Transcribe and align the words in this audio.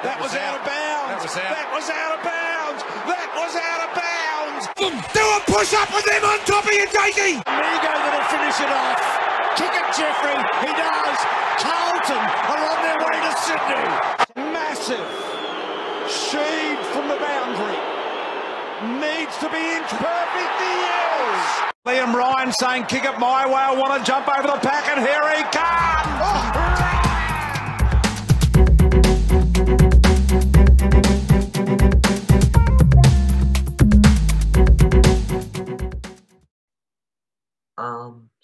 That 0.00 0.16
was 0.16 0.32
out 0.32 0.56
of 0.56 0.64
bounds. 0.64 1.12
That 1.12 1.20
was 1.20 1.36
out. 1.36 1.52
That 1.52 1.68
was 1.76 1.86
out 1.92 2.12
of 2.16 2.20
bounds. 2.24 2.80
That 3.04 3.28
was 3.36 3.52
out 3.52 3.80
of 3.84 3.90
bounds. 3.92 4.64
Do 5.12 5.20
a 5.20 5.40
push 5.44 5.76
up 5.76 5.92
with 5.92 6.08
him 6.08 6.24
on 6.24 6.40
top 6.48 6.64
of 6.64 6.72
you, 6.72 6.88
Jakey. 6.88 7.36
Migo 7.44 7.92
that'll 7.92 8.24
finish 8.32 8.56
it 8.64 8.72
off. 8.72 8.96
Kick 9.60 9.68
it, 9.68 9.88
Jeffrey. 9.92 10.40
He 10.64 10.72
does. 10.72 11.18
Carlton 11.60 12.16
are 12.16 12.62
on 12.64 12.78
their 12.80 12.96
way 13.04 13.16
to 13.28 13.32
Sydney. 13.44 13.84
Massive. 14.56 15.04
Sheed 16.08 16.80
from 16.96 17.12
the 17.12 17.20
boundary. 17.20 17.76
Needs 19.04 19.36
to 19.44 19.52
be 19.52 19.60
inch 19.60 19.92
perfect. 20.00 20.52
He 20.64 20.74
is. 20.80 21.44
Liam 21.84 22.16
Ryan 22.16 22.52
saying, 22.56 22.88
kick 22.88 23.04
it 23.04 23.20
my 23.20 23.44
way. 23.44 23.52
I 23.52 23.76
want 23.76 24.00
to 24.00 24.06
jump 24.08 24.32
over 24.32 24.48
the 24.48 24.60
pack, 24.64 24.88
and 24.88 25.04
here 25.04 25.28
he 25.36 25.44
comes. 25.52 26.08
Oh. 26.24 26.69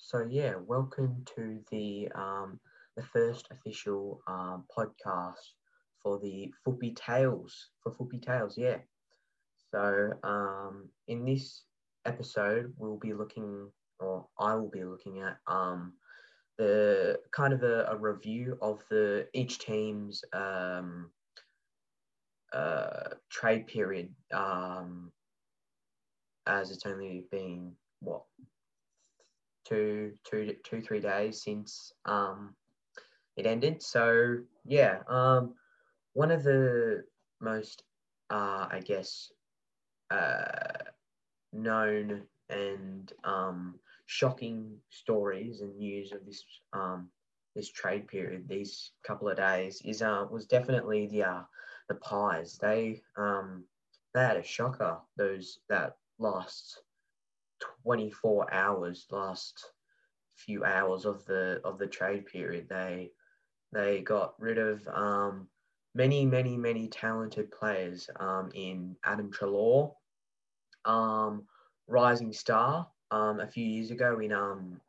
So 0.06 0.24
yeah, 0.30 0.54
welcome 0.64 1.24
to 1.34 1.58
the 1.68 2.08
um, 2.14 2.60
the 2.96 3.02
first 3.02 3.48
official 3.50 4.20
um, 4.28 4.62
podcast 4.70 5.42
for 6.00 6.20
the 6.20 6.52
Footy 6.64 6.94
Tales 6.94 7.70
for 7.82 7.90
Footy 7.90 8.20
Tales. 8.20 8.56
Yeah. 8.56 8.76
So 9.72 10.12
um, 10.22 10.90
in 11.08 11.24
this 11.24 11.64
episode, 12.04 12.72
we'll 12.78 12.98
be 12.98 13.14
looking, 13.14 13.68
or 13.98 14.28
I 14.38 14.54
will 14.54 14.70
be 14.70 14.84
looking 14.84 15.22
at 15.22 15.38
um, 15.48 15.94
the 16.56 17.18
kind 17.32 17.52
of 17.52 17.64
a, 17.64 17.86
a 17.90 17.96
review 17.96 18.58
of 18.62 18.84
the 18.88 19.26
each 19.34 19.58
team's 19.58 20.22
um, 20.32 21.10
uh, 22.52 23.08
trade 23.28 23.66
period, 23.66 24.14
um, 24.32 25.10
as 26.46 26.70
it's 26.70 26.86
only 26.86 27.24
been 27.32 27.72
what 27.98 28.22
two, 29.66 30.12
two, 30.24 30.54
two, 30.64 30.80
three 30.80 31.00
days 31.00 31.42
since 31.42 31.92
um, 32.04 32.54
it 33.36 33.46
ended. 33.46 33.82
So 33.82 34.38
yeah, 34.64 34.98
um, 35.08 35.54
one 36.12 36.30
of 36.30 36.42
the 36.42 37.04
most, 37.40 37.82
uh, 38.30 38.66
I 38.70 38.80
guess, 38.84 39.30
uh, 40.10 40.44
known 41.52 42.22
and 42.48 43.12
um, 43.24 43.74
shocking 44.06 44.76
stories 44.90 45.60
and 45.60 45.76
news 45.76 46.12
of 46.12 46.24
this 46.24 46.44
um, 46.72 47.08
this 47.54 47.70
trade 47.70 48.06
period, 48.06 48.46
these 48.48 48.92
couple 49.02 49.28
of 49.28 49.36
days, 49.36 49.80
is 49.84 50.02
uh, 50.02 50.26
was 50.30 50.46
definitely 50.46 51.06
the 51.08 51.24
uh, 51.24 51.42
the 51.88 51.94
pies. 51.96 52.58
They 52.60 53.02
um, 53.16 53.64
they 54.14 54.20
had 54.20 54.36
a 54.36 54.42
shocker. 54.42 54.98
Those 55.16 55.58
that 55.68 55.96
last 56.18 56.82
24 57.82 58.52
hours 58.52 59.06
last 59.10 59.70
few 60.36 60.64
hours 60.64 61.04
of 61.04 61.24
the 61.26 61.60
of 61.64 61.78
the 61.78 61.86
trade 61.86 62.26
period. 62.26 62.68
They 62.68 63.10
they 63.72 64.00
got 64.00 64.34
rid 64.38 64.58
of 64.58 64.86
um, 64.88 65.48
many 65.94 66.24
many 66.24 66.56
many 66.56 66.88
talented 66.88 67.50
players 67.50 68.08
um, 68.20 68.50
in 68.54 68.96
Adam 69.04 69.30
Treloar, 69.30 69.92
um, 70.84 71.44
rising 71.88 72.32
star 72.32 72.88
um, 73.10 73.40
a 73.40 73.46
few 73.46 73.64
years 73.64 73.90
ago 73.90 74.18
in 74.20 74.32
um, 74.32 74.80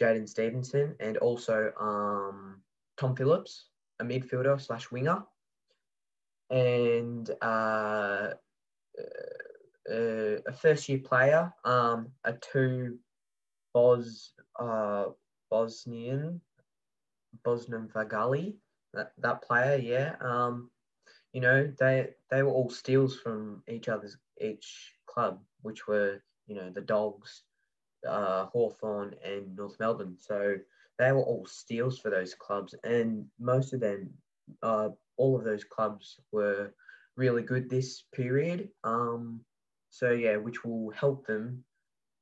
Jaidyn 0.00 0.28
Stephenson 0.28 0.96
and 1.00 1.16
also 1.18 1.72
um, 1.78 2.62
Tom 2.96 3.14
Phillips 3.14 3.70
a 4.00 4.04
midfielder 4.04 4.60
slash 4.60 4.90
winger. 4.90 5.22
And 6.48 7.30
uh, 7.40 8.30
uh, 8.98 9.49
a 9.90 10.52
first 10.52 10.88
year 10.88 10.98
player, 10.98 11.52
um, 11.64 12.08
Atu 12.26 12.96
Bos 13.74 14.32
uh, 14.58 15.06
Bosnian 15.50 16.40
Bosnian 17.44 17.88
Vagali, 17.88 18.54
that, 18.92 19.12
that 19.18 19.42
player, 19.42 19.76
yeah. 19.76 20.14
Um, 20.20 20.70
you 21.32 21.40
know, 21.40 21.72
they 21.78 22.10
they 22.30 22.42
were 22.42 22.50
all 22.50 22.70
steals 22.70 23.16
from 23.16 23.62
each 23.68 23.88
other's 23.88 24.16
each 24.40 24.94
club, 25.06 25.40
which 25.62 25.86
were, 25.86 26.22
you 26.46 26.56
know, 26.56 26.70
the 26.70 26.80
Dogs, 26.80 27.42
uh, 28.06 28.46
Hawthorn 28.46 29.14
and 29.24 29.54
North 29.56 29.76
Melbourne. 29.78 30.16
So 30.18 30.56
they 30.98 31.12
were 31.12 31.22
all 31.22 31.46
steals 31.46 31.98
for 31.98 32.10
those 32.10 32.34
clubs, 32.34 32.74
and 32.84 33.26
most 33.38 33.72
of 33.72 33.80
them, 33.80 34.10
uh, 34.62 34.88
all 35.16 35.36
of 35.36 35.44
those 35.44 35.64
clubs 35.64 36.18
were 36.32 36.74
really 37.16 37.42
good 37.42 37.70
this 37.70 38.02
period. 38.12 38.70
Um, 38.82 39.40
so 39.90 40.12
yeah, 40.12 40.36
which 40.36 40.64
will 40.64 40.90
help 40.90 41.26
them, 41.26 41.64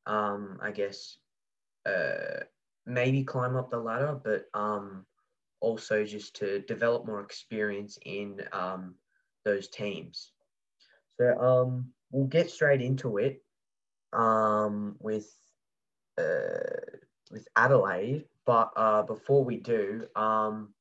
um, 0.06 0.58
I 0.60 0.72
guess, 0.72 1.18
uh, 1.86 2.44
maybe 2.86 3.22
climb 3.22 3.56
up 3.56 3.70
the 3.70 3.78
ladder, 3.78 4.18
but 4.22 4.46
um, 4.54 5.04
also 5.60 6.04
just 6.04 6.36
to 6.36 6.60
develop 6.60 7.06
more 7.06 7.20
experience 7.20 7.98
in 8.04 8.42
um, 8.52 8.94
those 9.44 9.68
teams. 9.68 10.32
So 11.18 11.38
um, 11.38 11.92
we'll 12.10 12.26
get 12.26 12.50
straight 12.50 12.80
into 12.80 13.18
it 13.18 13.42
um, 14.12 14.96
with 14.98 15.30
uh, 16.18 16.96
with 17.30 17.46
Adelaide, 17.54 18.24
but 18.46 18.72
uh, 18.76 19.02
before 19.02 19.44
we 19.44 19.58
do, 19.58 20.06
um, 20.16 20.72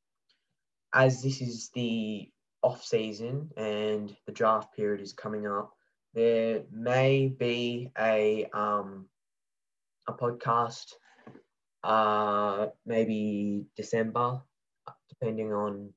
as 0.93 1.21
this 1.21 1.41
is 1.41 1.69
the 1.75 2.29
off 2.63 2.83
season 2.83 3.51
and 3.57 4.15
the 4.25 4.31
draft 4.31 4.75
period 4.75 5.01
is 5.01 5.13
coming 5.13 5.45
up, 5.45 5.76
there 6.17 6.63
may 6.72 7.28
be 7.28 7.91
a 7.95 8.47
um, 8.51 9.05
a 10.07 10.13
podcast, 10.13 10.94
uh, 11.83 12.67
maybe 12.88 13.67
December, 13.75 14.41
depending 15.09 15.53
on 15.53 15.94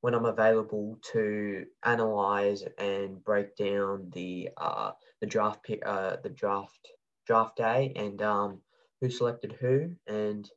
when 0.00 0.14
I'm 0.14 0.24
available 0.24 0.98
to 1.12 1.66
analyze 1.82 2.64
and 2.78 3.22
break 3.22 3.56
down 3.56 4.10
the 4.14 4.48
uh, 4.56 4.92
the 5.20 5.26
draft 5.26 5.70
uh, 5.84 6.16
the 6.22 6.30
draft 6.30 6.88
draft 7.26 7.58
day 7.58 7.92
and 7.96 8.22
um, 8.22 8.62
who 9.02 9.10
selected 9.10 9.52
who 9.60 9.90
and 10.06 10.50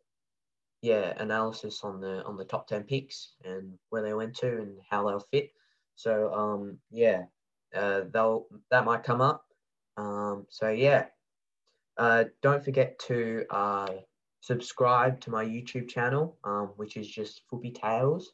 yeah 0.81 1.13
analysis 1.17 1.81
on 1.83 1.99
the 1.99 2.23
on 2.23 2.37
the 2.37 2.45
top 2.45 2.67
10 2.67 2.83
picks 2.83 3.33
and 3.43 3.73
where 3.89 4.03
they 4.03 4.13
went 4.13 4.37
to 4.37 4.47
and 4.47 4.77
how 4.89 5.05
they'll 5.05 5.27
fit. 5.31 5.49
So 5.95 6.33
um 6.33 6.77
yeah 6.91 7.23
uh, 7.75 8.01
they'll 8.11 8.47
that 8.71 8.85
might 8.85 9.03
come 9.03 9.21
up. 9.21 9.45
Um, 9.97 10.45
so 10.49 10.69
yeah, 10.69 11.05
uh, 11.97 12.25
don't 12.41 12.63
forget 12.63 12.99
to 13.07 13.45
uh, 13.49 13.87
subscribe 14.41 15.19
to 15.21 15.31
my 15.31 15.43
YouTube 15.43 15.89
channel, 15.89 16.37
um, 16.43 16.71
which 16.77 16.95
is 16.97 17.07
just 17.07 17.41
Footy 17.49 17.71
Tales, 17.71 18.31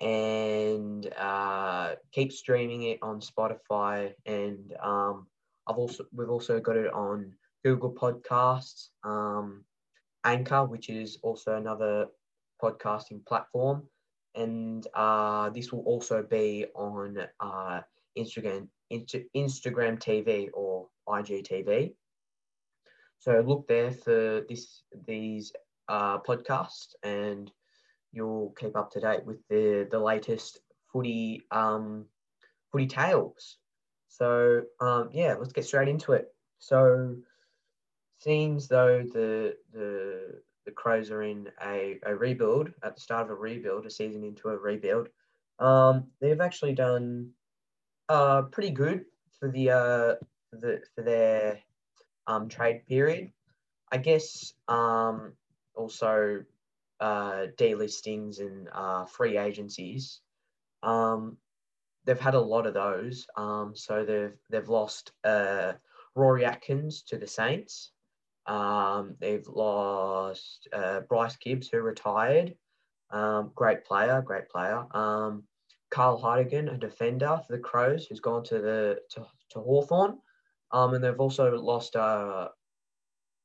and 0.00 1.12
uh, 1.18 1.94
keep 2.12 2.32
streaming 2.32 2.82
it 2.84 2.98
on 3.02 3.20
Spotify. 3.20 4.12
And 4.26 4.74
um, 4.82 5.26
I've 5.66 5.76
also 5.76 6.04
we've 6.12 6.30
also 6.30 6.60
got 6.60 6.76
it 6.76 6.92
on 6.92 7.32
Google 7.64 7.92
Podcasts, 7.92 8.88
um, 9.04 9.64
Anchor, 10.24 10.64
which 10.64 10.88
is 10.88 11.18
also 11.22 11.56
another 11.56 12.06
podcasting 12.62 13.24
platform, 13.26 13.82
and 14.34 14.86
uh, 14.94 15.48
this 15.50 15.72
will 15.72 15.82
also 15.82 16.22
be 16.22 16.66
on 16.74 17.18
uh, 17.40 17.80
Instagram, 18.16 18.68
Instagram 18.92 19.98
TV 19.98 20.48
or 20.52 20.88
IGTV. 21.08 21.94
So 23.18 23.42
look 23.46 23.68
there 23.68 23.92
for 23.92 24.42
this 24.48 24.82
these 25.06 25.52
uh, 25.88 26.18
podcasts, 26.20 26.94
and 27.02 27.50
you'll 28.12 28.54
keep 28.58 28.76
up 28.76 28.90
to 28.92 29.00
date 29.00 29.24
with 29.24 29.46
the 29.48 29.86
the 29.90 29.98
latest 29.98 30.60
footy 30.92 31.42
um, 31.50 32.06
footy 32.72 32.86
tales. 32.86 33.58
So 34.08 34.62
um, 34.80 35.10
yeah, 35.12 35.34
let's 35.38 35.52
get 35.52 35.64
straight 35.64 35.88
into 35.88 36.12
it. 36.12 36.28
So 36.58 37.16
seems 38.20 38.68
though 38.68 39.02
the 39.02 39.56
the 39.72 40.40
the 40.66 40.72
Crows 40.72 41.10
are 41.10 41.22
in 41.22 41.48
a, 41.64 41.98
a 42.04 42.14
rebuild 42.14 42.70
at 42.82 42.94
the 42.94 43.00
start 43.00 43.24
of 43.24 43.30
a 43.30 43.34
rebuild, 43.34 43.86
a 43.86 43.90
season 43.90 44.24
into 44.24 44.48
a 44.48 44.56
rebuild. 44.56 45.08
Um, 45.58 46.08
they've 46.20 46.40
actually 46.40 46.74
done 46.74 47.30
uh, 48.10 48.42
pretty 48.42 48.70
good 48.70 49.04
for 49.38 49.50
the 49.50 49.70
uh, 49.70 50.14
the 50.52 50.82
for 50.94 51.02
their 51.02 51.60
um, 52.26 52.48
trade 52.48 52.84
period. 52.86 53.30
I 53.92 53.98
guess 53.98 54.52
um, 54.68 55.32
also 55.74 56.42
uh, 56.98 57.46
delistings 57.56 58.40
and 58.40 58.68
uh, 58.72 59.04
free 59.06 59.38
agencies. 59.38 60.20
Um, 60.82 61.36
they've 62.04 62.18
had 62.18 62.34
a 62.34 62.40
lot 62.40 62.66
of 62.66 62.74
those. 62.74 63.26
Um, 63.36 63.74
so 63.76 64.04
they've 64.04 64.36
they've 64.50 64.68
lost 64.68 65.12
uh, 65.22 65.74
Rory 66.16 66.44
Atkins 66.44 67.02
to 67.04 67.16
the 67.16 67.28
Saints. 67.28 67.92
Um, 68.46 69.14
they've 69.20 69.46
lost 69.46 70.66
uh, 70.72 71.00
Bryce 71.08 71.36
Gibbs, 71.36 71.68
who 71.68 71.80
retired. 71.80 72.54
Um, 73.10 73.52
great 73.54 73.84
player, 73.84 74.20
great 74.20 74.48
player. 74.48 74.84
Um, 74.96 75.44
Kyle 75.90 76.16
Hartigan, 76.16 76.68
a 76.68 76.76
defender 76.76 77.40
for 77.46 77.56
the 77.56 77.62
Crows, 77.62 78.06
who's 78.06 78.20
gone 78.20 78.44
to 78.44 78.60
the 78.60 79.00
to, 79.10 79.26
to 79.50 79.60
Hawthorn. 79.60 80.18
Um, 80.72 80.94
and 80.94 81.02
they've 81.02 81.18
also 81.18 81.56
lost 81.58 81.96
uh, 81.96 82.48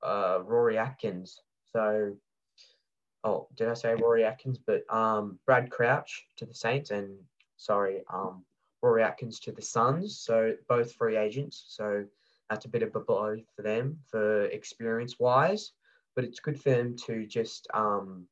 uh, 0.03 0.39
Rory 0.43 0.77
Atkins. 0.77 1.41
So, 1.71 2.15
oh, 3.23 3.47
did 3.55 3.67
I 3.67 3.73
say 3.73 3.95
Rory 3.95 4.23
Atkins? 4.23 4.59
But 4.59 4.83
um, 4.93 5.39
Brad 5.45 5.71
Crouch 5.71 6.27
to 6.37 6.45
the 6.45 6.53
Saints, 6.53 6.91
and 6.91 7.17
sorry, 7.57 8.03
um, 8.13 8.45
Rory 8.81 9.01
Atkins 9.03 9.39
to 9.41 9.51
the 9.51 9.61
Suns. 9.63 10.19
So 10.19 10.53
both 10.69 10.93
free 10.93 11.17
agents. 11.17 11.65
So 11.67 12.05
that's 12.49 12.65
a 12.65 12.69
bit 12.69 12.83
of 12.83 12.95
a 12.95 12.99
blow 12.99 13.37
for 13.55 13.63
them 13.63 13.97
for 14.07 14.45
experience 14.45 15.19
wise. 15.19 15.71
But 16.15 16.25
it's 16.25 16.39
good 16.39 16.61
for 16.61 16.69
them 16.69 16.95
to 17.07 17.25
just 17.25 17.67
um, 17.73 18.27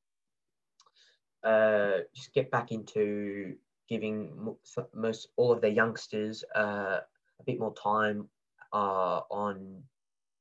uh, 1.44 2.00
just 2.15 2.33
get 2.33 2.51
back 2.51 2.71
into 2.71 3.56
giving 3.90 4.56
most 4.94 5.28
all 5.38 5.52
of 5.52 5.62
their 5.62 5.72
youngsters 5.72 6.44
uh, 6.56 7.00
a 7.40 7.44
bit 7.46 7.60
more 7.60 7.74
time 7.74 8.28
uh, 8.72 9.22
on 9.30 9.82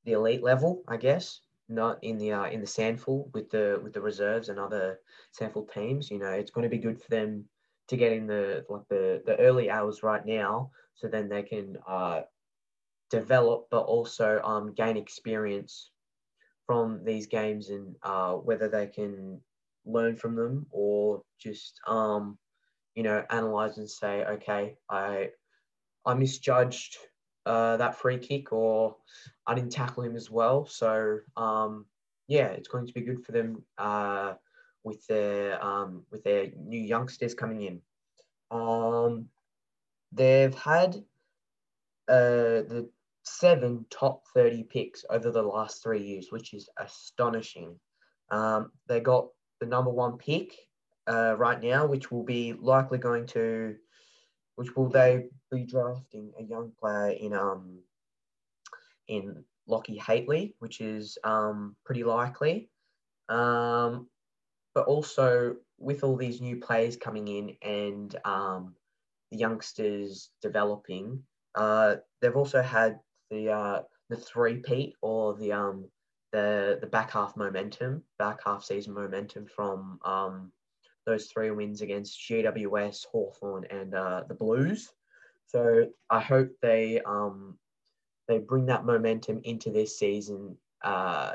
the 0.04 0.12
elite 0.12 0.42
level, 0.42 0.82
I 0.88 0.96
guess, 0.96 1.40
not 1.68 2.02
in 2.02 2.18
the 2.18 2.32
uh, 2.32 2.46
in 2.46 2.60
the 2.60 2.66
SANFL 2.66 3.32
with 3.32 3.50
the 3.50 3.80
with 3.82 3.92
the 3.92 4.00
reserves 4.00 4.48
and 4.48 4.58
other 4.58 5.00
SANFL 5.38 5.72
teams. 5.72 6.10
You 6.10 6.18
know, 6.18 6.30
it's 6.30 6.50
going 6.50 6.64
to 6.64 6.76
be 6.76 6.78
good 6.78 7.00
for 7.00 7.08
them 7.08 7.44
to 7.88 7.96
get 7.96 8.12
in 8.12 8.26
the 8.26 8.64
like 8.68 8.86
the 8.88 9.22
the 9.26 9.38
early 9.38 9.70
hours 9.70 10.02
right 10.02 10.24
now, 10.24 10.70
so 10.94 11.08
then 11.08 11.28
they 11.28 11.42
can 11.42 11.78
uh, 11.86 12.22
develop, 13.10 13.68
but 13.70 13.82
also 13.82 14.40
um, 14.42 14.72
gain 14.72 14.96
experience 14.96 15.90
from 16.66 17.04
these 17.04 17.26
games 17.26 17.70
and 17.70 17.94
uh, 18.02 18.32
whether 18.32 18.68
they 18.68 18.86
can 18.86 19.40
learn 19.84 20.16
from 20.16 20.34
them 20.36 20.66
or 20.70 21.22
just 21.38 21.80
um, 21.86 22.38
you 22.94 23.02
know 23.02 23.24
analyze 23.30 23.78
and 23.78 23.88
say, 23.88 24.24
okay, 24.24 24.76
I 24.88 25.30
I 26.04 26.14
misjudged 26.14 26.96
uh, 27.46 27.76
that 27.76 27.96
free 27.96 28.18
kick 28.18 28.52
or 28.52 28.96
I 29.46 29.54
didn't 29.54 29.72
tackle 29.72 30.02
him 30.04 30.16
as 30.16 30.30
well. 30.30 30.66
So 30.66 31.18
um, 31.36 31.86
yeah, 32.28 32.48
it's 32.48 32.68
going 32.68 32.86
to 32.86 32.92
be 32.92 33.00
good 33.02 33.24
for 33.24 33.32
them 33.32 33.62
uh, 33.78 34.34
with 34.84 35.06
their 35.06 35.62
um, 35.64 36.04
with 36.10 36.22
their 36.24 36.48
new 36.56 36.80
youngsters 36.80 37.34
coming 37.34 37.62
in. 37.62 37.80
Um, 38.50 39.26
they've 40.12 40.54
had 40.54 40.96
uh, 42.08 42.66
the 42.68 42.88
seven 43.24 43.86
top 43.90 44.24
30 44.34 44.64
picks 44.64 45.04
over 45.08 45.30
the 45.30 45.42
last 45.42 45.82
three 45.82 46.02
years, 46.02 46.28
which 46.30 46.52
is 46.54 46.68
astonishing. 46.78 47.78
Um, 48.30 48.72
they 48.88 49.00
got 49.00 49.28
the 49.60 49.66
number 49.66 49.90
one 49.90 50.18
pick 50.18 50.54
uh, 51.08 51.34
right 51.36 51.62
now, 51.62 51.86
which 51.86 52.10
will 52.10 52.24
be 52.24 52.52
likely 52.52 52.98
going 52.98 53.26
to 53.28 53.76
which 54.56 54.76
will 54.76 54.88
they 54.88 55.24
be 55.50 55.64
drafting 55.64 56.32
a 56.38 56.42
young 56.42 56.72
player 56.78 57.10
in 57.10 57.32
um 57.32 57.78
in 59.08 59.44
Lachie 59.68 59.98
Hately, 59.98 60.54
which 60.58 60.80
is 60.80 61.18
um 61.24 61.76
pretty 61.84 62.04
likely. 62.04 62.70
Um, 63.28 64.08
but 64.74 64.86
also 64.86 65.56
with 65.78 66.04
all 66.04 66.16
these 66.16 66.40
new 66.40 66.56
players 66.56 66.96
coming 66.96 67.28
in 67.28 67.56
and 67.62 68.16
um, 68.24 68.74
the 69.30 69.36
youngsters 69.38 70.30
developing, 70.40 71.22
uh, 71.54 71.96
they've 72.20 72.36
also 72.36 72.62
had 72.62 72.98
the 73.30 73.50
uh, 73.50 73.82
the 74.08 74.16
three 74.16 74.56
peat 74.56 74.94
or 75.02 75.34
the 75.34 75.52
um 75.52 75.88
the 76.32 76.78
the 76.80 76.86
back 76.86 77.10
half 77.10 77.36
momentum, 77.36 78.02
back 78.18 78.40
half 78.44 78.64
season 78.64 78.94
momentum 78.94 79.46
from 79.46 79.98
um 80.04 80.52
those 81.06 81.26
three 81.26 81.50
wins 81.50 81.80
against 81.80 82.20
GWS, 82.20 83.06
Hawthorn, 83.06 83.66
and 83.70 83.94
uh, 83.94 84.24
the 84.28 84.34
Blues. 84.34 84.90
So 85.46 85.88
I 86.08 86.20
hope 86.20 86.50
they 86.62 87.00
um, 87.00 87.58
they 88.28 88.38
bring 88.38 88.66
that 88.66 88.84
momentum 88.84 89.40
into 89.44 89.70
this 89.70 89.98
season 89.98 90.56
uh, 90.82 91.34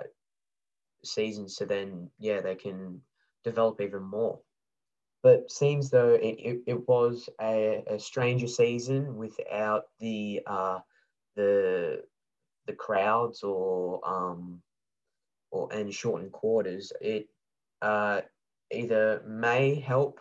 season. 1.03 1.49
So 1.49 1.65
then, 1.65 2.09
yeah, 2.19 2.41
they 2.41 2.55
can 2.55 3.01
develop 3.43 3.81
even 3.81 4.03
more. 4.03 4.39
But 5.23 5.51
seems 5.51 5.89
though 5.89 6.13
it, 6.13 6.35
it, 6.39 6.61
it 6.67 6.87
was 6.87 7.27
a, 7.41 7.83
a 7.87 7.99
stranger 7.99 8.47
season 8.47 9.17
without 9.17 9.85
the 9.99 10.41
uh, 10.45 10.79
the 11.35 12.03
the 12.67 12.73
crowds 12.73 13.43
or 13.43 13.99
um, 14.07 14.61
or 15.51 15.69
and 15.73 15.93
shortened 15.93 16.31
quarters. 16.31 16.93
It 17.01 17.27
uh, 17.81 18.21
either 18.71 19.23
may 19.27 19.75
help 19.75 20.19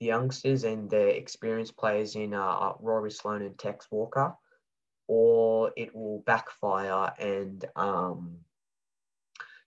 the 0.00 0.06
youngsters 0.06 0.64
and 0.64 0.90
the 0.90 1.16
experienced 1.16 1.76
players 1.76 2.16
in 2.16 2.34
uh, 2.34 2.72
Rory 2.80 3.10
Sloane 3.10 3.42
and 3.42 3.58
Tex 3.58 3.86
Walker, 3.90 4.34
or 5.08 5.72
it 5.76 5.94
will 5.94 6.22
backfire 6.26 7.12
and 7.18 7.64
um, 7.76 8.38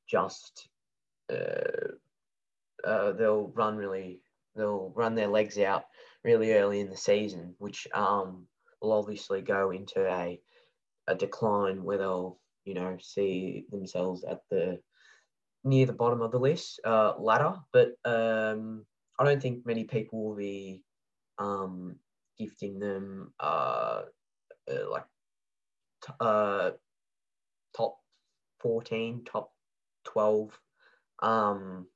just 0.08 0.68
uh, 1.32 1.94
uh, 2.84 3.12
they'll 3.14 3.52
run 3.56 3.78
really 3.78 4.22
they'll 4.56 4.92
run 4.96 5.16
their 5.16 5.28
legs 5.28 5.58
out 5.58 5.86
really 6.24 6.54
early 6.54 6.80
in 6.80 6.90
the 6.90 6.98
season, 6.98 7.56
which 7.60 7.88
um, 7.94 8.46
will 8.82 8.92
obviously 8.92 9.42
go 9.42 9.72
into 9.72 10.06
a 10.06 10.40
a 11.08 11.16
decline 11.16 11.84
where 11.84 11.98
they'll 11.98 12.40
you 12.66 12.74
know 12.74 12.98
see 13.00 13.66
themselves 13.72 14.24
at 14.24 14.42
the 14.50 14.80
near 15.64 15.86
the 15.86 15.94
bottom 15.94 16.22
of 16.22 16.32
the 16.32 16.40
list 16.40 16.80
uh, 16.86 17.14
ladder, 17.18 17.56
but 17.74 17.94
um, 18.06 18.86
I 19.18 19.26
don't 19.26 19.42
think 19.42 19.66
many 19.66 19.84
people 19.84 20.24
will 20.24 20.36
be 20.36 20.84
um, 21.38 21.96
gifting 22.38 22.80
them 22.80 23.34
uh, 23.40 24.04
uh, 24.70 24.90
like 24.90 25.06
uh, 26.20 26.72
top 27.76 27.98
14, 28.62 29.24
top 29.26 29.52
12 30.06 30.58
um, 31.22 31.88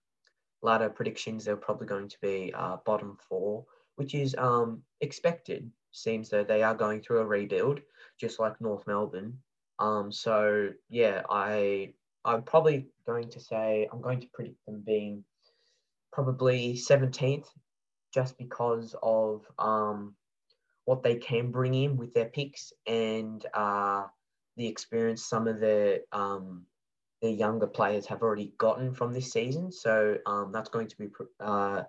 ladder 0.62 0.90
predictions. 0.90 1.46
They're 1.46 1.56
probably 1.56 1.88
going 1.88 2.10
to 2.10 2.18
be 2.22 2.54
uh, 2.56 2.78
bottom 2.86 3.18
four, 3.30 3.66
which 3.96 4.14
is 4.14 4.36
um, 4.38 4.82
expected. 5.02 5.72
Seems 5.92 6.30
that 6.30 6.48
they 6.48 6.64
are 6.64 6.76
going 6.76 7.02
through 7.02 7.20
a 7.20 7.26
rebuild, 7.26 7.82
just 8.20 8.40
like 8.40 8.60
North 8.60 8.86
Melbourne. 8.88 9.38
Um, 9.80 10.12
so 10.12 10.70
yeah, 10.90 11.22
I 11.30 11.94
I'm 12.26 12.44
probably 12.44 12.88
going 13.06 13.30
to 13.30 13.40
say 13.40 13.88
I'm 13.92 14.02
going 14.02 14.22
to 14.22 14.28
predict 14.34 14.66
them 14.66 14.84
being 14.86 15.24
probably 16.12 16.76
17th, 16.76 17.48
just 18.14 18.38
because 18.38 18.96
of 19.02 19.46
um, 19.58 20.16
what 20.86 21.04
they 21.04 21.16
can 21.16 21.52
bring 21.52 21.74
in 21.74 21.98
with 21.98 22.14
their 22.14 22.26
picks 22.26 22.72
and 22.88 23.46
uh, 23.54 24.04
the 24.58 24.68
experience 24.68 25.26
some 25.26 25.48
of 25.48 25.60
the 25.60 26.02
um, 26.12 26.66
the 27.22 27.32
younger 27.32 27.68
players 27.68 28.06
have 28.06 28.22
already 28.22 28.54
gotten 28.58 28.94
from 28.94 29.14
this 29.14 29.32
season. 29.32 29.72
So 29.72 30.18
um, 30.26 30.52
that's 30.52 30.70
going 30.70 30.90
to 30.90 30.98
be 30.98 31.08
uh, 31.40 31.84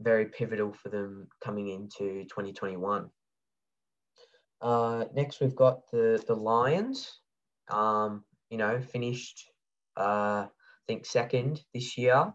very 0.00 0.26
pivotal 0.26 0.72
for 0.72 0.88
them 0.88 1.28
coming 1.42 1.68
into 1.68 2.24
2021. 2.24 3.08
Uh, 4.60 5.04
next, 5.14 5.40
we've 5.40 5.56
got 5.56 5.90
the 5.90 6.22
the 6.26 6.34
Lions. 6.34 7.20
Um, 7.70 8.24
you 8.52 8.58
know, 8.58 8.78
finished, 8.78 9.50
uh, 9.96 10.44
I 10.46 10.48
think, 10.86 11.06
second 11.06 11.62
this 11.72 11.96
year. 11.96 12.34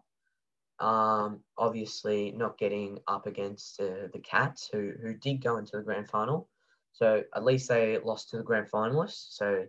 Um, 0.79 1.41
obviously, 1.59 2.31
not 2.31 2.57
getting 2.57 2.97
up 3.07 3.27
against 3.27 3.79
uh, 3.79 4.09
the 4.11 4.19
Cats, 4.23 4.67
who, 4.73 4.93
who 4.99 5.13
did 5.13 5.43
go 5.43 5.57
into 5.57 5.77
the 5.77 5.83
grand 5.83 6.09
final. 6.09 6.49
So 6.93 7.23
at 7.35 7.45
least 7.45 7.69
they 7.69 7.99
lost 7.99 8.31
to 8.31 8.37
the 8.37 8.43
grand 8.43 8.67
finalists. 8.71 9.27
So 9.37 9.65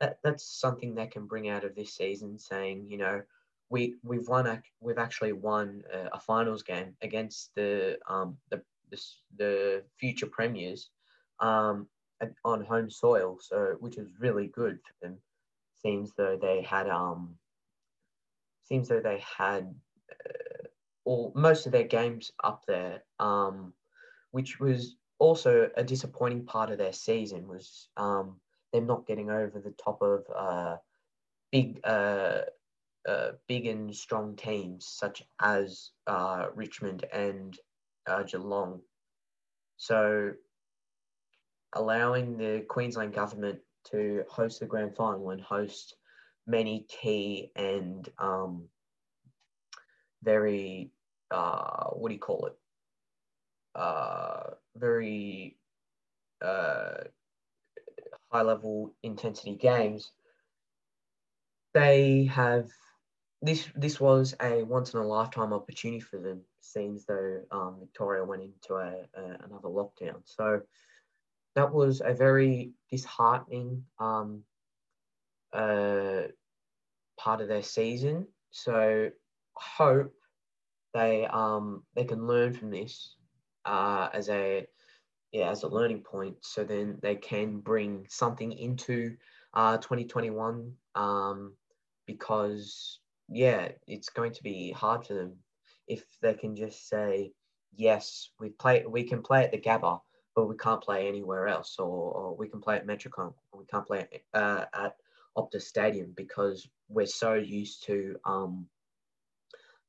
that, 0.00 0.16
that's 0.24 0.44
something 0.44 0.94
they 0.94 1.08
can 1.08 1.26
bring 1.26 1.50
out 1.50 1.64
of 1.64 1.74
this 1.74 1.94
season, 1.94 2.38
saying, 2.38 2.86
you 2.88 2.96
know, 2.96 3.20
we 3.68 3.96
we've 4.02 4.28
won 4.28 4.46
a, 4.46 4.62
we've 4.80 4.98
actually 4.98 5.34
won 5.34 5.82
a, 5.92 6.16
a 6.16 6.20
finals 6.20 6.62
game 6.62 6.94
against 7.02 7.54
the 7.54 7.98
um 8.06 8.36
the 8.50 8.62
the, 8.90 9.00
the 9.38 9.82
future 9.98 10.26
premiers 10.26 10.90
um 11.40 11.88
on 12.44 12.62
home 12.62 12.90
soil 12.90 13.38
so 13.40 13.74
which 13.80 13.96
is 13.96 14.10
really 14.20 14.48
good 14.48 14.78
for 14.84 15.08
them 15.08 15.18
seems 15.82 16.12
though 16.16 16.38
they 16.40 16.62
had 16.62 16.88
um 16.88 17.36
seems 18.64 18.88
though 18.88 19.00
they 19.00 19.22
had 19.38 19.74
uh, 20.10 20.66
all 21.04 21.32
most 21.34 21.66
of 21.66 21.72
their 21.72 21.84
games 21.84 22.30
up 22.42 22.64
there, 22.66 23.02
um, 23.18 23.72
which 24.30 24.60
was 24.60 24.96
also 25.18 25.70
a 25.76 25.84
disappointing 25.84 26.44
part 26.44 26.70
of 26.70 26.78
their 26.78 26.92
season 26.92 27.46
was 27.46 27.88
um, 27.96 28.40
them 28.72 28.86
not 28.86 29.06
getting 29.06 29.30
over 29.30 29.60
the 29.60 29.74
top 29.82 30.00
of 30.02 30.24
uh, 30.34 30.76
big 31.50 31.80
uh, 31.84 32.40
uh, 33.08 33.32
big 33.48 33.66
and 33.66 33.94
strong 33.94 34.36
teams 34.36 34.86
such 34.86 35.22
as 35.40 35.90
uh, 36.06 36.46
Richmond 36.54 37.04
and 37.12 37.58
uh, 38.06 38.22
Geelong. 38.22 38.80
So 39.76 40.32
allowing 41.74 42.36
the 42.36 42.64
Queensland 42.68 43.12
government 43.12 43.58
to 43.90 44.24
host 44.28 44.60
the 44.60 44.66
grand 44.66 44.94
final 44.96 45.30
and 45.30 45.40
host 45.40 45.96
many 46.46 46.86
key 46.88 47.50
and 47.56 48.08
um, 48.18 48.64
very 50.22 50.90
uh, 51.30 51.90
what 51.90 52.08
do 52.08 52.14
you 52.14 52.20
call 52.20 52.46
it? 52.46 52.56
uh, 53.74 54.50
very 54.76 55.56
uh, 56.44 57.04
high 58.30 58.42
level 58.42 58.94
intensity 59.02 59.54
games, 59.56 60.10
they 61.74 62.24
have 62.32 62.68
this 63.40 63.68
this 63.74 63.98
was 63.98 64.34
a 64.40 64.62
once 64.62 64.94
in 64.94 65.00
a 65.00 65.06
lifetime 65.06 65.52
opportunity 65.52 66.00
for 66.00 66.18
them. 66.18 66.42
Seems 66.60 67.06
though 67.06 67.40
um, 67.50 67.76
Victoria 67.80 68.24
went 68.24 68.42
into 68.42 68.74
a, 68.74 68.94
a, 69.14 69.44
another 69.44 69.68
lockdown, 69.68 70.20
so 70.24 70.60
that 71.54 71.72
was 71.72 72.02
a 72.04 72.14
very 72.14 72.72
disheartening 72.90 73.84
um, 73.98 74.42
uh, 75.52 76.22
part 77.18 77.40
of 77.40 77.48
their 77.48 77.62
season. 77.62 78.26
So 78.50 79.10
I 79.56 79.60
hope 79.60 80.12
they 80.94 81.26
um, 81.26 81.82
they 81.94 82.04
can 82.04 82.26
learn 82.26 82.54
from 82.54 82.70
this 82.70 83.16
uh, 83.64 84.08
as 84.12 84.28
a 84.28 84.66
yeah 85.32 85.50
as 85.50 85.62
a 85.62 85.68
learning 85.68 86.02
point. 86.02 86.36
So 86.42 86.64
then 86.64 86.98
they 87.02 87.16
can 87.16 87.58
bring 87.58 88.06
something 88.08 88.52
into 88.52 89.16
uh, 89.54 89.76
2021 89.78 90.72
um, 90.94 91.54
because 92.06 93.00
yeah, 93.28 93.68
it's 93.86 94.10
going 94.10 94.32
to 94.32 94.42
be 94.42 94.72
hard 94.72 95.06
for 95.06 95.14
them 95.14 95.36
if 95.88 96.04
they 96.20 96.34
can 96.34 96.56
just 96.56 96.88
say 96.88 97.32
yes, 97.76 98.30
we 98.38 98.50
play 98.50 98.84
we 98.86 99.04
can 99.04 99.22
play 99.22 99.44
at 99.44 99.52
the 99.52 99.60
Gabba, 99.60 100.00
but 100.34 100.46
we 100.46 100.56
can't 100.56 100.82
play 100.82 101.08
anywhere 101.08 101.48
else, 101.48 101.76
or, 101.78 102.12
or 102.12 102.36
we 102.36 102.48
can 102.48 102.60
play 102.60 102.76
at 102.76 102.86
Metricon, 102.86 103.34
we 103.54 103.64
can't 103.66 103.86
play 103.86 104.06
uh, 104.34 104.64
at 104.74 104.96
Optus 105.36 105.62
Stadium 105.62 106.12
because 106.16 106.68
we're 106.88 107.06
so 107.06 107.34
used 107.34 107.84
to 107.84 108.16
um, 108.24 108.66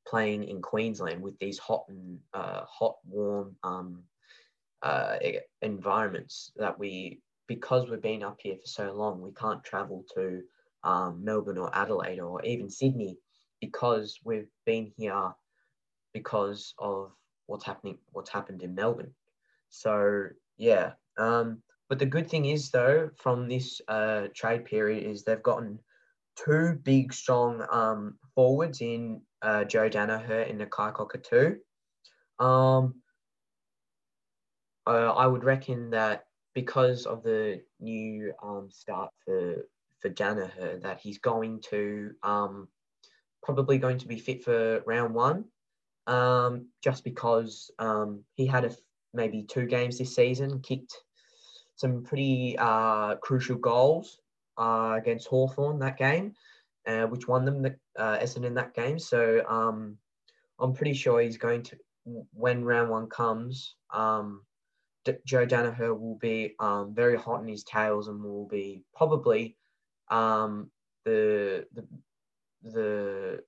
playing 0.07 0.43
in 0.43 0.61
Queensland 0.61 1.21
with 1.21 1.37
these 1.39 1.57
hot 1.57 1.85
and 1.89 2.19
uh, 2.33 2.61
hot, 2.65 2.95
warm 3.07 3.55
um, 3.63 4.03
uh, 4.81 5.15
environments 5.61 6.51
that 6.57 6.77
we, 6.77 7.21
because 7.47 7.89
we've 7.89 8.01
been 8.01 8.23
up 8.23 8.37
here 8.41 8.55
for 8.55 8.67
so 8.67 8.93
long, 8.93 9.21
we 9.21 9.31
can't 9.31 9.63
travel 9.63 10.05
to 10.15 10.41
um, 10.83 11.23
Melbourne 11.23 11.57
or 11.57 11.73
Adelaide 11.73 12.19
or 12.19 12.43
even 12.43 12.69
Sydney 12.69 13.17
because 13.61 14.19
we've 14.25 14.49
been 14.65 14.91
here 14.97 15.31
because 16.13 16.73
of 16.79 17.11
what's 17.47 17.65
happening, 17.65 17.97
what's 18.11 18.29
happened 18.29 18.61
in 18.61 18.75
Melbourne. 18.75 19.13
So 19.73 20.27
yeah, 20.57 20.91
um, 21.17 21.63
but 21.89 21.97
the 21.97 22.05
good 22.05 22.29
thing 22.29 22.45
is 22.45 22.69
though, 22.69 23.09
from 23.17 23.49
this 23.49 23.81
uh, 23.87 24.27
trade 24.35 24.65
period, 24.65 25.03
is 25.03 25.23
they've 25.23 25.41
gotten 25.41 25.79
two 26.35 26.79
big, 26.83 27.11
strong 27.11 27.65
um, 27.71 28.17
forwards 28.35 28.81
in 28.81 29.21
uh, 29.41 29.63
Joe 29.63 29.89
Daniher 29.89 30.47
and 30.47 30.61
Nakia 30.61 30.93
Cockatoo. 30.93 31.55
Um, 32.39 33.01
uh, 34.85 35.13
I 35.13 35.25
would 35.25 35.43
reckon 35.43 35.89
that 35.89 36.25
because 36.53 37.07
of 37.07 37.23
the 37.23 37.61
new 37.79 38.31
um, 38.43 38.69
start 38.69 39.11
for 39.25 39.65
for 40.01 40.09
Daniher, 40.09 40.81
that 40.83 40.99
he's 40.99 41.17
going 41.17 41.61
to 41.71 42.11
um, 42.21 42.67
probably 43.41 43.79
going 43.79 43.97
to 43.97 44.07
be 44.07 44.19
fit 44.19 44.43
for 44.43 44.81
round 44.85 45.15
one, 45.15 45.45
um, 46.05 46.67
just 46.83 47.03
because 47.03 47.71
um, 47.79 48.23
he 48.35 48.45
had 48.45 48.65
a, 48.65 48.75
maybe 49.13 49.43
two 49.43 49.65
games 49.65 49.97
this 49.97 50.15
season, 50.15 50.59
kicked 50.61 50.95
some 51.75 52.03
pretty 52.03 52.55
uh, 52.57 53.15
crucial 53.15 53.57
goals 53.57 54.19
uh, 54.57 54.95
against 54.97 55.27
Hawthorn 55.27 55.79
that 55.79 55.97
game, 55.97 56.33
uh, 56.87 57.03
which 57.03 57.27
won 57.27 57.45
them 57.45 57.61
the 57.61 57.75
uh, 57.97 58.17
Essendon 58.19 58.55
that 58.55 58.73
game. 58.73 58.99
So 58.99 59.43
um, 59.47 59.97
I'm 60.59 60.73
pretty 60.73 60.93
sure 60.93 61.21
he's 61.21 61.37
going 61.37 61.63
to, 61.63 61.77
when 62.33 62.63
round 62.63 62.89
one 62.89 63.07
comes, 63.07 63.75
um, 63.91 64.45
D- 65.05 65.13
Joe 65.25 65.45
Daniher 65.45 65.97
will 65.99 66.17
be 66.21 66.55
um, 66.59 66.93
very 66.93 67.17
hot 67.17 67.41
in 67.41 67.47
his 67.47 67.63
tails 67.63 68.07
and 68.07 68.23
will 68.23 68.47
be 68.47 68.83
probably 68.95 69.57
um, 70.09 70.69
the 71.05 71.65
the 71.73 71.85
the 72.63 73.43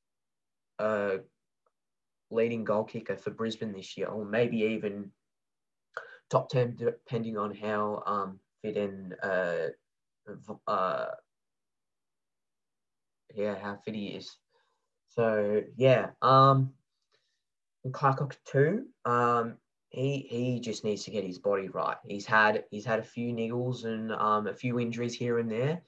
uh, 0.79 1.17
leading 2.29 2.63
goal 2.65 2.83
kicker 2.83 3.15
for 3.15 3.31
Brisbane 3.31 3.71
this 3.71 3.95
year, 3.97 4.07
or 4.07 4.25
maybe 4.25 4.57
even 4.57 5.11
top 6.29 6.49
10, 6.49 6.75
depending 6.75 7.37
on 7.37 7.53
how 7.53 8.03
um, 8.05 8.39
fit 8.61 8.77
in, 8.77 9.13
uh, 9.23 9.67
uh, 10.67 11.05
yeah, 13.33 13.55
how 13.55 13.77
fit 13.83 13.95
he 13.95 14.07
is. 14.07 14.37
So, 15.09 15.61
yeah, 15.77 16.09
um, 16.21 16.73
Cockatoo, 17.91 18.81
um, 19.05 19.57
he, 19.89 20.27
he 20.29 20.59
just 20.59 20.83
needs 20.83 21.03
to 21.05 21.11
get 21.11 21.23
his 21.23 21.39
body 21.39 21.69
right. 21.69 21.97
He's 22.05 22.25
had 22.25 22.65
he's 22.69 22.83
had 22.83 22.99
a 22.99 23.03
few 23.03 23.31
niggles 23.31 23.85
and 23.85 24.11
um, 24.11 24.47
a 24.47 24.53
few 24.53 24.79
injuries 24.79 25.15
here 25.15 25.39
and 25.39 25.49
there 25.49 25.81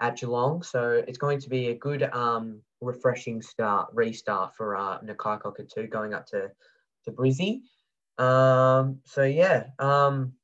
at 0.00 0.16
Geelong, 0.16 0.62
so 0.62 1.02
it's 1.06 1.18
going 1.18 1.40
to 1.40 1.50
be 1.50 1.68
a 1.68 1.74
good 1.74 2.04
um, 2.14 2.62
refreshing 2.80 3.42
start, 3.42 3.90
restart 3.92 4.56
for 4.56 4.76
uh, 4.76 4.98
Nakia 5.00 5.40
Cockatoo 5.40 5.86
going 5.88 6.14
up 6.14 6.26
to, 6.28 6.50
to 7.04 7.12
Brizzy. 7.12 7.60
Um, 8.20 9.00
so, 9.04 9.22
yeah. 9.22 9.66
Um, 9.78 10.34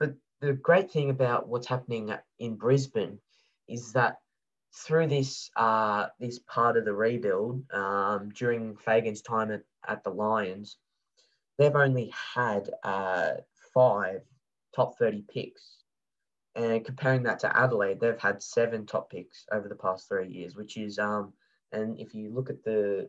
but 0.00 0.14
the 0.40 0.52
great 0.54 0.90
thing 0.90 1.10
about 1.10 1.48
what's 1.48 1.66
happening 1.66 2.12
in 2.38 2.56
Brisbane 2.56 3.18
is 3.68 3.92
that 3.92 4.18
through 4.74 5.06
this 5.08 5.50
uh, 5.56 6.06
this 6.18 6.38
part 6.38 6.76
of 6.76 6.84
the 6.84 6.94
rebuild, 6.94 7.62
um, 7.72 8.30
during 8.34 8.76
Fagan's 8.76 9.22
time 9.22 9.50
at, 9.50 9.62
at 9.86 10.02
the 10.02 10.10
Lions, 10.10 10.78
they've 11.58 11.76
only 11.76 12.12
had 12.34 12.70
uh, 12.82 13.32
five 13.74 14.22
top 14.74 14.98
30 14.98 15.24
picks 15.32 15.82
and 16.54 16.84
comparing 16.84 17.22
that 17.22 17.38
to 17.40 17.56
Adelaide, 17.58 18.00
they've 18.00 18.18
had 18.18 18.42
seven 18.42 18.84
top 18.84 19.10
picks 19.10 19.46
over 19.50 19.68
the 19.68 19.74
past 19.74 20.08
three 20.08 20.28
years, 20.28 20.54
which 20.54 20.76
is 20.76 20.98
um, 20.98 21.32
and 21.72 21.98
if 21.98 22.14
you 22.14 22.30
look 22.32 22.50
at 22.50 22.62
the 22.64 23.08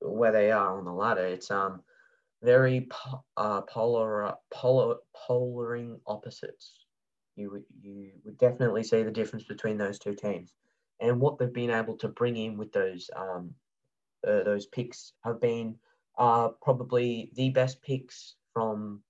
where 0.00 0.32
they 0.32 0.50
are 0.50 0.78
on 0.78 0.84
the 0.84 0.92
ladder, 0.92 1.26
it's 1.26 1.50
um 1.50 1.82
very 2.44 2.88
uh, 3.36 3.62
polar 3.62 4.34
polar 4.52 4.96
polaring 5.14 5.98
opposites. 6.06 6.86
You 7.36 7.50
would 7.50 7.64
you 7.80 8.12
would 8.24 8.38
definitely 8.38 8.84
see 8.84 9.02
the 9.02 9.10
difference 9.10 9.44
between 9.44 9.78
those 9.78 9.98
two 9.98 10.14
teams, 10.14 10.52
and 11.00 11.20
what 11.20 11.38
they've 11.38 11.52
been 11.52 11.70
able 11.70 11.96
to 11.98 12.08
bring 12.08 12.36
in 12.36 12.56
with 12.56 12.72
those 12.72 13.10
um 13.16 13.54
uh, 14.26 14.42
those 14.42 14.66
picks 14.66 15.12
have 15.24 15.40
been 15.40 15.76
uh 16.18 16.48
probably 16.62 17.30
the 17.34 17.50
best 17.50 17.82
picks 17.82 18.36
from 18.52 19.02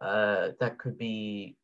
uh 0.00 0.48
that 0.60 0.78
could 0.78 0.96
be 0.96 1.56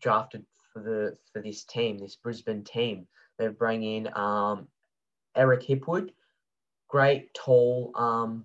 drafted 0.00 0.44
for 0.72 0.82
the 0.82 1.16
for 1.32 1.40
this 1.42 1.64
team, 1.64 1.98
this 1.98 2.16
Brisbane 2.16 2.64
team. 2.64 3.06
They 3.38 3.48
bring 3.48 3.82
in 3.82 4.08
um, 4.14 4.68
Eric 5.34 5.62
Hipwood, 5.62 6.10
great 6.88 7.32
tall 7.34 7.92
um, 7.94 8.44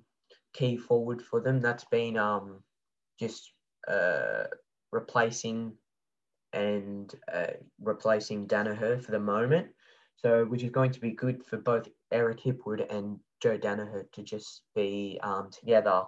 key 0.53 0.77
forward 0.77 1.21
for 1.21 1.41
them. 1.41 1.61
That's 1.61 1.85
been 1.85 2.17
um, 2.17 2.63
just 3.19 3.51
uh, 3.87 4.43
replacing 4.91 5.73
and 6.53 7.13
uh, 7.33 7.53
replacing 7.79 8.47
Daniher 8.47 9.01
for 9.01 9.11
the 9.11 9.19
moment. 9.19 9.67
So, 10.17 10.45
which 10.45 10.63
is 10.63 10.69
going 10.69 10.91
to 10.91 10.99
be 10.99 11.11
good 11.11 11.43
for 11.43 11.57
both 11.57 11.87
Eric 12.11 12.41
Hipwood 12.41 12.93
and 12.93 13.19
Joe 13.41 13.57
Daniher 13.57 14.03
to 14.11 14.21
just 14.21 14.61
be 14.75 15.19
um, 15.23 15.49
together 15.51 16.03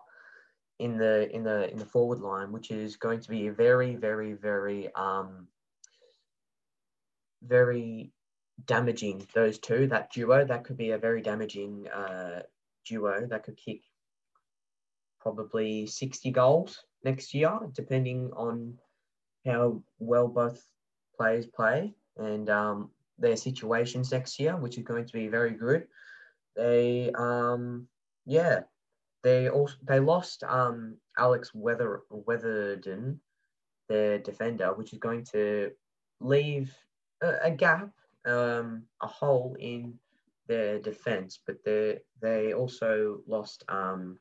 in 0.80 0.98
the 0.98 1.34
in 1.34 1.44
the 1.44 1.72
in 1.72 1.78
the 1.78 1.86
forward 1.86 2.20
line, 2.20 2.52
which 2.52 2.70
is 2.70 2.98
going 2.98 3.22
to 3.22 3.30
be 3.30 3.48
a 3.48 3.54
very 3.54 3.96
very 3.96 4.34
very 4.34 4.94
um, 4.94 5.48
very 7.42 8.12
damaging. 8.66 9.26
Those 9.34 9.58
two, 9.60 9.88
that 9.88 10.12
duo, 10.12 10.46
that 10.46 10.64
could 10.64 10.78
be 10.78 10.92
a 10.92 10.98
very 10.98 11.22
damaging 11.22 11.88
uh, 11.88 12.42
duo 12.86 13.26
that 13.28 13.44
could 13.44 13.58
kick 13.58 13.82
probably 15.24 15.88
sixty 15.88 16.32
goals 16.32 16.84
next 17.04 17.34
year, 17.34 17.58
depending 17.74 18.32
on 18.36 18.78
how 19.46 19.82
well 20.00 20.28
both 20.28 20.64
players 21.18 21.48
play 21.48 21.94
and 22.18 22.50
um, 22.50 22.90
their 23.18 23.38
situations 23.38 24.12
next 24.12 24.40
year, 24.40 24.56
which 24.58 24.78
is 24.78 24.84
going 24.84 25.06
to 25.06 25.14
be 25.14 25.28
very 25.28 25.52
good. 25.52 25.88
They 26.56 27.12
um, 27.18 27.88
yeah 28.26 28.62
they 29.24 29.50
also 29.50 29.76
they 29.84 30.00
lost 30.00 30.44
um, 30.44 30.98
Alex 31.18 31.52
Weather 31.54 32.02
Witherden, 32.12 33.20
their 33.90 34.20
defender, 34.20 34.74
which 34.74 34.94
is 34.94 35.00
going 35.00 35.26
to 35.32 35.72
leave 36.20 36.76
a, 37.22 37.36
a 37.44 37.52
gap, 37.52 37.90
um, 38.26 38.84
a 39.02 39.08
hole 39.08 39.56
in 39.60 39.96
their 40.48 40.80
defense. 40.80 41.40
But 41.46 41.58
they 41.66 42.00
they 42.22 42.54
also 42.54 43.22
lost 43.26 43.64
um, 43.70 44.20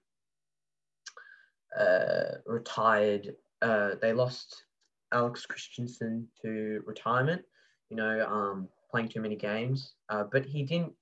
uh, 1.78 2.38
retired. 2.46 3.34
Uh, 3.60 3.90
they 4.00 4.12
lost 4.12 4.64
Alex 5.12 5.46
Christensen 5.46 6.28
to 6.42 6.82
retirement. 6.86 7.42
You 7.90 7.96
know, 7.96 8.26
um, 8.26 8.68
playing 8.90 9.08
too 9.08 9.20
many 9.20 9.36
games. 9.36 9.94
Uh, 10.08 10.24
but 10.30 10.44
he 10.44 10.62
didn't 10.62 10.92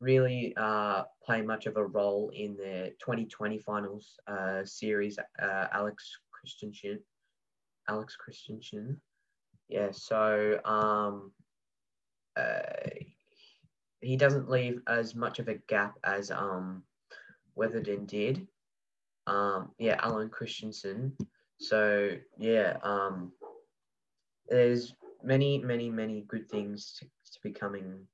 really 0.00 0.54
uh, 0.56 1.04
play 1.24 1.42
much 1.42 1.66
of 1.66 1.76
a 1.76 1.84
role 1.84 2.30
in 2.34 2.56
the 2.56 2.92
2020 3.00 3.58
finals 3.58 4.16
uh, 4.26 4.64
series. 4.64 5.18
Uh, 5.18 5.66
Alex 5.72 6.10
Christensen, 6.30 7.00
Alex 7.88 8.16
Christensen, 8.16 9.00
yeah. 9.68 9.88
So 9.92 10.58
um, 10.64 11.32
uh, 12.36 12.60
he 14.00 14.16
doesn't 14.16 14.50
leave 14.50 14.80
as 14.86 15.14
much 15.14 15.38
of 15.38 15.48
a 15.48 15.54
gap 15.68 15.98
as 16.04 16.30
um, 16.30 16.82
Witherden 17.54 18.06
did. 18.06 18.46
Um, 19.30 19.70
yeah, 19.78 19.96
Allen 20.02 20.28
Christensen. 20.28 21.16
So 21.58 22.10
yeah, 22.36 22.78
um, 22.82 23.30
there's 24.48 24.92
many, 25.22 25.58
many, 25.58 25.88
many 25.88 26.24
good 26.26 26.50
things 26.50 26.96
to, 26.98 27.04
to 27.04 27.38
be 27.44 27.52
coming 27.52 28.06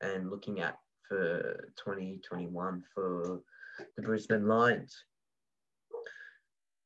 and 0.00 0.30
looking 0.30 0.60
at 0.60 0.78
for 1.08 1.70
2021 1.76 2.82
for 2.92 3.40
the 3.96 4.02
Brisbane 4.02 4.48
Lions. 4.48 5.04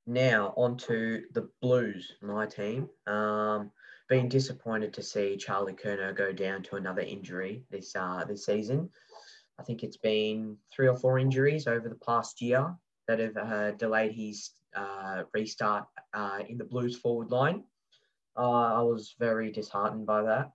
Now 0.07 0.52
on 0.59 0.76
to 0.78 1.23
the 1.33 1.49
Blues, 1.62 2.12
my 2.21 2.45
team. 2.47 2.90
Um, 3.07 3.71
been 4.11 4.28
disappointed 4.28 4.92
to 4.95 5.02
see 5.02 5.37
Charlie 5.38 5.75
Curnow 5.75 6.14
go 6.14 6.33
down 6.33 6.62
to 6.64 6.76
another 6.76 7.02
injury 7.02 7.64
this 7.71 7.97
uh, 7.97 8.25
this 8.28 8.45
season. 8.45 8.90
I 9.59 9.62
think 9.62 9.83
it's 9.83 9.97
been 9.97 10.59
three 10.71 10.88
or 10.88 10.97
four 10.97 11.18
injuries 11.18 11.66
over 11.66 11.88
the 11.88 11.95
past 12.07 12.42
year 12.42 12.75
that 13.09 13.19
have 13.19 13.37
uh, 13.37 13.71
delayed 13.73 14.12
his 14.12 14.50
uh, 14.77 15.25
restart 15.35 15.87
uh, 16.15 16.41
in 16.49 16.59
the 16.59 16.65
Blues 16.65 16.97
forward 16.97 17.31
line. 17.31 17.65
Uh, 18.37 18.79
I 18.79 18.83
was 18.83 19.17
very 19.19 19.50
disheartened 19.50 20.07
by 20.07 20.23
that. 20.23 20.53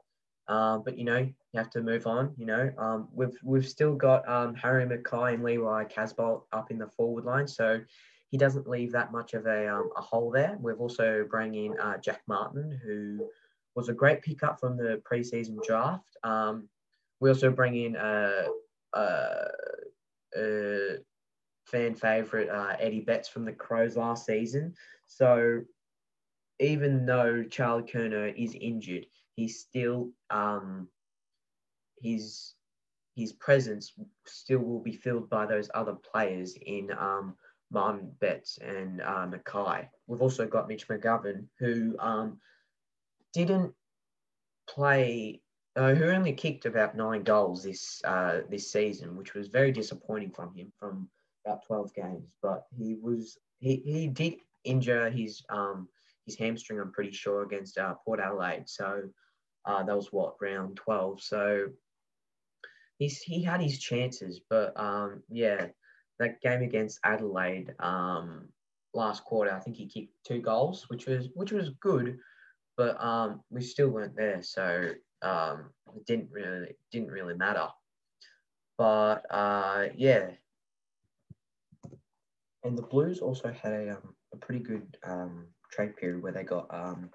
Uh, 0.48 0.78
but 0.78 0.98
you 0.98 1.06
know, 1.06 1.18
you 1.18 1.58
have 1.58 1.70
to 1.72 1.82
move 1.82 2.06
on. 2.06 2.34
You 2.38 2.46
know, 2.46 2.72
um, 2.78 3.08
we've 3.14 3.38
we've 3.44 3.68
still 3.68 3.96
got 3.96 4.28
um, 4.28 4.56
Harry 4.56 4.86
McKay 4.86 5.36
and 5.36 5.44
Levi 5.44 5.86
Casboult 5.86 6.44
up 6.52 6.70
in 6.70 6.78
the 6.78 6.88
forward 6.88 7.26
line, 7.26 7.48
so 7.48 7.80
he 8.30 8.38
doesn't 8.38 8.68
leave 8.68 8.92
that 8.92 9.12
much 9.12 9.34
of 9.36 9.46
a, 9.46 9.68
um, 9.68 9.92
a 9.96 10.02
hole 10.02 10.32
there. 10.32 10.58
We've 10.60 10.80
also 10.80 11.26
brought 11.30 11.54
in 11.54 11.80
uh, 11.80 11.98
Jack 11.98 12.22
Martin, 12.28 12.80
who 12.84 13.30
was 13.76 13.90
a 13.90 13.94
great 13.94 14.22
pickup 14.22 14.60
from 14.60 14.76
the 14.76 15.02
preseason 15.10 15.64
draft. 15.64 16.18
Um, 16.24 16.68
we 17.20 17.30
also 17.30 17.52
bring 17.52 17.76
in 17.76 17.96
a, 17.96 18.48
a 18.96 19.33
fan 21.74 21.96
favorite 21.96 22.50
uh, 22.50 22.76
Eddie 22.80 23.02
Betts 23.02 23.28
from 23.28 23.46
the 23.46 23.52
Crows 23.52 23.98
last 23.98 24.28
season. 24.28 24.76
So 25.08 25.62
even 26.60 27.06
though 27.06 27.44
Charlie 27.44 27.84
Curnow 27.84 28.34
is 28.38 28.54
injured, 28.54 29.08
he's 29.36 29.60
still 29.60 30.12
um, 30.30 30.88
his 32.00 32.54
his 33.16 33.34
presence 33.34 33.94
still 34.26 34.60
will 34.60 34.80
be 34.80 34.94
filled 34.94 35.30
by 35.30 35.46
those 35.46 35.70
other 35.74 35.94
players 35.94 36.56
in 36.66 36.92
um, 36.98 37.36
Martin 37.72 38.12
Betts 38.20 38.60
and 38.60 39.02
uh, 39.02 39.28
McKay. 39.28 39.88
We've 40.08 40.22
also 40.22 40.48
got 40.48 40.68
Mitch 40.68 40.88
McGovern, 40.88 41.46
who 41.60 41.96
um, 42.00 42.40
didn't 43.34 43.74
play, 44.68 45.42
uh, 45.76 45.94
who 45.94 46.06
only 46.06 46.34
kicked 46.34 46.66
about 46.66 46.96
nine 46.96 47.24
goals 47.24 47.64
this 47.64 48.02
uh, 48.04 48.42
this 48.50 48.72
season, 48.72 49.16
which 49.16 49.34
was 49.34 49.48
very 49.48 49.72
disappointing 49.72 50.32
from 50.32 50.54
him 50.56 50.72
from 50.80 51.10
about 51.46 51.66
twelve 51.66 51.94
games. 51.94 52.30
But 52.42 52.66
he 52.76 52.96
was 52.96 53.38
he, 53.60 53.82
he 53.86 54.08
did 54.08 54.36
injure 54.64 55.10
his 55.10 55.44
um, 55.50 55.88
his 56.26 56.38
hamstring, 56.38 56.80
I'm 56.80 56.92
pretty 56.92 57.12
sure, 57.12 57.44
against 57.44 57.78
uh, 57.78 57.96
Port 58.06 58.20
Adelaide. 58.20 58.70
So 58.70 59.04
uh, 59.66 59.84
that 59.84 59.96
was 59.96 60.12
what 60.12 60.36
round 60.42 60.76
twelve. 60.78 61.22
So 61.22 61.68
he's 63.00 63.22
he 63.22 63.44
had 63.44 63.62
his 63.62 63.80
chances, 63.80 64.42
but 64.50 64.78
um, 64.80 65.24
yeah, 65.30 65.68
that 66.20 66.42
game 66.42 66.62
against 66.62 67.00
Adelaide 67.04 67.74
um, 67.80 68.50
last 68.94 69.24
quarter, 69.26 69.52
I 69.52 69.60
think 69.60 69.78
he 69.78 69.88
kicked 69.88 70.14
two 70.26 70.40
goals, 70.40 70.86
which 70.90 71.08
was 71.08 71.30
which 71.34 71.52
was 71.52 71.70
good, 71.82 72.20
but 72.78 73.02
um, 73.04 73.42
we 73.50 73.62
still 73.62 73.90
weren't 73.90 74.16
there, 74.16 74.42
so 74.44 74.92
um, 75.22 75.70
it 75.96 76.06
didn't 76.06 76.32
really 76.32 76.76
didn't 76.92 77.12
really 77.12 77.36
matter. 77.36 77.68
But 78.78 79.26
uh, 79.30 79.88
yeah, 79.96 80.32
and 82.64 82.78
the 82.78 82.84
Blues 82.84 83.20
also 83.20 83.52
had 83.52 83.74
a, 83.74 83.92
um, 83.92 84.16
a 84.34 84.38
pretty 84.38 84.64
good 84.64 84.98
um, 85.06 85.48
trade 85.72 85.96
period 85.98 86.22
where 86.22 86.32
they 86.32 86.44
got 86.44 86.68
um, 86.70 87.10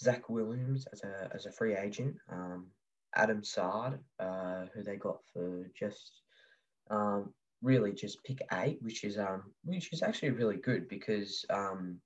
Zac 0.00 0.28
Williams 0.28 0.86
as 0.92 1.02
a 1.02 1.30
as 1.34 1.46
a 1.46 1.52
free 1.52 1.76
agent, 1.76 2.16
um, 2.30 2.66
Adam 3.14 3.42
Saad, 3.42 3.98
uh, 4.20 4.66
who 4.74 4.82
they 4.82 4.96
got 4.96 5.18
for 5.32 5.70
just 5.78 6.22
um, 6.90 7.32
really 7.62 7.92
just 7.92 8.22
pick 8.24 8.40
eight, 8.52 8.78
which 8.80 9.04
is 9.04 9.18
um 9.18 9.52
which 9.64 9.92
is 9.92 10.02
actually 10.02 10.30
really 10.30 10.56
good 10.56 10.88
because 10.88 11.44
um 11.50 12.00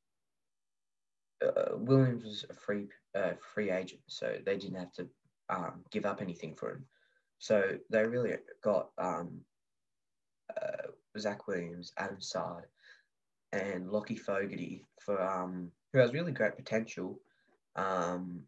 uh, 1.44 1.76
Williams 1.76 2.24
was 2.24 2.44
a 2.48 2.54
free 2.54 2.86
uh, 3.14 3.32
free 3.54 3.70
agent, 3.70 4.00
so 4.06 4.36
they 4.44 4.56
didn't 4.56 4.78
have 4.78 4.92
to 4.92 5.08
um, 5.50 5.84
give 5.90 6.06
up 6.06 6.22
anything 6.22 6.54
for 6.54 6.70
him. 6.70 6.84
So 7.38 7.76
they 7.90 8.04
really 8.04 8.36
got 8.62 8.90
um, 8.98 9.40
uh, 10.56 10.92
Zac 11.18 11.46
Williams, 11.46 11.92
Adam 11.98 12.20
Saad, 12.20 12.64
and 13.52 13.86
Lachie 13.88 14.18
Fogarty 14.18 14.84
for 15.00 15.20
um, 15.20 15.70
who 15.92 15.98
has 15.98 16.12
really 16.12 16.32
great 16.32 16.56
potential 16.56 17.20
um, 17.76 18.42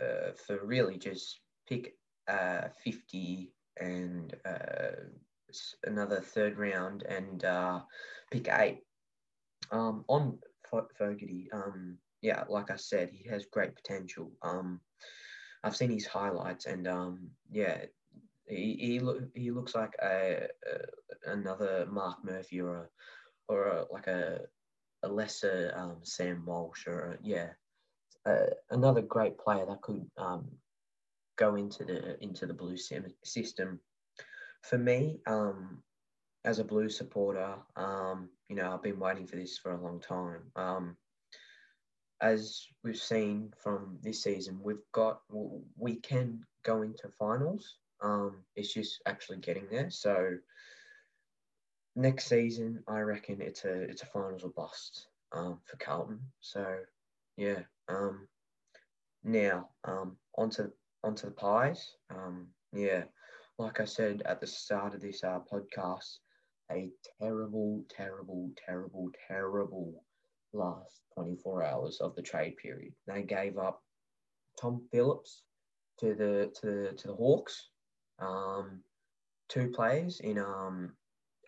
uh, 0.00 0.32
for 0.46 0.64
really 0.64 0.98
just 0.98 1.40
pick 1.68 1.96
uh, 2.28 2.68
50 2.84 3.52
and 3.80 4.34
uh, 4.44 4.96
another 5.84 6.20
third 6.20 6.58
round 6.58 7.02
and 7.04 7.44
uh, 7.44 7.80
pick 8.30 8.48
eight. 8.48 8.80
Um, 9.70 10.04
on 10.08 10.38
Fogarty, 10.70 11.48
um, 11.52 11.98
yeah, 12.22 12.44
like 12.48 12.70
I 12.70 12.76
said, 12.76 13.10
he 13.10 13.28
has 13.28 13.46
great 13.46 13.74
potential. 13.74 14.30
Um, 14.42 14.80
I've 15.64 15.76
seen 15.76 15.90
his 15.90 16.06
highlights, 16.06 16.66
and 16.66 16.86
um, 16.86 17.30
yeah, 17.50 17.86
he 18.48 19.00
he, 19.34 19.40
he 19.40 19.50
looks 19.50 19.74
like 19.74 19.94
a, 20.02 20.48
a, 20.66 21.30
another 21.30 21.86
Mark 21.90 22.18
Murphy 22.24 22.60
or 22.60 22.76
a 22.76 22.86
or 23.48 23.64
a, 23.66 23.84
like 23.92 24.06
a 24.06 24.40
a 25.02 25.08
lesser 25.08 25.72
um, 25.76 25.98
Sam 26.02 26.44
Walsh 26.46 26.86
or 26.86 27.12
a, 27.12 27.18
yeah, 27.22 27.50
uh, 28.24 28.46
another 28.70 29.02
great 29.02 29.38
player 29.38 29.66
that 29.66 29.82
could 29.82 30.04
um, 30.16 30.46
go 31.36 31.54
into 31.54 31.84
the 31.84 32.22
into 32.22 32.46
the 32.46 32.54
blue 32.54 32.76
system 32.76 33.80
for 34.68 34.78
me, 34.78 35.20
um, 35.26 35.82
as 36.44 36.58
a 36.58 36.64
blue 36.64 36.88
supporter, 36.88 37.54
um, 37.76 38.28
you 38.48 38.56
know, 38.56 38.72
I've 38.72 38.82
been 38.82 38.98
waiting 38.98 39.26
for 39.26 39.36
this 39.36 39.58
for 39.58 39.72
a 39.72 39.80
long 39.80 40.00
time. 40.00 40.42
Um, 40.54 40.96
as 42.20 42.66
we've 42.82 42.96
seen 42.96 43.52
from 43.62 43.98
this 44.02 44.22
season, 44.22 44.60
we've 44.62 44.84
got 44.92 45.20
we 45.76 45.96
can 45.96 46.44
go 46.64 46.82
into 46.82 47.08
finals. 47.18 47.76
Um, 48.02 48.44
it's 48.54 48.72
just 48.72 49.00
actually 49.06 49.38
getting 49.38 49.66
there. 49.70 49.90
So 49.90 50.36
next 51.94 52.28
season, 52.28 52.82
I 52.86 53.00
reckon 53.00 53.40
it's 53.40 53.64
a 53.64 53.82
it's 53.82 54.02
a 54.02 54.06
finals 54.06 54.44
or 54.44 54.50
bust 54.50 55.06
um, 55.32 55.60
for 55.64 55.76
Carlton. 55.78 56.20
So 56.40 56.78
yeah. 57.36 57.60
Um, 57.88 58.26
now 59.26 59.68
um, 59.84 60.16
onto 60.36 60.70
onto 61.02 61.26
the 61.26 61.32
pies. 61.32 61.92
Um, 62.10 62.46
yeah, 62.72 63.04
like 63.58 63.80
I 63.80 63.84
said 63.84 64.22
at 64.24 64.40
the 64.40 64.46
start 64.46 64.94
of 64.94 65.00
this 65.00 65.22
uh, 65.24 65.40
podcast, 65.52 66.18
a 66.70 66.90
terrible, 67.20 67.84
terrible, 67.94 68.50
terrible, 68.64 69.10
terrible 69.28 70.04
last 70.52 71.00
24 71.14 71.64
hours 71.64 71.98
of 72.00 72.14
the 72.14 72.22
trade 72.22 72.56
period. 72.56 72.92
They 73.06 73.22
gave 73.22 73.58
up 73.58 73.82
Tom 74.60 74.82
Phillips 74.90 75.42
to 76.00 76.14
the 76.14 76.52
to 76.60 76.66
the 76.66 76.92
to 76.96 77.08
the 77.08 77.14
Hawks, 77.14 77.68
um, 78.18 78.80
two 79.48 79.68
players 79.68 80.20
in 80.20 80.38
um, 80.38 80.92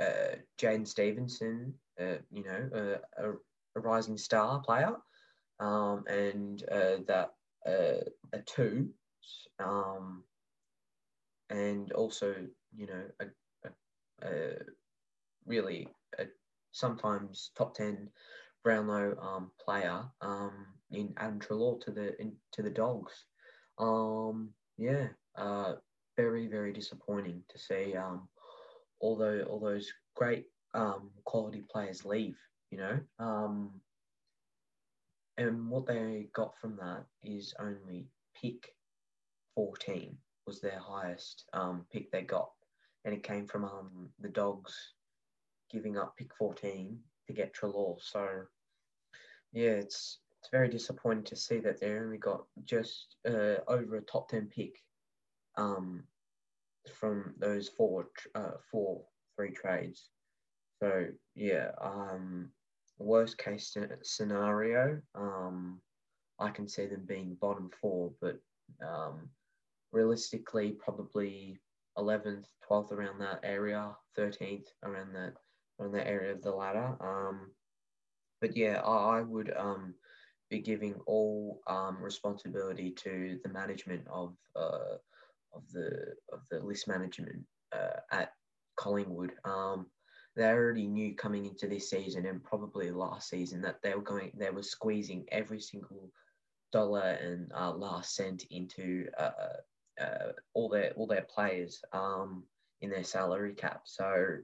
uh, 0.00 0.36
Jaidyn 0.60 0.86
Stephenson, 0.86 1.74
uh, 2.00 2.18
you 2.30 2.44
know, 2.44 2.98
a, 3.18 3.28
a 3.28 3.80
rising 3.80 4.16
star 4.16 4.60
player, 4.60 4.94
um, 5.60 6.04
and 6.08 6.62
uh, 6.70 6.98
that 7.06 7.30
uh, 7.66 8.04
Atu 8.34 8.88
um, 9.58 10.22
and 11.50 11.92
also 11.92 12.34
you 12.76 12.86
know 12.86 13.02
a, 13.20 13.24
a, 13.68 14.28
a 14.28 14.54
really 15.46 15.88
a 16.18 16.24
sometimes 16.72 17.50
top 17.56 17.74
ten 17.74 18.08
Brownlow 18.64 19.16
um, 19.20 19.50
player 19.64 20.04
um, 20.20 20.66
in 20.90 21.14
Adam 21.16 21.38
Treloar 21.38 21.80
to 21.82 21.90
the 21.90 22.20
in, 22.20 22.32
to 22.52 22.62
the 22.62 22.70
Dogs. 22.70 23.24
Um, 23.78 24.50
yeah, 24.76 25.08
uh, 25.36 25.74
very 26.18 26.48
very 26.48 26.72
disappointing 26.72 27.42
to 27.48 27.58
see 27.58 27.94
um, 27.96 28.28
all 29.00 29.16
the 29.16 29.44
all 29.44 29.60
those 29.60 29.90
great 30.16 30.46
um, 30.74 31.10
quality 31.24 31.62
players 31.70 32.04
leave. 32.04 32.36
You 32.70 32.78
know, 32.78 33.00
um, 33.18 33.70
and 35.38 35.70
what 35.70 35.86
they 35.86 36.28
got 36.34 36.52
from 36.60 36.76
that 36.76 37.04
is 37.22 37.54
only 37.58 38.08
pick 38.42 38.74
fourteen 39.54 40.18
was 40.46 40.60
their 40.60 40.80
highest 40.80 41.44
um, 41.52 41.86
pick 41.92 42.10
they 42.10 42.22
got. 42.22 42.50
and 43.04 43.14
it 43.14 43.22
came 43.22 43.46
from 43.46 43.64
um 43.64 44.10
the 44.20 44.28
Dogs 44.28 44.74
giving 45.70 45.96
up 45.98 46.16
pick 46.16 46.34
14 46.38 46.98
to 47.26 47.32
get 47.32 47.54
Treloar. 47.54 47.96
So 48.00 48.26
yeah, 49.52 49.70
it's 49.70 50.18
it's 50.40 50.50
very 50.50 50.68
disappointing 50.68 51.24
to 51.24 51.36
see 51.36 51.58
that 51.60 51.80
they 51.80 51.92
only 51.92 52.18
got 52.18 52.44
just 52.64 53.16
uh, 53.26 53.56
over 53.66 53.96
a 53.96 54.02
top 54.02 54.28
10 54.28 54.46
pick 54.54 54.76
um, 55.58 56.04
from 56.98 57.34
those 57.38 57.68
four 57.68 58.08
uh, 58.34 58.52
four 58.70 59.02
free 59.36 59.50
trades. 59.50 60.08
So 60.80 61.06
yeah, 61.34 61.70
um, 61.80 62.50
worst 62.98 63.36
case 63.36 63.76
scenario, 64.02 65.00
um, 65.14 65.80
I 66.38 66.50
can 66.50 66.68
see 66.68 66.86
them 66.86 67.04
being 67.06 67.36
bottom 67.40 67.70
four, 67.80 68.12
but 68.20 68.38
um, 68.86 69.28
realistically, 69.92 70.72
probably 70.72 71.58
11th, 71.96 72.44
12th 72.70 72.92
around 72.92 73.18
that 73.20 73.40
area, 73.42 73.90
13th 74.16 74.66
around 74.84 75.14
that 75.14 75.34
around 75.80 75.92
that 75.92 76.08
area 76.08 76.32
of 76.32 76.42
the 76.42 76.50
ladder. 76.50 76.96
Um, 77.00 77.50
but 78.40 78.56
yeah, 78.56 78.80
I, 78.84 79.18
I 79.18 79.20
would 79.20 79.52
um, 79.56 79.94
be 80.50 80.60
giving 80.60 80.94
all 81.06 81.60
um, 81.66 81.98
responsibility 82.00 82.90
to 82.90 83.38
the 83.42 83.48
management 83.48 84.06
of 84.08 84.34
uh, 84.56 84.96
of 85.54 85.62
the 85.72 86.14
of 86.32 86.40
the 86.50 86.60
list 86.60 86.88
management 86.88 87.44
uh, 87.72 88.00
at 88.12 88.32
Collingwood. 88.76 89.32
Um, 89.44 89.86
they 90.36 90.44
already 90.44 90.86
knew 90.86 91.16
coming 91.16 91.46
into 91.46 91.66
this 91.66 91.90
season 91.90 92.26
and 92.26 92.42
probably 92.44 92.90
last 92.90 93.28
season 93.28 93.60
that 93.62 93.82
they 93.82 93.94
were 93.94 94.02
going 94.02 94.30
they 94.38 94.50
were 94.50 94.62
squeezing 94.62 95.24
every 95.32 95.60
single 95.60 96.10
dollar 96.72 97.18
and 97.20 97.50
uh, 97.58 97.72
last 97.72 98.14
cent 98.14 98.44
into 98.50 99.06
uh, 99.18 99.30
uh, 100.00 100.32
all 100.54 100.68
their 100.68 100.92
all 100.96 101.06
their 101.06 101.26
players 101.34 101.80
um, 101.92 102.44
in 102.80 102.90
their 102.90 103.04
salary 103.04 103.54
cap. 103.54 103.82
So 103.84 104.36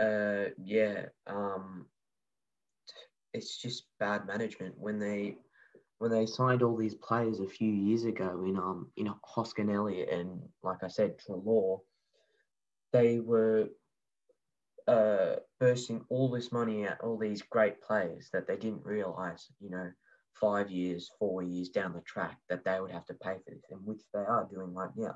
uh, 0.00 0.44
yeah, 0.62 1.06
um, 1.26 1.86
it's 3.32 3.60
just 3.60 3.86
bad 3.98 4.26
management 4.26 4.74
when 4.78 4.98
they 4.98 5.36
when 6.02 6.10
they 6.10 6.26
signed 6.26 6.64
all 6.64 6.76
these 6.76 6.96
players 6.96 7.38
a 7.38 7.46
few 7.46 7.72
years 7.72 8.02
ago 8.06 8.42
in 8.44 8.56
um 8.56 8.90
in 8.96 9.08
Hoskin 9.22 9.70
Elliott 9.72 10.08
and 10.10 10.42
like 10.64 10.82
I 10.82 10.88
said 10.88 11.16
Treloar, 11.16 11.78
they 12.92 13.20
were 13.20 13.68
uh, 14.88 15.36
bursting 15.60 16.04
all 16.08 16.28
this 16.28 16.50
money 16.50 16.82
at 16.82 17.00
all 17.02 17.16
these 17.16 17.42
great 17.42 17.80
players 17.80 18.30
that 18.32 18.48
they 18.48 18.56
didn't 18.56 18.84
realize, 18.84 19.46
you 19.60 19.70
know, 19.70 19.92
five 20.34 20.72
years, 20.72 21.08
four 21.20 21.40
years 21.40 21.68
down 21.68 21.92
the 21.92 22.00
track 22.00 22.36
that 22.48 22.64
they 22.64 22.80
would 22.80 22.90
have 22.90 23.06
to 23.06 23.14
pay 23.14 23.36
for 23.44 23.52
this, 23.52 23.62
and 23.70 23.86
which 23.86 24.02
they 24.12 24.18
are 24.18 24.48
doing 24.50 24.74
right 24.74 24.96
now. 24.96 25.14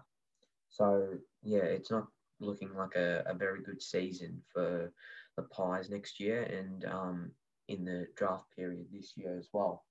So 0.69 1.15
yeah, 1.43 1.65
it's 1.65 1.91
not 1.91 2.07
looking 2.39 2.73
like 2.77 2.95
a, 2.95 3.25
a 3.27 3.35
very 3.35 3.61
good 3.61 3.83
season 3.83 4.41
for 4.55 4.93
the 5.37 5.43
Pies 5.43 5.91
next 5.91 6.21
year 6.21 6.43
and 6.43 6.85
um, 6.85 7.33
in 7.67 7.85
the 7.85 8.07
draft 8.17 8.45
period 8.55 8.87
this 8.93 9.15
year 9.17 9.37
as 9.37 9.49
well. 9.53 9.86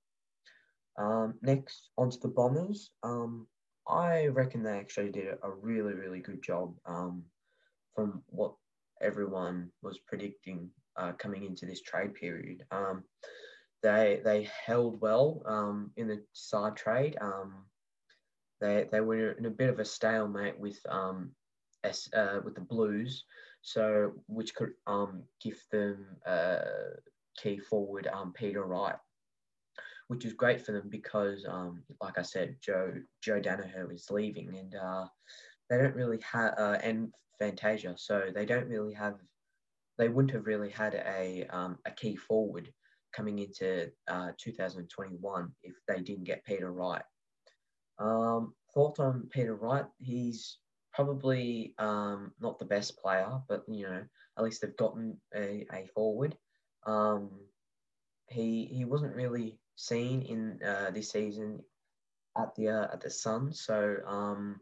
Um, 0.98 1.34
next, 1.42 1.90
onto 1.96 2.18
the 2.18 2.28
Bombers. 2.28 2.90
Um, 3.02 3.46
I 3.88 4.26
reckon 4.26 4.62
they 4.62 4.78
actually 4.78 5.10
did 5.10 5.26
a 5.28 5.50
really, 5.50 5.92
really 5.92 6.20
good 6.20 6.42
job 6.42 6.74
um, 6.86 7.22
from 7.94 8.22
what 8.28 8.54
everyone 9.00 9.70
was 9.82 9.98
predicting 9.98 10.70
uh, 10.96 11.12
coming 11.12 11.44
into 11.44 11.66
this 11.66 11.82
trade 11.82 12.14
period. 12.14 12.64
Um, 12.70 13.04
they 13.82 14.20
they 14.24 14.48
held 14.66 15.00
well 15.00 15.42
um, 15.46 15.90
in 15.96 16.08
the 16.08 16.22
side 16.32 16.76
trade. 16.76 17.16
Um, 17.20 17.66
they 18.60 18.88
they 18.90 19.00
were 19.00 19.32
in 19.32 19.46
a 19.46 19.50
bit 19.50 19.70
of 19.70 19.78
a 19.78 19.84
stalemate 19.84 20.58
with 20.58 20.78
um, 20.88 21.30
S, 21.84 22.08
uh, 22.14 22.40
with 22.44 22.54
the 22.54 22.62
Blues, 22.62 23.24
so 23.62 24.12
which 24.26 24.54
could 24.54 24.70
um, 24.86 25.22
give 25.42 25.62
them 25.70 26.06
uh, 26.26 26.58
key 27.36 27.58
forward 27.58 28.08
um, 28.12 28.32
Peter 28.32 28.64
Wright, 28.64 28.96
which 30.08 30.24
is 30.24 30.32
great 30.32 30.64
for 30.64 30.72
them 30.72 30.88
because, 30.88 31.44
um, 31.48 31.82
like 32.00 32.18
I 32.18 32.22
said, 32.22 32.56
Joe 32.60 32.92
Joe 33.22 33.40
Daniher 33.40 33.92
is 33.92 34.10
leaving, 34.10 34.56
and 34.56 34.74
uh, 34.74 35.06
they 35.68 35.78
don't 35.78 35.94
really 35.94 36.20
have 36.20 36.54
uh, 36.58 36.78
and 36.82 37.12
Fantasia, 37.38 37.94
so 37.96 38.30
they 38.34 38.46
don't 38.46 38.68
really 38.68 38.94
have. 38.94 39.16
They 39.98 40.08
wouldn't 40.08 40.34
have 40.34 40.46
really 40.46 40.70
had 40.70 40.94
a 40.94 41.46
um, 41.50 41.78
a 41.86 41.90
key 41.90 42.16
forward 42.16 42.72
coming 43.14 43.38
into 43.38 43.90
uh, 44.08 44.32
2021 44.38 45.50
if 45.62 45.74
they 45.88 46.00
didn't 46.00 46.24
get 46.24 46.44
Peter 46.44 46.70
Wright. 46.70 47.02
Um, 47.98 48.54
thought 48.74 49.00
on 49.00 49.28
Peter 49.32 49.54
Wright, 49.54 49.86
he's 49.98 50.58
probably 50.92 51.74
um, 51.78 52.32
not 52.40 52.58
the 52.58 52.64
best 52.64 52.98
player, 52.98 53.40
but 53.48 53.62
you 53.68 53.86
know 53.86 54.02
at 54.38 54.44
least 54.44 54.62
they've 54.62 54.76
gotten 54.76 55.18
a, 55.34 55.66
a 55.72 55.86
forward. 55.94 56.36
Um, 56.86 57.30
he 58.28 58.66
he 58.66 58.84
wasn't 58.84 59.14
really 59.14 59.58
seen 59.76 60.22
in 60.22 60.60
uh, 60.66 60.90
this 60.90 61.10
season 61.10 61.60
at 62.36 62.54
the 62.56 62.68
uh, 62.68 62.88
at 62.92 63.00
the 63.00 63.10
Sun, 63.10 63.52
so 63.52 63.96
um, 64.06 64.60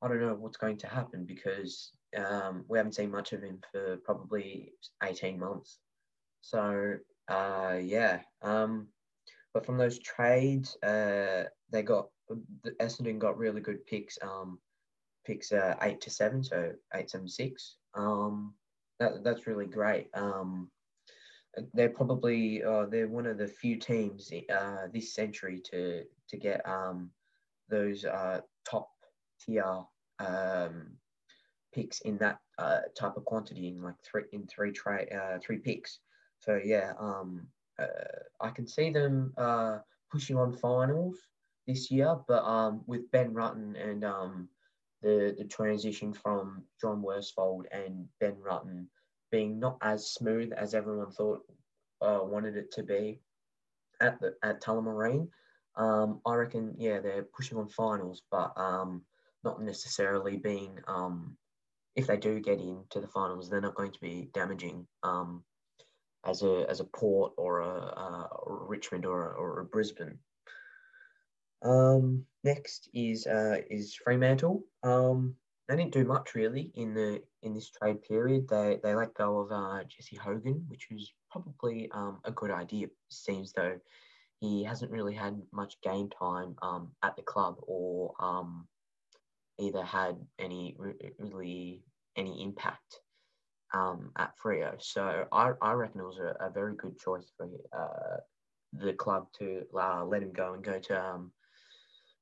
I 0.00 0.08
don't 0.08 0.20
know 0.20 0.34
what's 0.34 0.56
going 0.56 0.78
to 0.78 0.88
happen 0.88 1.24
because 1.24 1.90
um, 2.16 2.64
we 2.68 2.78
haven't 2.78 2.94
seen 2.94 3.10
much 3.10 3.32
of 3.32 3.42
him 3.42 3.60
for 3.70 3.98
probably 3.98 4.72
eighteen 5.02 5.38
months. 5.38 5.78
So 6.40 6.96
uh, 7.28 7.78
yeah, 7.82 8.20
um, 8.42 8.88
but 9.52 9.66
from 9.66 9.78
those 9.78 9.98
trades, 9.98 10.76
uh, 10.82 11.44
they 11.70 11.82
got 11.82 12.08
the 12.28 12.70
Essendon 12.80 13.18
got 13.18 13.38
really 13.38 13.60
good 13.60 13.84
picks. 13.86 14.18
Um, 14.22 14.58
picks 15.26 15.50
uh, 15.52 15.74
eight 15.82 16.00
to 16.02 16.10
seven, 16.10 16.44
so 16.44 16.72
eight 16.94 17.10
seven 17.10 17.28
six. 17.28 17.76
Um, 17.94 18.54
that 19.00 19.24
that's 19.24 19.46
really 19.46 19.66
great. 19.66 20.08
Um, 20.14 20.70
they're 21.74 21.88
probably 21.88 22.62
uh, 22.62 22.86
they're 22.86 23.08
one 23.08 23.26
of 23.26 23.38
the 23.38 23.48
few 23.48 23.76
teams 23.76 24.30
uh, 24.52 24.86
this 24.92 25.14
century 25.14 25.60
to 25.70 26.04
to 26.28 26.36
get 26.36 26.66
um, 26.68 27.10
those 27.68 28.04
uh, 28.04 28.40
top 28.68 28.90
tier 29.40 29.82
um, 30.18 30.92
picks 31.74 32.00
in 32.00 32.18
that 32.18 32.38
uh, 32.58 32.80
type 32.98 33.16
of 33.16 33.24
quantity 33.24 33.68
in 33.68 33.82
like 33.82 33.94
three 34.04 34.24
in 34.32 34.46
three 34.46 34.72
tray 34.72 35.08
uh, 35.14 35.38
three 35.42 35.58
picks. 35.58 36.00
So 36.40 36.60
yeah, 36.62 36.92
um, 36.98 37.46
uh, 37.78 37.86
I 38.40 38.50
can 38.50 38.66
see 38.66 38.90
them 38.90 39.32
pushing 40.10 40.36
on 40.36 40.52
finals 40.52 41.18
this 41.66 41.90
year, 41.90 42.16
but 42.28 42.44
um, 42.44 42.82
with 42.86 43.10
Ben 43.10 43.32
Rutten 43.32 43.74
and 43.82 44.04
um, 44.04 44.48
the 45.02 45.34
the 45.38 45.44
transition 45.44 46.12
from 46.12 46.62
John 46.80 47.02
Worsfold 47.02 47.66
and 47.72 48.06
Ben 48.20 48.36
Rutten 48.36 48.86
being 49.30 49.58
not 49.58 49.78
as 49.82 50.10
smooth 50.10 50.52
as 50.52 50.74
everyone 50.74 51.10
thought 51.10 51.40
uh, 52.00 52.20
wanted 52.22 52.56
it 52.56 52.72
to 52.72 52.82
be 52.82 53.20
at 54.00 54.20
the 54.20 54.34
at 54.42 54.62
Tullamarine. 54.62 55.28
Um, 55.76 56.20
I 56.24 56.34
reckon, 56.34 56.74
yeah, 56.78 57.00
they're 57.00 57.22
pushing 57.22 57.58
on 57.58 57.68
finals, 57.68 58.22
but 58.30 58.52
um, 58.56 59.02
not 59.44 59.62
necessarily 59.62 60.36
being. 60.36 60.78
Um, 60.88 61.36
if 61.94 62.06
they 62.06 62.16
do 62.16 62.40
get 62.40 62.60
into 62.60 63.00
the 63.00 63.08
finals, 63.08 63.48
they're 63.48 63.60
not 63.60 63.74
going 63.74 63.92
to 63.92 64.00
be 64.00 64.28
damaging 64.34 64.86
um, 65.02 65.42
as 66.26 66.42
a 66.42 66.66
as 66.68 66.80
a 66.80 66.84
Port 66.84 67.32
or 67.36 67.60
a, 67.60 67.70
a 67.70 68.28
Richmond 68.46 69.06
or 69.06 69.32
a, 69.32 69.34
or 69.34 69.60
a 69.60 69.64
Brisbane. 69.64 70.18
Um, 71.62 72.24
next 72.44 72.88
is 72.92 73.26
uh, 73.26 73.58
is 73.70 73.94
Fremantle. 73.94 74.62
They 75.68 75.76
didn't 75.76 75.92
do 75.92 76.04
much 76.04 76.34
really 76.34 76.70
in 76.74 76.94
the 76.94 77.22
in 77.42 77.52
this 77.52 77.70
trade 77.70 78.02
period. 78.02 78.48
They 78.48 78.78
they 78.82 78.94
let 78.94 79.14
go 79.14 79.40
of 79.40 79.50
uh, 79.50 79.82
Jesse 79.84 80.16
Hogan, 80.16 80.64
which 80.68 80.86
was 80.90 81.12
probably 81.30 81.90
um, 81.92 82.20
a 82.24 82.30
good 82.30 82.50
idea. 82.50 82.86
Seems 83.08 83.52
though 83.52 83.78
he 84.40 84.62
hasn't 84.62 84.90
really 84.90 85.14
had 85.14 85.40
much 85.52 85.80
game 85.82 86.08
time 86.10 86.54
um, 86.62 86.92
at 87.02 87.16
the 87.16 87.22
club 87.22 87.56
or 87.62 88.14
um, 88.20 88.68
either 89.58 89.82
had 89.82 90.16
any 90.38 90.76
really 91.18 91.82
any 92.16 92.42
impact 92.42 93.00
um, 93.74 94.10
at 94.16 94.32
Freo. 94.38 94.74
So 94.78 95.26
I, 95.32 95.52
I 95.60 95.72
reckon 95.72 96.00
it 96.00 96.04
was 96.04 96.18
a, 96.18 96.46
a 96.46 96.50
very 96.50 96.74
good 96.76 96.98
choice 96.98 97.32
for 97.36 97.48
uh, 97.76 98.18
the 98.72 98.92
club 98.92 99.26
to 99.38 99.62
uh, 99.78 100.04
let 100.04 100.22
him 100.22 100.32
go 100.32 100.54
and 100.54 100.62
go 100.62 100.78
to 100.78 101.04
um, 101.04 101.32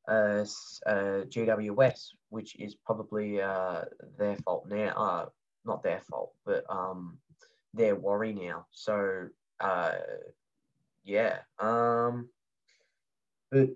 uh, 0.09 0.45
uh, 0.87 1.25
GWS, 1.27 2.11
which 2.31 2.57
is 2.57 2.75
probably 2.75 3.41
uh, 3.41 3.83
their 4.19 4.37
fault 4.37 4.67
now. 4.69 4.89
Uh, 4.97 5.27
not 5.65 5.83
their 5.83 6.01
fault, 6.01 6.33
but 6.45 6.65
um, 6.69 7.19
their 7.73 7.97
worry 7.97 8.33
now. 8.33 8.67
So 8.71 9.29
uh, 9.61 9.93
yeah, 11.05 11.39
um, 11.59 12.29
but 13.51 13.71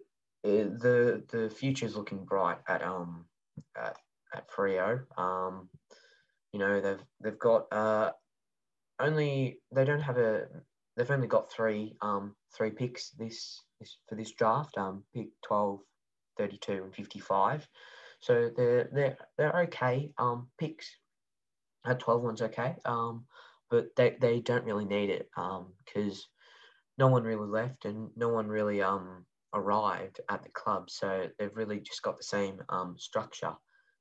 uh, 0.45 0.69
the 0.79 1.23
the 1.31 1.51
future's 1.51 1.97
looking 1.97 2.25
bright 2.25 2.59
at 2.69 2.83
um 2.83 3.25
at, 3.77 3.97
at 4.35 4.51
Freo. 4.51 5.01
Um, 5.19 5.69
you 6.53 6.59
know 6.59 6.81
they've 6.81 7.05
they've 7.23 7.39
got 7.39 7.73
uh 7.73 8.13
only 9.01 9.61
they 9.73 9.85
don't 9.85 10.01
have 10.01 10.19
a 10.19 10.47
they've 10.97 11.11
only 11.11 11.29
got 11.29 11.53
three 11.53 11.97
um 12.01 12.35
three 12.57 12.71
picks 12.71 13.11
this, 13.11 13.61
this 13.79 13.99
for 14.09 14.15
this 14.15 14.33
draft 14.33 14.77
um 14.79 15.05
pick 15.15 15.29
12 15.45 15.81
32 16.39 16.85
and 16.85 16.95
55. 16.95 17.69
So 18.21 18.51
they're 18.57 18.89
they're 18.93 19.17
they're 19.37 19.61
okay 19.63 20.13
um, 20.19 20.49
picks. 20.59 20.89
At 21.87 22.01
12 22.01 22.23
one's 22.23 22.43
okay, 22.43 22.75
um, 22.85 23.25
but 23.71 23.95
they, 23.97 24.17
they 24.21 24.41
don't 24.41 24.65
really 24.65 24.85
need 24.85 25.11
it 25.11 25.29
because 25.31 26.15
um, 26.17 26.23
no 26.99 27.07
one 27.07 27.23
really 27.23 27.49
left 27.49 27.85
and 27.85 28.11
no 28.17 28.29
one 28.29 28.49
really 28.49 28.83
um, 28.83 29.25
arrived 29.55 30.21
at 30.29 30.43
the 30.43 30.51
club. 30.51 30.91
So 30.91 31.29
they've 31.39 31.55
really 31.55 31.81
just 31.81 32.03
got 32.03 32.17
the 32.19 32.25
same 32.25 32.61
um, 32.69 32.97
structure. 32.99 33.55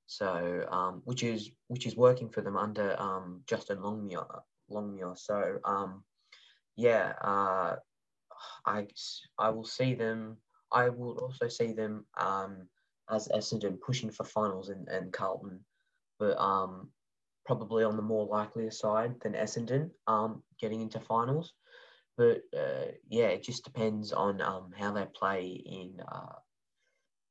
So 0.08 0.66
um, 0.72 1.02
which 1.06 1.24
is 1.24 1.52
which 1.68 1.86
is 1.86 1.96
working 1.96 2.30
for 2.30 2.42
them 2.42 2.58
under 2.58 2.98
Justin 3.46 3.82
Longmuir. 3.82 4.26
Longmuir. 4.70 5.14
So 5.16 5.60
yeah, 6.78 7.14
uh, 7.22 7.76
I 8.66 8.88
I 9.38 9.50
will 9.50 9.66
see 9.66 9.96
them. 9.96 10.38
I 10.72 10.90
will 10.90 11.18
also 11.20 11.48
see 11.48 11.74
them 11.74 12.06
um, 12.18 12.68
as 13.10 13.28
Essendon 13.30 13.80
pushing 13.80 14.12
for 14.12 14.24
finals 14.24 14.70
and 14.70 15.14
Carlton, 15.14 15.60
but 16.20 16.38
um, 16.40 16.90
probably 17.46 17.84
on 17.84 17.96
the 17.96 18.02
more 18.02 18.26
likelier 18.26 18.72
side 18.72 19.16
than 19.22 19.34
Essendon 19.34 19.90
um, 20.08 20.44
getting 20.60 20.82
into 20.82 21.00
finals. 21.00 21.54
But 22.18 22.42
uh, 22.56 22.92
yeah, 23.08 23.28
it 23.28 23.44
just 23.44 23.64
depends 23.64 24.12
on 24.12 24.42
um, 24.42 24.72
how 24.78 24.92
they 24.92 25.06
play 25.06 25.46
in 25.66 26.02
uh, 26.06 26.34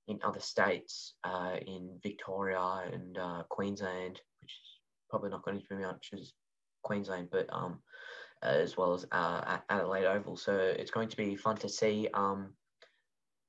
in 0.09 0.21
other 0.23 0.41
states, 0.41 1.15
uh, 1.25 1.57
in 1.67 1.99
Victoria 2.03 2.83
and 2.93 3.19
uh, 3.19 3.43
Queensland, 3.49 4.21
which 4.41 4.51
is 4.51 4.81
probably 5.11 5.31
not 5.31 5.43
going 5.45 5.61
to 5.61 5.67
be 5.69 5.83
much 5.83 6.11
as 6.13 6.33
Queensland, 6.83 7.29
but 7.33 7.49
um, 7.53 7.81
as 8.43 8.77
well 8.77 8.95
as 8.95 9.05
uh, 9.11 9.59
Adelaide 9.69 10.07
Oval. 10.07 10.37
So 10.37 10.57
it's 10.57 10.93
going 10.93 11.09
to 11.09 11.17
be 11.17 11.35
fun 11.35 11.57
to 11.57 11.69
see 11.69 12.09
um, 12.15 12.55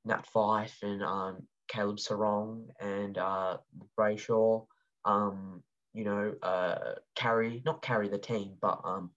Nat 0.07 0.25
Fyfe 0.33 0.81
and 0.81 1.03
um, 1.03 1.47
Caleb 1.67 1.97
Serong 1.97 2.67
and 2.79 3.17
uh, 3.17 3.57
Brayshaw, 3.97 4.65
um, 5.05 5.61
you 5.93 6.03
know, 6.03 6.33
uh, 6.41 6.95
carry, 7.15 7.61
not 7.65 7.81
carry 7.81 8.07
the 8.07 8.17
team, 8.17 8.53
but 8.61 8.81
um, 8.83 9.11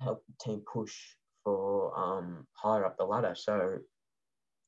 help 0.00 0.24
the 0.26 0.44
team 0.44 0.62
push 0.72 0.94
for 1.44 1.98
um, 1.98 2.46
higher 2.52 2.84
up 2.84 2.96
the 2.96 3.04
ladder. 3.04 3.34
So 3.36 3.78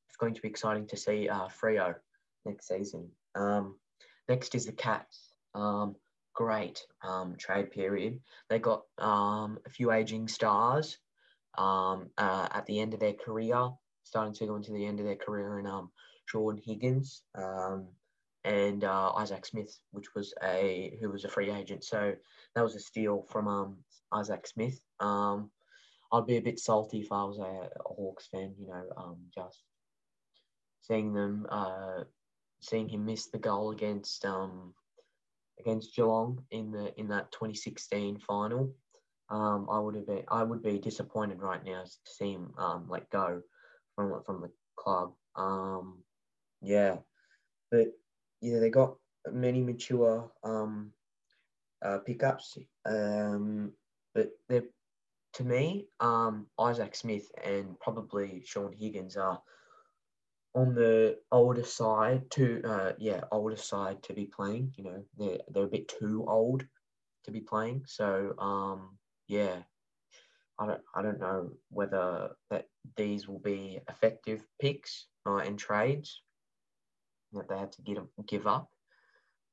it's 0.09 0.17
going 0.17 0.33
to 0.35 0.41
be 0.41 0.47
exciting 0.47 0.87
to 0.87 0.97
see 0.97 1.29
uh, 1.29 1.47
Freo 1.61 1.95
next 2.45 2.67
season. 2.67 3.09
Um, 3.35 3.77
next 4.29 4.55
is 4.55 4.65
the 4.65 4.71
Cats. 4.71 5.33
Um, 5.55 5.95
great 6.33 6.81
um, 7.03 7.35
trade 7.37 7.71
period. 7.71 8.19
They 8.49 8.59
got 8.59 8.83
um, 8.97 9.59
a 9.65 9.69
few 9.69 9.91
aging 9.91 10.27
stars 10.27 10.97
um, 11.57 12.09
uh, 12.17 12.47
at 12.51 12.65
the 12.65 12.79
end 12.79 12.93
of 12.93 12.99
their 12.99 13.13
career, 13.13 13.69
starting 14.03 14.33
to 14.33 14.45
go 14.45 14.55
into 14.55 14.71
the 14.71 14.85
end 14.85 14.99
of 14.99 15.05
their 15.05 15.15
career, 15.15 15.59
and 15.59 15.67
um, 15.67 15.91
Jordan 16.29 16.61
Higgins 16.63 17.23
um, 17.35 17.87
and 18.43 18.83
uh, 18.83 19.13
Isaac 19.13 19.45
Smith, 19.45 19.77
which 19.91 20.13
was 20.15 20.33
a 20.43 20.97
who 21.01 21.09
was 21.09 21.25
a 21.25 21.29
free 21.29 21.51
agent. 21.51 21.83
So 21.83 22.13
that 22.55 22.63
was 22.63 22.75
a 22.75 22.79
steal 22.79 23.25
from 23.29 23.47
um, 23.47 23.77
Isaac 24.13 24.47
Smith. 24.47 24.79
Um, 24.99 25.49
I'd 26.11 26.27
be 26.27 26.37
a 26.37 26.41
bit 26.41 26.59
salty 26.59 26.99
if 26.99 27.11
I 27.11 27.23
was 27.23 27.39
a, 27.39 27.41
a 27.43 27.93
Hawks 27.93 28.27
fan, 28.27 28.53
you 28.59 28.67
know, 28.67 28.83
um, 28.97 29.17
just 29.33 29.63
seeing 30.81 31.13
them, 31.13 31.47
uh, 31.49 32.03
seeing 32.61 32.87
him 32.87 33.05
miss 33.05 33.27
the 33.27 33.39
goal 33.39 33.71
against 33.71 34.25
um, 34.25 34.73
against 35.59 35.95
Geelong 35.95 36.43
in 36.51 36.71
the 36.71 36.97
in 36.99 37.07
that 37.09 37.31
2016 37.31 38.19
final. 38.19 38.73
Um, 39.29 39.67
I 39.71 39.79
would 39.79 39.95
have 39.95 40.05
been, 40.05 40.23
I 40.27 40.43
would 40.43 40.61
be 40.61 40.77
disappointed 40.77 41.41
right 41.41 41.63
now 41.63 41.83
to 41.83 42.11
see 42.11 42.33
him 42.33 42.53
um, 42.57 42.85
let 42.89 43.09
go 43.09 43.41
from 43.95 44.23
from 44.25 44.41
the 44.41 44.51
club. 44.75 45.13
Um, 45.35 46.03
yeah, 46.61 46.97
but 47.71 47.87
yeah, 48.41 48.59
they 48.59 48.69
got 48.69 48.95
many 49.31 49.61
mature 49.61 50.31
um, 50.43 50.91
uh, 51.83 51.99
pickups. 51.99 52.57
Um, 52.85 53.71
but 54.13 54.29
they're 54.49 54.63
to 55.33 55.43
me, 55.43 55.87
um, 55.99 56.47
Isaac 56.59 56.95
Smith 56.95 57.31
and 57.43 57.79
probably 57.79 58.43
Shaun 58.45 58.73
Higgins 58.73 59.17
are 59.17 59.41
on 60.55 60.75
the 60.75 61.17
older 61.31 61.63
side 61.63 62.29
to 62.31 62.61
uh, 62.63 62.91
yeah 62.99 63.21
older 63.31 63.57
side 63.57 64.03
to 64.03 64.13
be 64.13 64.25
playing. 64.25 64.73
You 64.77 64.83
know 64.83 65.03
they're 65.17 65.39
they're 65.49 65.63
a 65.63 65.67
bit 65.67 65.87
too 65.87 66.25
old 66.27 66.65
to 67.25 67.31
be 67.31 67.41
playing. 67.41 67.83
So 67.87 68.33
um, 68.37 68.97
yeah, 69.27 69.57
I 70.59 70.67
don't 70.67 70.81
I 70.95 71.01
don't 71.01 71.19
know 71.19 71.51
whether 71.69 72.29
that 72.49 72.67
these 72.97 73.27
will 73.27 73.39
be 73.39 73.79
effective 73.89 74.43
picks 74.59 75.07
uh, 75.25 75.37
and 75.37 75.57
trades 75.57 76.21
that 77.33 77.49
they 77.49 77.57
have 77.57 77.71
to 77.71 77.81
give 77.81 78.03
give 78.27 78.47
up, 78.47 78.69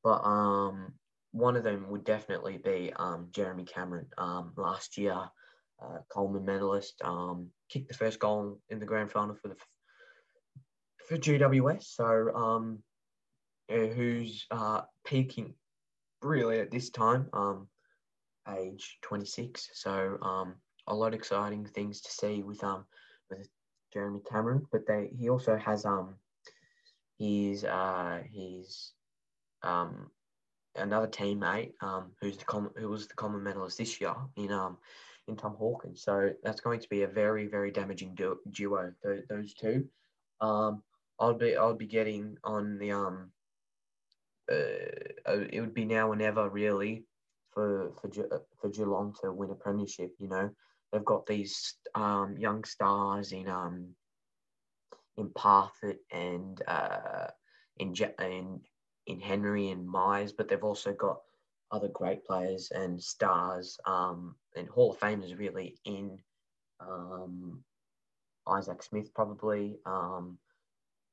but 0.02 0.24
um, 0.24 0.92
one 1.32 1.56
of 1.56 1.64
them 1.64 1.88
would 1.90 2.04
definitely 2.04 2.58
be 2.58 2.92
um, 2.96 3.28
Jeremy 3.32 3.64
Cameron. 3.64 4.06
Um, 4.18 4.52
last 4.56 4.98
year, 4.98 5.16
uh, 5.82 5.98
Coleman 6.12 6.44
medalist, 6.44 7.00
um, 7.02 7.48
kicked 7.68 7.88
the 7.88 7.94
first 7.94 8.18
goal 8.18 8.60
in 8.68 8.80
the 8.80 8.86
grand 8.86 9.10
final 9.10 9.34
for 9.34 9.48
the 9.48 9.56
for 11.08 11.16
GWS. 11.16 11.84
So, 11.84 12.34
um, 12.34 12.82
who's 13.68 14.46
uh, 14.50 14.82
peaking 15.06 15.54
really 16.22 16.60
at 16.60 16.70
this 16.70 16.90
time, 16.90 17.28
um, 17.32 17.68
age 18.48 18.98
26. 19.02 19.70
So, 19.74 20.18
um, 20.22 20.54
a 20.86 20.94
lot 20.94 21.08
of 21.08 21.14
exciting 21.14 21.64
things 21.64 22.00
to 22.00 22.10
see 22.10 22.42
with 22.42 22.62
um 22.64 22.84
Jeremy 23.92 24.20
Cameron. 24.30 24.66
But 24.72 24.86
they 24.86 25.10
he 25.18 25.28
also 25.28 25.56
has 25.56 25.84
um 25.84 26.14
his 27.18 27.64
uh 27.64 28.22
his 28.32 28.92
um 29.62 30.10
another 30.76 31.08
teammate 31.08 31.72
um 31.82 32.12
who's 32.20 32.36
the 32.36 32.44
com- 32.44 32.72
who 32.76 32.88
was 32.88 33.08
the 33.08 33.14
Coleman 33.14 33.42
medalist 33.42 33.78
this 33.78 34.00
year 34.00 34.14
in 34.36 34.50
um 34.52 34.78
in 35.28 35.36
Tom 35.36 35.54
Hawkins. 35.54 36.02
So 36.02 36.30
that's 36.42 36.60
going 36.60 36.80
to 36.80 36.88
be 36.88 37.02
a 37.02 37.08
very 37.08 37.46
very 37.46 37.70
damaging 37.70 38.14
du- 38.14 38.40
duo. 38.50 38.92
Th- 39.02 39.24
those 39.28 39.54
two. 39.54 39.88
Um, 40.40 40.82
I'll 41.18 41.34
be 41.34 41.56
I'll 41.56 41.74
be 41.74 41.86
getting 41.86 42.36
on 42.44 42.78
the 42.78 42.92
um. 42.92 43.32
Uh, 44.50 45.46
it 45.52 45.60
would 45.60 45.74
be 45.74 45.84
now 45.84 46.08
or 46.08 46.16
never 46.16 46.48
really 46.48 47.04
for 47.52 47.92
for 48.00 48.10
for 48.60 48.68
Geelong 48.68 49.14
to 49.22 49.32
win 49.32 49.50
a 49.50 49.54
premiership. 49.54 50.12
You 50.18 50.28
know, 50.28 50.50
they've 50.92 51.04
got 51.04 51.26
these 51.26 51.74
um, 51.94 52.36
young 52.38 52.64
stars 52.64 53.32
in 53.32 53.48
um 53.48 53.94
in 55.16 55.30
Parfitt 55.30 56.00
and 56.10 56.62
uh, 56.66 57.28
in 57.78 57.94
in 58.20 58.60
in 59.06 59.20
Henry 59.20 59.70
and 59.70 59.88
Miers, 59.88 60.32
but 60.32 60.48
they've 60.48 60.62
also 60.62 60.92
got 60.92 61.20
other 61.72 61.88
great 61.88 62.24
players 62.24 62.70
and 62.74 63.02
stars 63.02 63.78
um, 63.86 64.34
and 64.56 64.68
Hall 64.68 64.92
of 64.92 64.98
Famers 64.98 65.38
really 65.38 65.78
in 65.84 66.18
um, 66.80 67.62
Isaac 68.48 68.82
Smith 68.82 69.12
probably. 69.14 69.78
Um, 69.86 70.38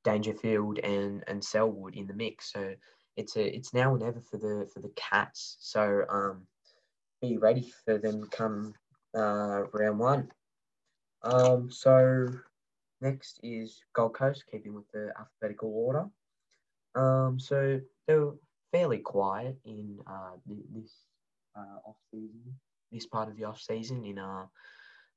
Dangerfield 0.07 0.79
and 0.79 1.21
and 1.27 1.43
Selwood 1.43 1.95
in 1.95 2.07
the 2.07 2.13
mix. 2.13 2.53
So 2.53 2.73
it's 3.17 3.35
a 3.35 3.55
it's 3.55 3.73
now 3.73 3.93
and 3.93 4.01
ever 4.01 4.21
for 4.21 4.37
the 4.37 4.65
for 4.73 4.79
the 4.79 4.91
Cats. 4.95 5.57
So 5.59 6.05
um, 6.09 6.47
be 7.21 7.37
ready 7.37 7.73
for 7.83 7.97
them 7.97 8.21
to 8.21 8.29
come 8.29 8.73
uh, 9.15 9.63
round 9.73 9.99
one. 9.99 10.31
Um, 11.23 11.69
so 11.69 12.29
next 13.01 13.39
is 13.43 13.81
Gold 13.93 14.15
Coast, 14.15 14.43
keeping 14.51 14.73
with 14.73 14.89
the 14.93 15.11
alphabetical 15.17 15.71
order. 15.73 16.05
Um, 16.95 17.39
so 17.39 17.79
they 18.07 18.15
were 18.15 18.35
fairly 18.71 18.99
quiet 18.99 19.57
in 19.65 19.99
uh, 20.07 20.31
this 20.45 20.93
uh, 21.55 21.79
off 21.85 21.97
season, 22.11 22.41
this 22.91 23.05
part 23.05 23.29
of 23.29 23.37
the 23.37 23.43
off 23.43 23.61
season. 23.61 24.03
In 24.05 24.19
uh, 24.19 24.45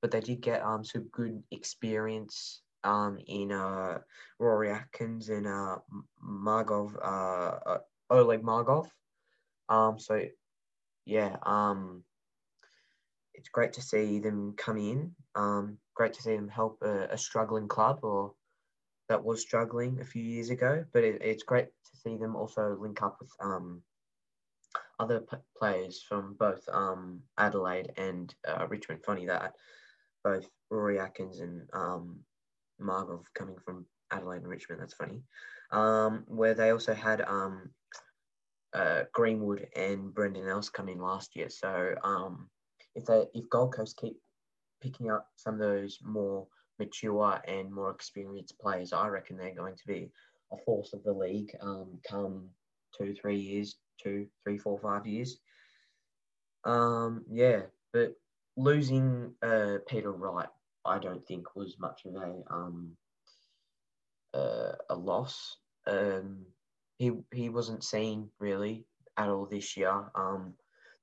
but 0.03 0.11
they 0.11 0.21
did 0.21 0.41
get 0.41 0.63
um 0.63 0.85
some 0.85 1.05
good 1.13 1.43
experience 1.51 2.63
um, 2.85 3.19
in 3.27 3.53
uh, 3.53 3.99
Rory 4.39 4.71
Atkins 4.71 5.29
and 5.29 5.47
uh, 5.47 5.77
Markov, 6.21 6.97
uh, 7.03 7.59
uh, 7.67 7.79
Oleg 8.11 8.43
Markov. 8.43 8.89
Um, 9.69 9.99
so, 9.99 10.23
yeah, 11.05 11.37
um, 11.43 12.03
it's 13.41 13.49
great 13.49 13.73
to 13.73 13.83
see 13.83 14.19
them 14.19 14.53
come 14.59 14.77
in. 14.77 15.13
Um, 15.35 15.79
great 15.95 16.13
to 16.13 16.23
see 16.23 16.37
them 16.37 16.49
help 16.49 16.79
a, 16.83 17.05
a 17.11 17.19
struggling 17.19 17.69
club 17.69 18.01
or 18.03 18.35
that 19.09 19.25
was 19.25 19.41
struggling 19.41 19.99
a 20.01 20.05
few 20.05 20.23
years 20.23 20.51
ago. 20.51 20.85
But 20.93 21.05
it, 21.05 21.23
it's 21.23 21.43
great 21.43 21.67
to 21.67 21.97
see 21.97 22.19
them 22.19 22.37
also 22.37 22.77
link 22.79 23.03
up 23.03 23.17
with 23.19 23.31
um, 23.41 23.83
other 24.99 25.21
p- 25.21 25.39
players 25.59 26.05
from 26.07 26.37
both 26.39 26.69
um, 26.71 27.23
Adelaide 27.39 27.93
and 27.97 28.33
uh, 28.47 28.67
Richmond. 28.69 29.01
Funny 29.07 29.25
that 29.27 29.55
both 30.23 30.47
Rory 30.71 31.01
Atkins 31.01 31.41
and 31.41 31.63
um, 31.73 32.21
Markov 32.79 33.25
coming 33.35 33.57
from 33.65 33.87
Adelaide 34.11 34.43
and 34.43 34.49
Richmond. 34.49 34.83
That's 34.83 34.95
funny. 34.95 35.23
Um, 35.73 36.25
where 36.27 36.53
they 36.53 36.71
also 36.71 36.93
had 36.93 37.23
um, 37.23 37.71
uh, 38.75 39.05
Greenwood 39.15 39.67
and 39.75 40.13
Brandon 40.13 40.47
Ellis 40.47 40.69
come 40.69 40.91
in 40.91 41.01
last 41.01 41.35
year. 41.35 41.49
So 41.49 41.95
um, 42.05 42.51
if 42.95 43.05
they 43.07 43.27
if 43.35 43.49
Gold 43.51 43.75
Coast 43.75 43.97
keep 43.97 44.17
picking 44.81 45.11
up 45.11 45.29
some 45.37 45.55
of 45.55 45.61
those 45.61 45.99
more 46.03 46.47
mature 46.79 47.41
and 47.47 47.73
more 47.73 47.91
experienced 47.91 48.59
players, 48.59 48.93
I 48.93 49.09
reckon 49.09 49.37
they're 49.37 49.55
going 49.55 49.77
to 49.77 49.87
be 49.87 50.11
a 50.53 50.57
force 50.65 50.93
of 50.93 51.03
the 51.05 51.13
league 51.13 51.55
um, 51.61 51.99
come 52.09 52.49
two, 52.97 53.15
three 53.15 53.39
years, 53.39 53.77
two, 54.03 54.27
three, 54.43 54.59
four, 54.59 54.79
five 54.81 55.07
years. 55.07 55.39
Um, 56.65 57.25
yeah, 57.31 57.63
but 57.93 58.15
losing 58.57 59.33
uh, 59.43 59.79
Peter 59.89 60.13
Wright, 60.13 60.49
I 60.85 60.99
don't 60.99 61.27
think 61.27 61.55
was 61.55 61.77
much 61.79 62.03
of 62.05 62.15
a 62.17 62.35
um, 62.53 62.97
uh, 64.35 64.73
a 64.89 64.95
loss. 64.95 65.57
Um, 65.87 66.45
he 66.99 67.13
he 67.33 67.49
wasn't 67.49 67.85
seen 67.85 68.29
really 68.39 68.85
at 69.17 69.29
all 69.29 69.47
this 69.47 69.77
year. 69.77 70.11
Um, 70.15 70.55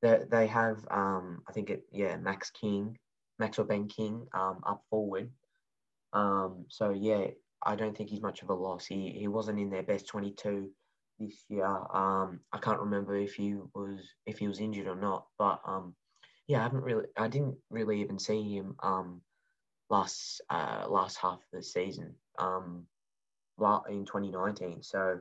they 0.02 0.20
they 0.30 0.48
have 0.48 0.78
um, 0.92 1.42
I 1.48 1.54
think 1.54 1.70
it 1.70 1.84
yeah 1.92 2.18
Max 2.18 2.52
King, 2.52 2.98
Maxwell 3.40 3.68
Ben 3.68 3.88
King 3.88 4.28
um, 4.34 4.60
up 4.66 4.84
forward. 4.90 5.30
Um, 6.14 6.66
so 6.70 6.92
yeah, 6.92 7.28
I 7.64 7.76
don't 7.76 7.96
think 7.96 8.10
he's 8.10 8.22
much 8.22 8.42
of 8.42 8.50
a 8.50 8.54
loss. 8.54 8.86
He 8.86 9.12
he 9.12 9.28
wasn't 9.28 9.60
in 9.60 9.70
their 9.70 9.84
best 9.84 10.08
twenty 10.08 10.32
two 10.32 10.70
this 11.20 11.46
year. 11.50 11.66
Um, 11.66 12.42
I 12.54 12.60
can't 12.60 12.80
remember 12.80 13.16
if 13.16 13.34
he 13.34 13.56
was 13.74 14.00
if 14.26 14.38
he 14.38 14.48
was 14.48 14.60
injured 14.60 14.88
or 14.88 14.96
not, 14.96 15.26
but 15.38 15.60
um, 15.66 15.96
yeah, 16.48 16.60
I 16.60 16.64
haven't 16.64 16.84
really 16.84 17.06
I 17.18 17.28
didn't 17.28 17.58
really 17.70 18.02
even 18.02 18.20
see 18.20 18.56
him 18.56 18.76
um 18.82 19.22
last 19.90 20.42
uh 20.50 20.86
last 20.88 21.18
half 21.18 21.40
of 21.40 21.52
the 21.54 21.64
season 21.64 22.14
um 22.40 22.86
in 23.90 24.06
2019. 24.06 24.84
So 24.84 25.20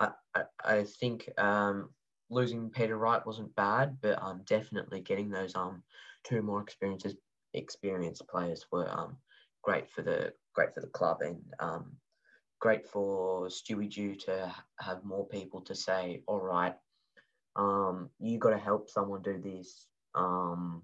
I 0.00 0.10
I, 0.34 0.42
I 0.64 0.84
think 0.84 1.28
um 1.38 1.90
losing 2.32 2.70
Peter 2.70 2.96
Wright 2.96 3.24
wasn't 3.26 3.54
bad, 3.56 3.98
but 4.00 4.22
um 4.22 4.42
definitely 4.46 5.00
getting 5.00 5.30
those 5.30 5.54
um 5.54 5.82
two 6.24 6.42
more 6.42 6.60
experiences 6.62 7.14
experienced 7.54 8.26
players 8.28 8.66
were 8.72 8.88
um 8.90 9.16
great 9.62 9.90
for 9.90 10.02
the 10.02 10.32
great 10.54 10.74
for 10.74 10.80
the 10.80 10.88
club 10.88 11.18
and 11.22 11.40
um, 11.60 11.92
great 12.60 12.86
for 12.88 13.46
Stewie 13.48 13.92
Dew 13.92 14.14
to 14.14 14.54
have 14.80 15.04
more 15.04 15.26
people 15.26 15.60
to 15.62 15.74
say, 15.74 16.22
all 16.26 16.40
right, 16.40 16.74
um, 17.56 18.10
you 18.20 18.38
got 18.38 18.50
to 18.50 18.58
help 18.58 18.88
someone 18.88 19.22
do 19.22 19.40
this, 19.42 19.86
um, 20.14 20.82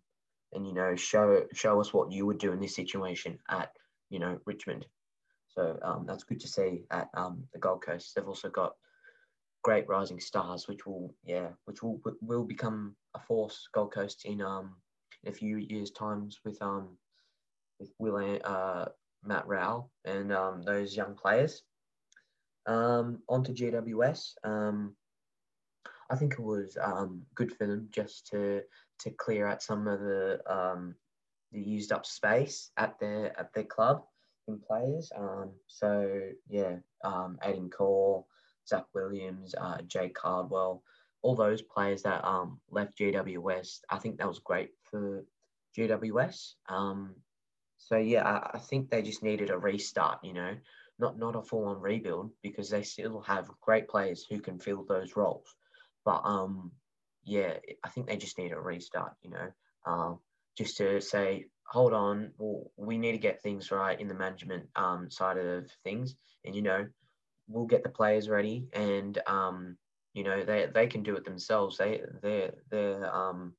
and 0.52 0.66
you 0.66 0.74
know 0.74 0.96
show 0.96 1.44
show 1.52 1.80
us 1.80 1.92
what 1.92 2.12
you 2.12 2.26
would 2.26 2.38
do 2.38 2.52
in 2.52 2.60
this 2.60 2.74
situation 2.74 3.38
at 3.48 3.70
you 4.10 4.18
know 4.18 4.38
Richmond. 4.46 4.86
So 5.48 5.78
um, 5.82 6.04
that's 6.06 6.24
good 6.24 6.40
to 6.40 6.48
see 6.48 6.82
at 6.90 7.08
um, 7.14 7.44
the 7.52 7.58
Gold 7.58 7.82
Coast. 7.84 8.12
They've 8.14 8.26
also 8.26 8.48
got 8.48 8.74
great 9.62 9.88
rising 9.88 10.20
stars, 10.20 10.68
which 10.68 10.86
will 10.86 11.14
yeah, 11.24 11.48
which 11.64 11.82
will 11.82 12.00
will 12.20 12.44
become 12.44 12.94
a 13.14 13.20
force 13.20 13.68
Gold 13.72 13.92
Coast 13.92 14.24
in 14.24 14.40
um 14.40 14.76
in 15.24 15.30
a 15.30 15.34
few 15.34 15.56
years 15.56 15.90
times 15.90 16.40
with 16.44 16.60
um 16.62 16.96
with 17.78 17.92
Will 17.98 18.38
uh, 18.44 18.86
Matt 19.24 19.46
Rowell 19.46 19.90
and 20.04 20.32
um, 20.32 20.62
those 20.62 20.96
young 20.96 21.14
players. 21.14 21.62
Um, 22.66 23.22
on 23.28 23.44
to 23.44 23.52
GWS. 23.52 24.34
Um, 24.44 24.94
I 26.10 26.16
think 26.16 26.34
it 26.34 26.42
was 26.42 26.76
um, 26.82 27.22
good 27.34 27.52
for 27.56 27.66
them 27.66 27.88
just 27.90 28.26
to 28.28 28.62
to 29.00 29.10
clear 29.10 29.46
out 29.46 29.62
some 29.62 29.86
of 29.86 30.00
the 30.00 30.40
um, 30.46 30.94
the 31.52 31.60
used 31.60 31.92
up 31.92 32.04
space 32.04 32.70
at 32.76 32.98
their 32.98 33.38
at 33.38 33.52
their 33.54 33.64
club 33.64 34.04
in 34.48 34.58
players. 34.58 35.10
Um, 35.16 35.52
so 35.66 36.20
yeah, 36.48 36.76
um, 37.04 37.38
Aidan 37.42 37.70
Corr, 37.70 38.24
Zac 38.68 38.84
Williams, 38.94 39.54
uh, 39.54 39.78
Jye 39.86 40.10
Caldwell, 40.14 40.82
all 41.22 41.34
those 41.34 41.62
players 41.62 42.02
that 42.02 42.24
um, 42.24 42.60
left 42.70 42.98
GWS. 42.98 43.80
I 43.90 43.98
think 43.98 44.18
that 44.18 44.28
was 44.28 44.38
great 44.38 44.70
for 44.90 45.24
GWS. 45.76 46.54
Um, 46.68 47.14
so 47.78 47.96
yeah, 47.96 48.26
I, 48.26 48.56
I 48.56 48.58
think 48.58 48.90
they 48.90 49.02
just 49.02 49.22
needed 49.22 49.50
a 49.50 49.58
restart. 49.58 50.18
You 50.22 50.34
know, 50.34 50.56
not 50.98 51.18
not 51.18 51.36
a 51.36 51.42
full 51.42 51.66
on 51.66 51.80
rebuild 51.80 52.30
because 52.42 52.70
they 52.70 52.82
still 52.82 53.20
have 53.22 53.50
great 53.60 53.88
players 53.88 54.24
who 54.28 54.40
can 54.40 54.58
fill 54.58 54.84
those 54.84 55.16
roles. 55.16 55.54
But 56.04 56.22
um, 56.24 56.72
yeah, 57.24 57.54
I 57.84 57.88
think 57.88 58.06
they 58.06 58.16
just 58.16 58.38
need 58.38 58.52
a 58.52 58.60
restart. 58.60 59.12
You 59.22 59.30
know, 59.30 59.48
um, 59.86 60.18
just 60.56 60.76
to 60.78 61.00
say, 61.00 61.46
hold 61.66 61.92
on, 61.92 62.32
well, 62.38 62.70
we 62.76 62.98
need 62.98 63.12
to 63.12 63.18
get 63.18 63.42
things 63.42 63.70
right 63.70 63.98
in 63.98 64.08
the 64.08 64.14
management 64.14 64.68
um 64.76 65.10
side 65.10 65.38
of 65.38 65.70
things, 65.84 66.14
and 66.44 66.54
you 66.54 66.62
know, 66.62 66.86
we'll 67.48 67.66
get 67.66 67.82
the 67.82 67.88
players 67.88 68.28
ready, 68.28 68.68
and 68.72 69.18
um, 69.26 69.76
you 70.14 70.24
know, 70.24 70.44
they 70.44 70.68
they 70.72 70.86
can 70.86 71.02
do 71.02 71.16
it 71.16 71.24
themselves. 71.24 71.78
They 71.78 72.02
they 72.22 72.50
they're 72.70 73.14
um 73.14 73.54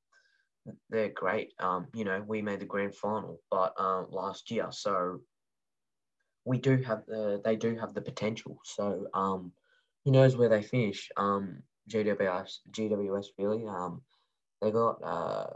they're 0.88 1.10
great. 1.10 1.52
Um, 1.58 1.88
you 1.94 2.04
know, 2.04 2.22
we 2.26 2.42
made 2.42 2.60
the 2.60 2.66
grand 2.66 2.94
final, 2.94 3.40
but 3.50 3.74
uh, 3.78 4.04
last 4.10 4.50
year, 4.50 4.68
so 4.70 5.20
we 6.44 6.58
do 6.58 6.76
have 6.78 7.04
the 7.06 7.40
they 7.44 7.56
do 7.56 7.76
have 7.76 7.94
the 7.94 8.00
potential. 8.00 8.58
So 8.64 9.06
um, 9.14 9.52
who 10.04 10.12
knows 10.12 10.36
where 10.36 10.48
they 10.48 10.62
finish? 10.62 11.08
Um, 11.16 11.62
GWS 11.90 12.58
GWS 12.70 13.26
really. 13.38 13.66
Um, 13.66 14.02
they 14.60 14.70
got 14.70 15.02
uh 15.02 15.46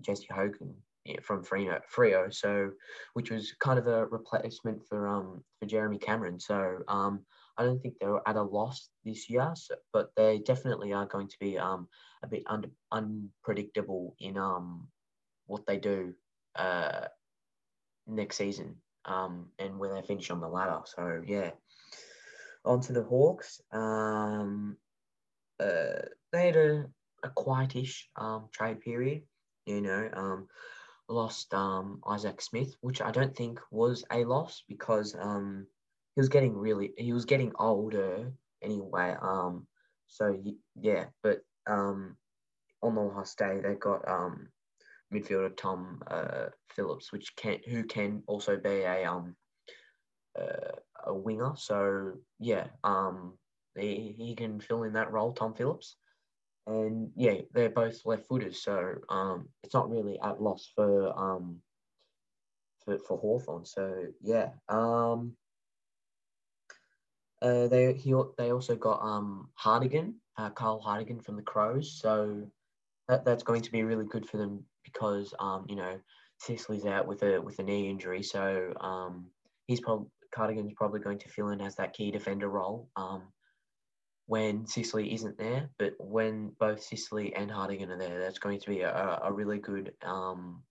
Jesse 0.00 0.26
Hogan 0.30 0.74
from 1.22 1.42
Frio, 1.42 1.80
Freo, 1.94 2.32
so 2.32 2.70
which 3.14 3.30
was 3.30 3.52
kind 3.60 3.78
of 3.78 3.86
a 3.86 4.06
replacement 4.06 4.86
for 4.88 5.06
um 5.06 5.44
for 5.58 5.66
Jeremy 5.66 5.98
Cameron. 5.98 6.40
So 6.40 6.78
um, 6.88 7.20
I 7.58 7.64
don't 7.64 7.80
think 7.80 7.94
they're 7.98 8.20
at 8.26 8.36
a 8.36 8.42
loss 8.42 8.88
this 9.04 9.30
year, 9.30 9.52
so, 9.54 9.74
but 9.92 10.10
they 10.16 10.38
definitely 10.38 10.92
are 10.92 11.06
going 11.06 11.28
to 11.28 11.36
be 11.40 11.58
um, 11.58 11.88
a 12.22 12.26
bit 12.26 12.42
un- 12.46 12.70
unpredictable 12.92 14.14
in 14.20 14.36
um, 14.36 14.88
what 15.46 15.66
they 15.66 15.78
do 15.78 16.14
uh, 16.54 17.06
next 18.06 18.36
season 18.36 18.76
um, 19.04 19.46
and 19.58 19.78
where 19.78 19.94
they 19.94 20.06
finish 20.06 20.30
on 20.30 20.40
the 20.40 20.48
ladder. 20.48 20.80
So, 20.84 21.22
yeah. 21.26 21.50
On 22.64 22.80
to 22.80 22.92
the 22.92 23.04
Hawks. 23.04 23.60
Um, 23.72 24.76
uh, 25.60 26.02
they 26.32 26.46
had 26.46 26.56
a, 26.56 26.86
a 27.22 27.28
quietish 27.30 28.02
um, 28.16 28.48
trade 28.52 28.80
period, 28.80 29.22
you 29.64 29.80
know. 29.80 30.10
Um, 30.12 30.48
lost 31.08 31.54
um, 31.54 32.00
Isaac 32.06 32.40
Smith, 32.40 32.74
which 32.80 33.00
I 33.00 33.12
don't 33.12 33.36
think 33.36 33.60
was 33.70 34.04
a 34.10 34.24
loss 34.24 34.64
because 34.68 35.14
um, 35.18 35.66
he 36.16 36.20
was 36.20 36.30
getting 36.30 36.56
really 36.56 36.92
he 36.96 37.12
was 37.12 37.26
getting 37.26 37.52
older 37.58 38.32
anyway. 38.62 39.14
Um, 39.20 39.66
so 40.08 40.42
yeah, 40.74 41.04
but 41.22 41.42
um, 41.66 42.16
on 42.82 42.94
the 42.94 43.02
last 43.02 43.38
day 43.38 43.60
they 43.62 43.74
got 43.74 44.08
um 44.08 44.48
midfielder 45.12 45.54
Tom 45.56 46.02
uh, 46.10 46.46
Phillips, 46.70 47.12
which 47.12 47.36
can 47.36 47.58
who 47.68 47.84
can 47.84 48.22
also 48.26 48.56
be 48.56 48.80
a 48.80 49.04
um 49.04 49.36
uh, 50.38 50.72
a 51.04 51.14
winger. 51.14 51.52
So 51.56 52.14
yeah, 52.40 52.68
um, 52.82 53.34
he, 53.76 54.14
he 54.16 54.34
can 54.34 54.58
fill 54.58 54.84
in 54.84 54.94
that 54.94 55.12
role, 55.12 55.32
Tom 55.32 55.54
Phillips. 55.54 55.96
And 56.66 57.10
yeah, 57.14 57.42
they're 57.52 57.70
both 57.70 58.04
left 58.04 58.26
footers, 58.26 58.62
so 58.62 58.94
um, 59.08 59.48
it's 59.62 59.74
not 59.74 59.88
really 59.88 60.18
at 60.20 60.42
loss 60.42 60.68
for 60.74 61.16
um 61.16 61.60
for, 62.84 62.98
for 62.98 63.18
Hawthorn. 63.18 63.64
So 63.66 64.06
yeah, 64.20 64.48
um, 64.68 65.36
uh, 67.42 67.68
they 67.68 67.92
he 67.92 68.14
they 68.38 68.52
also 68.52 68.76
got 68.76 69.00
um 69.02 69.48
Hartigan, 69.54 70.14
uh, 70.36 70.50
Kyle 70.50 70.80
Hartigan 70.80 71.20
from 71.20 71.36
the 71.36 71.42
Crows. 71.42 71.98
So 72.00 72.50
that, 73.08 73.24
that's 73.24 73.42
going 73.42 73.62
to 73.62 73.72
be 73.72 73.82
really 73.82 74.06
good 74.06 74.26
for 74.26 74.36
them 74.36 74.64
because 74.84 75.34
um 75.38 75.66
you 75.68 75.76
know 75.76 75.98
Sicily's 76.38 76.86
out 76.86 77.06
with 77.06 77.22
a 77.22 77.40
with 77.40 77.58
a 77.58 77.62
knee 77.62 77.88
injury, 77.90 78.22
so 78.22 78.72
um 78.80 79.26
he's 79.66 79.80
probably 79.80 80.08
Hartigan's 80.34 80.74
probably 80.76 81.00
going 81.00 81.18
to 81.18 81.28
fill 81.28 81.48
in 81.48 81.60
as 81.62 81.76
that 81.76 81.94
key 81.94 82.10
defender 82.10 82.48
role 82.48 82.90
um 82.96 83.22
when 84.26 84.66
Sicily 84.66 85.14
isn't 85.14 85.38
there. 85.38 85.70
But 85.78 85.94
when 85.98 86.52
both 86.58 86.82
Sicily 86.82 87.34
and 87.34 87.50
Hardigan 87.50 87.90
are 87.90 87.98
there, 87.98 88.18
that's 88.18 88.38
going 88.38 88.60
to 88.60 88.68
be 88.68 88.80
a, 88.80 89.20
a 89.24 89.32
really 89.32 89.58
good 89.58 89.92
um 90.02 90.62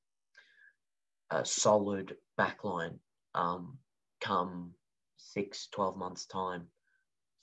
a 1.32 1.44
solid 1.46 2.16
backline 2.40 3.00
um 3.34 3.78
come 4.22 4.74
six, 5.18 5.68
12 5.72 5.98
months 5.98 6.26
time, 6.26 6.68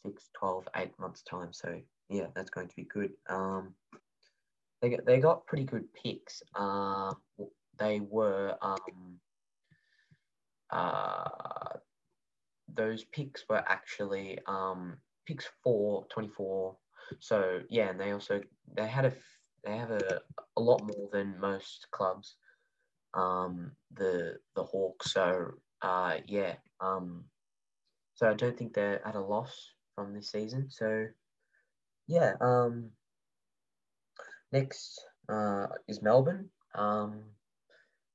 six, 0.05 0.29
12, 0.39 0.69
eight 0.77 0.99
months 0.99 1.23
time. 1.23 1.53
So 1.53 1.81
yeah, 2.09 2.27
that's 2.35 2.51
going 2.51 2.69
to 2.69 2.77
be 2.77 2.85
good. 2.85 3.13
Um, 3.29 3.75
they 4.81 4.91
got, 4.91 5.07
they 5.07 5.19
got 5.19 5.47
pretty 5.47 5.65
good 5.65 5.85
picks. 5.95 6.43
Uh, 6.55 7.13
they 7.79 8.01
were 8.01 8.57
um, 8.61 9.19
uh, 10.71 11.29
those 12.75 13.05
picks 13.05 13.45
were 13.49 13.63
actually 13.69 14.39
um, 14.47 14.97
picks 15.27 15.49
for 15.63 16.07
24. 16.11 16.77
So 17.21 17.61
yeah, 17.69 17.91
and 17.91 18.01
they 18.01 18.13
also 18.13 18.41
they 18.75 18.87
had 18.87 19.05
a 19.05 19.13
they 19.65 19.77
have 19.77 19.91
a, 19.91 20.21
a 20.57 20.61
lot 20.61 20.83
more 20.83 21.09
than 21.13 21.39
most 21.39 21.87
clubs. 21.93 22.37
Um, 23.15 23.73
the 23.95 24.37
the 24.57 24.63
Hawks. 24.65 25.13
So 25.13 25.53
uh, 25.83 26.19
yeah, 26.27 26.55
um, 26.81 27.25
so 28.15 28.31
I 28.31 28.35
don't 28.35 28.57
think 28.57 28.75
they're 28.75 29.07
at 29.07 29.15
a 29.15 29.21
loss 29.21 29.73
from 29.95 30.15
this 30.15 30.31
season. 30.31 30.69
So 30.71 31.07
yeah, 32.07 32.35
um, 32.41 32.91
next 34.53 35.01
uh, 35.29 35.67
is 35.89 36.03
Melbourne. 36.03 36.49
Um, 36.75 37.23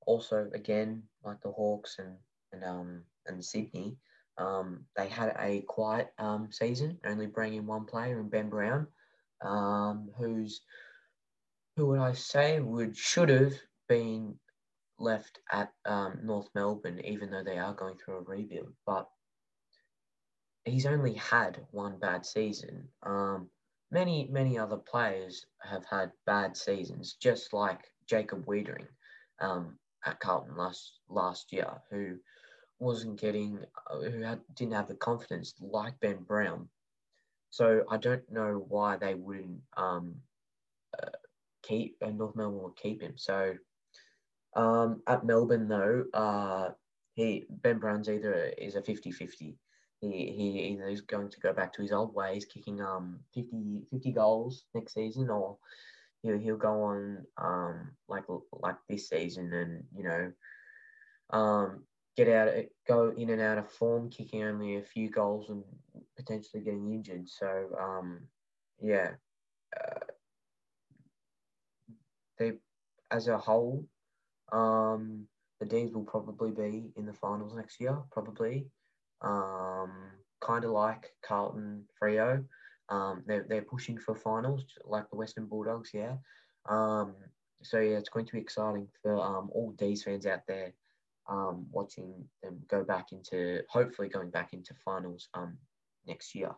also, 0.05 0.49
again, 0.53 1.03
like 1.23 1.41
the 1.41 1.51
Hawks 1.51 1.97
and 1.99 2.15
and 2.53 2.63
um, 2.63 3.03
and 3.25 3.43
Sydney, 3.43 3.97
um, 4.37 4.85
they 4.95 5.07
had 5.07 5.35
a 5.39 5.61
quiet 5.67 6.13
um, 6.17 6.49
season, 6.51 6.97
only 7.05 7.27
bringing 7.27 7.65
one 7.65 7.85
player 7.85 8.19
in 8.19 8.29
Ben 8.29 8.49
Brown, 8.49 8.87
um, 9.41 10.09
who's 10.17 10.61
who 11.75 11.87
would 11.87 11.99
I 11.99 12.13
say 12.13 12.59
would 12.59 12.95
should 12.97 13.29
have 13.29 13.53
been 13.87 14.35
left 14.99 15.39
at 15.51 15.71
um, 15.85 16.19
North 16.23 16.49
Melbourne, 16.55 17.01
even 17.05 17.29
though 17.29 17.43
they 17.43 17.57
are 17.59 17.73
going 17.73 17.95
through 17.97 18.17
a 18.17 18.21
rebuild. 18.21 18.73
But 18.85 19.07
he's 20.67 20.85
only 20.85 21.13
had 21.13 21.59
one 21.71 21.97
bad 21.97 22.25
season. 22.25 22.87
Um, 23.03 23.49
many 23.91 24.27
many 24.31 24.57
other 24.57 24.77
players 24.77 25.45
have 25.61 25.85
had 25.85 26.11
bad 26.25 26.55
seasons, 26.55 27.15
just 27.19 27.53
like 27.53 27.79
Jacob 28.07 28.45
Weitering 28.45 28.87
um, 29.39 29.77
at 30.05 30.19
Carlton 30.19 30.55
last 30.55 30.99
last 31.09 31.51
year, 31.51 31.81
who 31.89 32.17
wasn't 32.79 33.19
getting, 33.19 33.59
uh, 33.89 33.99
who 34.01 34.21
had, 34.21 34.39
didn't 34.55 34.73
have 34.73 34.87
the 34.87 34.95
confidence 34.95 35.55
like 35.59 35.99
Ben 35.99 36.23
Brown. 36.27 36.69
So 37.49 37.83
I 37.89 37.97
don't 37.97 38.29
know 38.31 38.65
why 38.67 38.97
they 38.97 39.15
wouldn't 39.15 39.61
um, 39.77 40.15
uh, 41.01 41.09
keep 41.63 41.97
uh, 42.03 42.11
North 42.11 42.35
Melbourne 42.35 42.61
would 42.63 42.75
keep 42.75 43.01
him. 43.01 43.13
So 43.15 43.55
um, 44.55 45.01
at 45.07 45.25
Melbourne 45.25 45.67
though, 45.67 46.05
uh, 46.13 46.69
he 47.15 47.45
Ben 47.49 47.79
Brown's 47.79 48.09
either 48.09 48.51
is 48.57 48.75
a 48.75 48.81
50-50 48.81 49.55
he, 50.01 50.31
he 50.31 50.59
either 50.73 50.87
is 50.87 51.01
going 51.01 51.29
to 51.29 51.39
go 51.39 51.53
back 51.53 51.73
to 51.73 51.81
his 51.81 51.91
old 51.91 52.13
ways, 52.13 52.45
kicking 52.45 52.81
um 52.81 53.19
50, 53.33 53.85
50 53.89 54.11
goals 54.11 54.65
next 54.73 54.93
season, 54.93 55.29
or 55.29 55.57
he'll, 56.21 56.37
he'll 56.37 56.57
go 56.57 56.83
on 56.83 57.25
um 57.37 57.91
like 58.07 58.25
like 58.51 58.75
this 58.87 59.09
season 59.09 59.51
and 59.53 59.83
you 59.95 60.03
know 60.03 60.31
um 61.31 61.83
get 62.15 62.29
out 62.29 62.49
go 62.87 63.13
in 63.17 63.29
and 63.29 63.41
out 63.41 63.57
of 63.57 63.71
form, 63.71 64.09
kicking 64.09 64.43
only 64.43 64.77
a 64.77 64.83
few 64.83 65.09
goals 65.09 65.49
and 65.49 65.63
potentially 66.15 66.63
getting 66.63 66.91
injured. 66.91 67.27
So 67.27 67.69
um 67.79 68.21
yeah, 68.79 69.11
uh, 69.75 70.05
they 72.37 72.53
as 73.09 73.27
a 73.27 73.37
whole 73.37 73.85
um 74.51 75.27
the 75.59 75.65
D's 75.65 75.91
will 75.91 76.03
probably 76.03 76.51
be 76.51 76.91
in 76.95 77.07
the 77.07 77.13
finals 77.13 77.55
next 77.55 77.81
year, 77.81 77.97
probably 78.11 78.67
um, 79.21 79.91
kind 80.41 80.63
of 80.63 80.71
like 80.71 81.13
Carlton 81.25 81.83
Freo. 82.01 82.43
Um, 82.89 83.23
they're, 83.27 83.45
they're 83.47 83.61
pushing 83.63 83.97
for 83.97 84.15
finals 84.15 84.63
like 84.85 85.09
the 85.09 85.17
Western 85.17 85.45
Bulldogs, 85.45 85.91
yeah. 85.93 86.15
Um, 86.69 87.15
so 87.63 87.79
yeah, 87.79 87.97
it's 87.97 88.09
going 88.09 88.25
to 88.25 88.33
be 88.33 88.39
exciting 88.39 88.87
for 89.01 89.19
um, 89.19 89.49
all 89.51 89.71
D's 89.71 90.03
fans 90.03 90.25
out 90.25 90.41
there 90.47 90.73
um, 91.29 91.65
watching 91.71 92.13
them 92.43 92.59
go 92.69 92.83
back 92.83 93.11
into, 93.11 93.61
hopefully 93.69 94.09
going 94.09 94.29
back 94.29 94.53
into 94.53 94.73
finals 94.85 95.27
um, 95.33 95.57
next 96.05 96.33
year. 96.35 96.51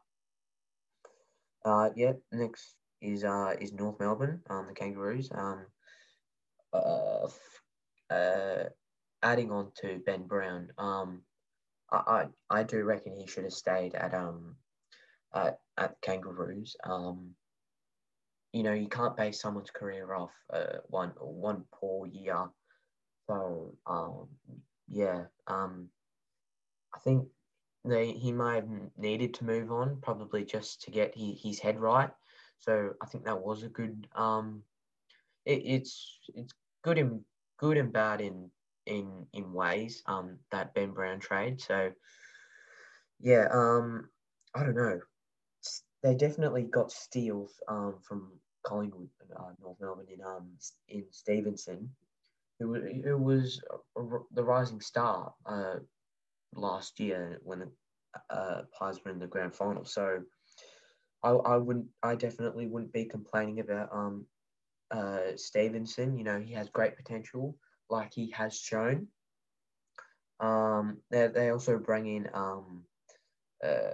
Uh, 1.65 1.89
yeah, 1.95 2.13
next 2.31 2.75
is 3.01 3.23
uh, 3.23 3.53
is 3.59 3.73
North 3.73 3.99
Melbourne, 3.99 4.41
um, 4.49 4.67
the 4.67 4.73
Kangaroos. 4.73 5.29
Um, 5.33 5.65
uh, 6.73 7.27
uh, 8.09 8.63
adding 9.23 9.51
on 9.51 9.71
to 9.81 10.01
Ben 10.05 10.23
Brown, 10.27 10.69
um, 10.77 11.21
I, 11.91 12.25
I, 12.49 12.63
do 12.63 12.83
reckon 12.83 13.17
he 13.17 13.27
should 13.27 13.43
have 13.43 13.53
stayed 13.53 13.95
at 13.95 14.13
um 14.13 14.55
at, 15.33 15.59
at 15.77 16.01
Kangaroos. 16.01 16.75
Um, 16.83 17.31
you 18.51 18.63
know, 18.63 18.73
you 18.73 18.87
can't 18.87 19.17
base 19.17 19.41
someone's 19.41 19.71
career 19.71 20.13
off 20.13 20.31
uh, 20.51 20.77
one 20.87 21.13
one 21.19 21.63
poor 21.71 22.07
year. 22.07 22.49
So 23.27 23.75
um, 23.85 24.27
yeah, 24.87 25.25
um, 25.47 25.89
I 26.93 26.99
think 26.99 27.27
they, 27.85 28.11
he 28.11 28.31
might 28.31 28.55
have 28.55 28.69
needed 28.97 29.35
to 29.35 29.45
move 29.45 29.71
on, 29.71 29.99
probably 30.01 30.43
just 30.43 30.81
to 30.83 30.91
get 30.91 31.15
he, 31.15 31.39
his 31.41 31.59
head 31.59 31.79
right. 31.79 32.09
So 32.57 32.91
I 33.01 33.05
think 33.05 33.25
that 33.25 33.39
was 33.39 33.63
a 33.63 33.69
good. 33.69 34.07
Um, 34.15 34.63
it, 35.45 35.61
it's 35.65 36.19
it's 36.35 36.53
good 36.83 36.97
and 36.97 37.21
good 37.57 37.77
and 37.77 37.93
bad 37.93 38.21
in 38.21 38.49
in 38.89 39.27
in 39.33 39.53
ways 39.53 40.03
um, 40.07 40.39
that 40.51 40.75
Ben 40.75 40.91
Brown 40.93 41.19
trade. 41.19 41.61
So 41.61 41.91
yeah, 43.19 43.47
um, 43.53 44.09
I 44.55 44.63
don't 44.63 44.75
know. 44.75 44.99
They 46.03 46.15
definitely 46.15 46.63
got 46.63 46.91
steals 46.91 47.61
um, 47.67 47.99
from 48.01 48.31
Collingwood, 48.65 49.09
uh, 49.37 49.51
North 49.61 49.77
Melbourne 49.81 50.07
in 50.13 50.21
um 50.23 50.57
in 50.87 51.05
Stephenson, 51.11 51.89
who, 52.59 52.75
who 53.03 53.17
was 53.17 53.61
the 54.31 54.43
rising 54.43 54.81
star 54.81 55.33
uh, 55.45 55.75
last 56.53 56.99
year 56.99 57.39
when 57.43 57.59
the 57.59 57.71
uh, 58.35 58.63
Pies 58.77 58.99
were 59.05 59.11
in 59.11 59.19
the 59.19 59.27
grand 59.27 59.55
final. 59.55 59.85
So 59.85 60.23
I, 61.23 61.29
I 61.31 61.57
wouldn't 61.57 61.87
I 62.03 62.15
definitely 62.15 62.67
wouldn't 62.67 62.93
be 62.93 63.05
complaining 63.05 63.59
about 63.59 63.89
um 63.93 64.27
uh 64.91 65.35
Stephenson. 65.35 66.17
You 66.17 66.23
know 66.23 66.39
he 66.39 66.53
has 66.53 66.69
great 66.69 66.97
potential 66.97 67.55
like 67.89 68.13
he 68.13 68.31
has 68.31 68.57
shown. 68.57 69.07
Um, 70.39 70.97
they, 71.11 71.27
they 71.27 71.49
also 71.49 71.77
bring 71.77 72.07
in 72.07 72.29
um, 72.33 72.83
uh, 73.63 73.93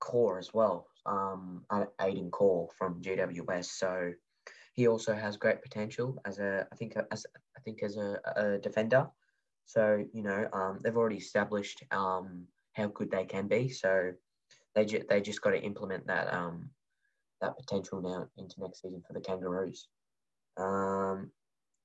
Corr 0.00 0.38
as 0.38 0.52
well, 0.52 0.86
um, 1.06 1.64
Aidan 2.00 2.30
Corr 2.30 2.68
from 2.76 3.00
GWS. 3.00 3.66
So 3.66 4.12
he 4.74 4.88
also 4.88 5.14
has 5.14 5.36
great 5.36 5.62
potential 5.62 6.20
as 6.26 6.38
a, 6.38 6.66
I 6.70 6.76
think, 6.76 6.96
as 7.10 7.26
I 7.56 7.60
think 7.60 7.82
as 7.82 7.96
a, 7.96 8.18
a 8.36 8.58
defender. 8.58 9.08
So 9.64 10.04
you 10.12 10.22
know, 10.22 10.48
um, 10.52 10.78
they've 10.82 10.96
already 10.96 11.16
established 11.16 11.82
um, 11.90 12.46
how 12.74 12.88
good 12.88 13.10
they 13.10 13.24
can 13.24 13.48
be. 13.48 13.70
So 13.70 14.12
they 14.74 14.84
ju- 14.84 15.04
they 15.08 15.20
just 15.20 15.40
got 15.40 15.50
to 15.50 15.60
implement 15.62 16.06
that 16.06 16.32
um, 16.32 16.70
that 17.40 17.56
potential 17.56 18.00
now 18.00 18.28
into 18.36 18.60
next 18.60 18.82
season 18.82 19.02
for 19.06 19.14
the 19.14 19.20
Kangaroos. 19.20 19.88
Um, 20.58 21.30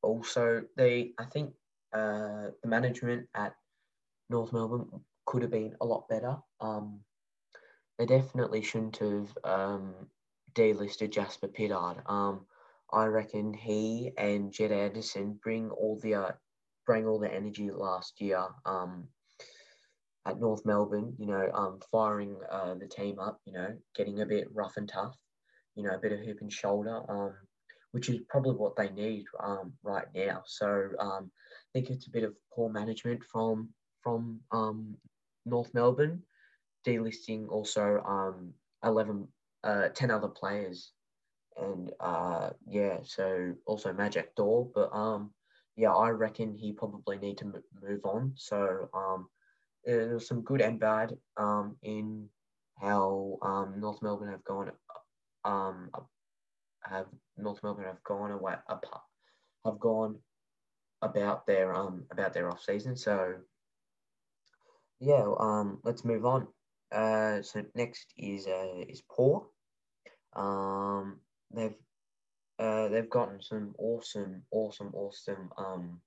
also, 0.01 0.63
they 0.77 1.13
I 1.19 1.25
think 1.25 1.53
uh, 1.93 2.47
the 2.61 2.67
management 2.67 3.27
at 3.35 3.55
North 4.29 4.53
Melbourne 4.53 4.87
could 5.25 5.41
have 5.41 5.51
been 5.51 5.75
a 5.81 5.85
lot 5.85 6.07
better. 6.09 6.37
Um, 6.59 7.01
they 7.97 8.05
definitely 8.05 8.63
shouldn't 8.63 8.97
have 8.97 9.37
um, 9.43 9.93
delisted 10.53 11.11
Jasper 11.11 11.47
Pittard. 11.47 12.01
Um, 12.09 12.45
I 12.91 13.05
reckon 13.05 13.53
he 13.53 14.11
and 14.17 14.51
Jed 14.51 14.71
Anderson 14.71 15.39
bring 15.43 15.69
all 15.69 15.99
the 16.01 16.15
uh, 16.15 16.31
bring 16.85 17.07
all 17.07 17.19
the 17.19 17.33
energy 17.33 17.69
last 17.71 18.19
year 18.19 18.43
um, 18.65 19.07
at 20.25 20.39
North 20.39 20.65
Melbourne. 20.65 21.13
You 21.17 21.27
know, 21.27 21.51
um, 21.53 21.79
firing 21.91 22.37
uh, 22.49 22.75
the 22.75 22.87
team 22.87 23.19
up. 23.19 23.39
You 23.45 23.53
know, 23.53 23.77
getting 23.95 24.21
a 24.21 24.25
bit 24.25 24.47
rough 24.53 24.77
and 24.77 24.89
tough. 24.89 25.15
You 25.75 25.83
know, 25.83 25.95
a 25.95 25.99
bit 25.99 26.11
of 26.11 26.19
hip 26.19 26.39
and 26.41 26.51
shoulder. 26.51 27.01
Um, 27.07 27.33
which 27.91 28.09
is 28.09 28.19
probably 28.29 28.55
what 28.55 28.75
they 28.75 28.89
need 28.89 29.25
um, 29.43 29.73
right 29.83 30.07
now. 30.15 30.43
So 30.45 30.89
um, 30.99 31.31
I 31.33 31.69
think 31.73 31.89
it's 31.89 32.07
a 32.07 32.11
bit 32.11 32.23
of 32.23 32.33
poor 32.53 32.69
management 32.69 33.23
from 33.23 33.69
from 34.01 34.39
um, 34.51 34.95
North 35.45 35.73
Melbourne, 35.73 36.23
delisting 36.87 37.47
also 37.49 38.01
um, 38.07 38.51
11, 38.83 39.27
uh, 39.63 39.89
10 39.89 40.09
other 40.09 40.27
players. 40.27 40.91
And 41.55 41.91
uh, 41.99 42.49
yeah, 42.67 42.97
so 43.03 43.53
also 43.67 43.93
Majak 43.93 44.33
Daw. 44.35 44.65
but 44.73 44.89
um, 44.91 45.31
yeah, 45.75 45.93
I 45.93 46.09
reckon 46.09 46.55
he 46.55 46.71
probably 46.71 47.17
need 47.17 47.37
to 47.39 47.45
m- 47.45 47.63
move 47.87 47.99
on. 48.05 48.33
So 48.35 48.89
um, 48.93 49.27
there's 49.85 50.27
some 50.27 50.41
good 50.41 50.61
and 50.61 50.79
bad 50.79 51.13
in 51.83 52.27
how 52.79 53.37
North 53.77 54.01
Melbourne 54.01 54.31
have 54.31 54.43
gone 54.43 54.71
um, 55.45 55.89
have 56.83 57.07
North 57.37 57.61
Melbourne 57.63 57.85
have 57.85 58.03
gone 58.03 58.31
away 58.31 58.55
apart, 58.67 59.03
have 59.65 59.79
gone 59.79 60.19
about 61.01 61.47
their 61.47 61.73
um 61.73 62.05
about 62.11 62.33
their 62.33 62.49
off 62.49 62.63
season. 62.63 62.95
So 62.95 63.35
yeah, 64.99 65.25
um, 65.39 65.79
let's 65.83 66.05
move 66.05 66.25
on. 66.25 66.47
Uh, 66.91 67.41
so 67.41 67.63
next 67.73 68.13
is 68.17 68.47
uh, 68.47 68.83
is 68.87 69.01
Port. 69.09 69.47
Um, 70.33 71.19
they've 71.53 71.75
uh, 72.59 72.87
they've 72.89 73.09
gotten 73.09 73.41
some 73.41 73.73
awesome, 73.79 74.43
awesome, 74.51 74.91
awesome, 74.93 75.51
um, 75.57 76.01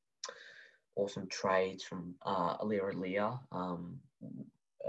awesome 0.95 1.27
trades 1.29 1.83
from 1.83 2.15
uh, 2.25 2.57
Aliir 2.59 3.39
um, 3.51 3.97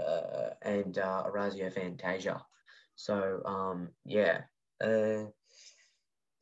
uh, 0.00 0.50
and 0.62 0.98
uh, 0.98 1.24
Orazio 1.26 1.70
Fantasia. 1.70 2.40
So 2.94 3.42
um, 3.44 3.88
yeah, 4.04 4.42
uh, 4.80 5.24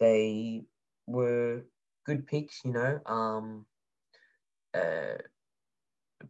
they 0.04 0.64
were 1.06 1.64
good 2.04 2.26
picks, 2.26 2.60
you 2.64 2.72
know. 2.72 3.00
Um, 3.06 3.64
uh, 4.74 5.16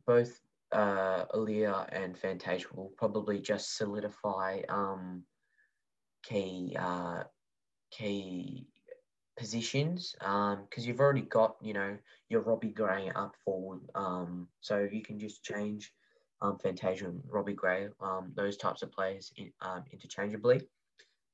both 0.07 0.41
uh, 0.72 1.25
Aliir 1.35 1.89
and 1.93 2.16
Fantasia 2.16 2.68
will 2.72 2.93
probably 2.97 3.41
just 3.41 3.77
solidify 3.77 4.61
um, 4.68 5.25
key 6.22 6.77
uh, 6.79 7.25
key 7.91 8.68
positions 9.37 10.14
because 10.18 10.55
um, 10.55 10.85
you've 10.85 11.01
already 11.01 11.22
got 11.22 11.57
you 11.61 11.75
know 11.75 11.97
your 12.29 12.43
Robbie 12.43 12.68
Gray 12.68 13.11
up 13.14 13.35
forward, 13.45 13.81
um, 13.95 14.47
so 14.61 14.87
you 14.91 15.03
can 15.03 15.18
just 15.18 15.43
change 15.43 15.93
um, 16.43 16.59
Fantasia 16.59 17.07
and 17.07 17.20
Robbie 17.29 17.55
Gray, 17.55 17.89
um, 18.01 18.33
those 18.37 18.57
types 18.57 18.83
of 18.83 18.93
players 18.93 19.33
in, 19.37 19.51
um, 19.62 19.83
interchangeably. 19.93 20.61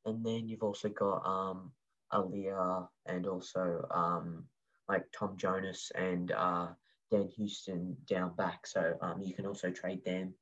And 0.07 0.25
then 0.25 0.49
you've 0.49 0.63
also 0.63 0.89
got 0.89 1.27
um, 1.27 1.73
Aliir 2.13 2.89
and 3.07 3.27
also 3.27 3.87
um, 3.91 4.45
like 4.89 5.05
Tom 5.13 5.37
Jonas 5.37 5.93
and 5.95 6.33
uh, 6.33 6.69
Dan 7.11 7.29
Houston 7.37 7.97
down 8.09 8.35
back. 8.37 8.67
So 8.67 8.95
um, 9.01 9.23
you 9.23 9.35
can 9.35 9.47
also 9.47 9.71
trade 9.71 10.05
them 10.05 10.35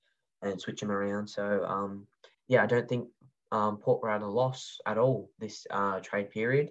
and 0.42 0.60
switch 0.60 0.80
them 0.80 0.90
around. 0.90 1.28
So 1.28 1.64
um, 1.64 2.06
yeah, 2.48 2.62
I 2.62 2.66
don't 2.66 2.88
think 2.88 3.08
um, 3.52 3.78
Port 3.78 4.02
were 4.02 4.10
at 4.10 4.22
a 4.22 4.26
loss 4.26 4.78
at 4.86 4.98
all 4.98 5.30
this 5.38 5.66
uh, 5.70 6.00
trade 6.00 6.30
period. 6.30 6.70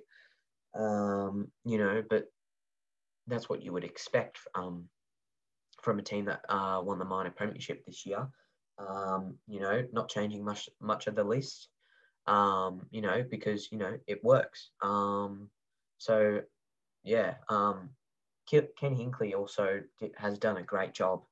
Um, 0.75 1.47
you 1.65 1.77
know, 1.77 2.03
but 2.07 2.25
that's 3.27 3.49
what 3.49 3.63
you 3.63 3.73
would 3.73 3.83
expect 3.83 4.37
um, 4.55 4.85
from 5.81 5.99
a 5.99 6.03
team 6.03 6.25
that 6.25 6.41
uh, 6.49 6.81
won 6.83 6.99
the 6.99 7.05
minor 7.05 7.31
premiership 7.31 7.85
this 7.85 8.05
year. 8.05 8.27
You 9.47 9.59
know, 9.59 9.83
not 9.91 10.09
changing 10.09 10.43
much 10.43 10.69
much 10.79 11.07
of 11.07 11.15
the 11.15 11.23
list. 11.23 11.69
Um, 12.27 12.85
you 12.91 13.01
know, 13.01 13.23
because 13.29 13.71
you 13.71 13.77
know 13.77 13.97
it 14.07 14.23
works. 14.23 14.71
Um, 14.81 15.49
so 15.97 16.41
yeah, 17.03 17.35
um, 17.49 17.89
Ken 18.49 18.67
Hinkley 18.79 19.33
also 19.33 19.81
has 20.17 20.37
done 20.37 20.57
a 20.57 20.63
great 20.63 20.93
job 20.93 21.23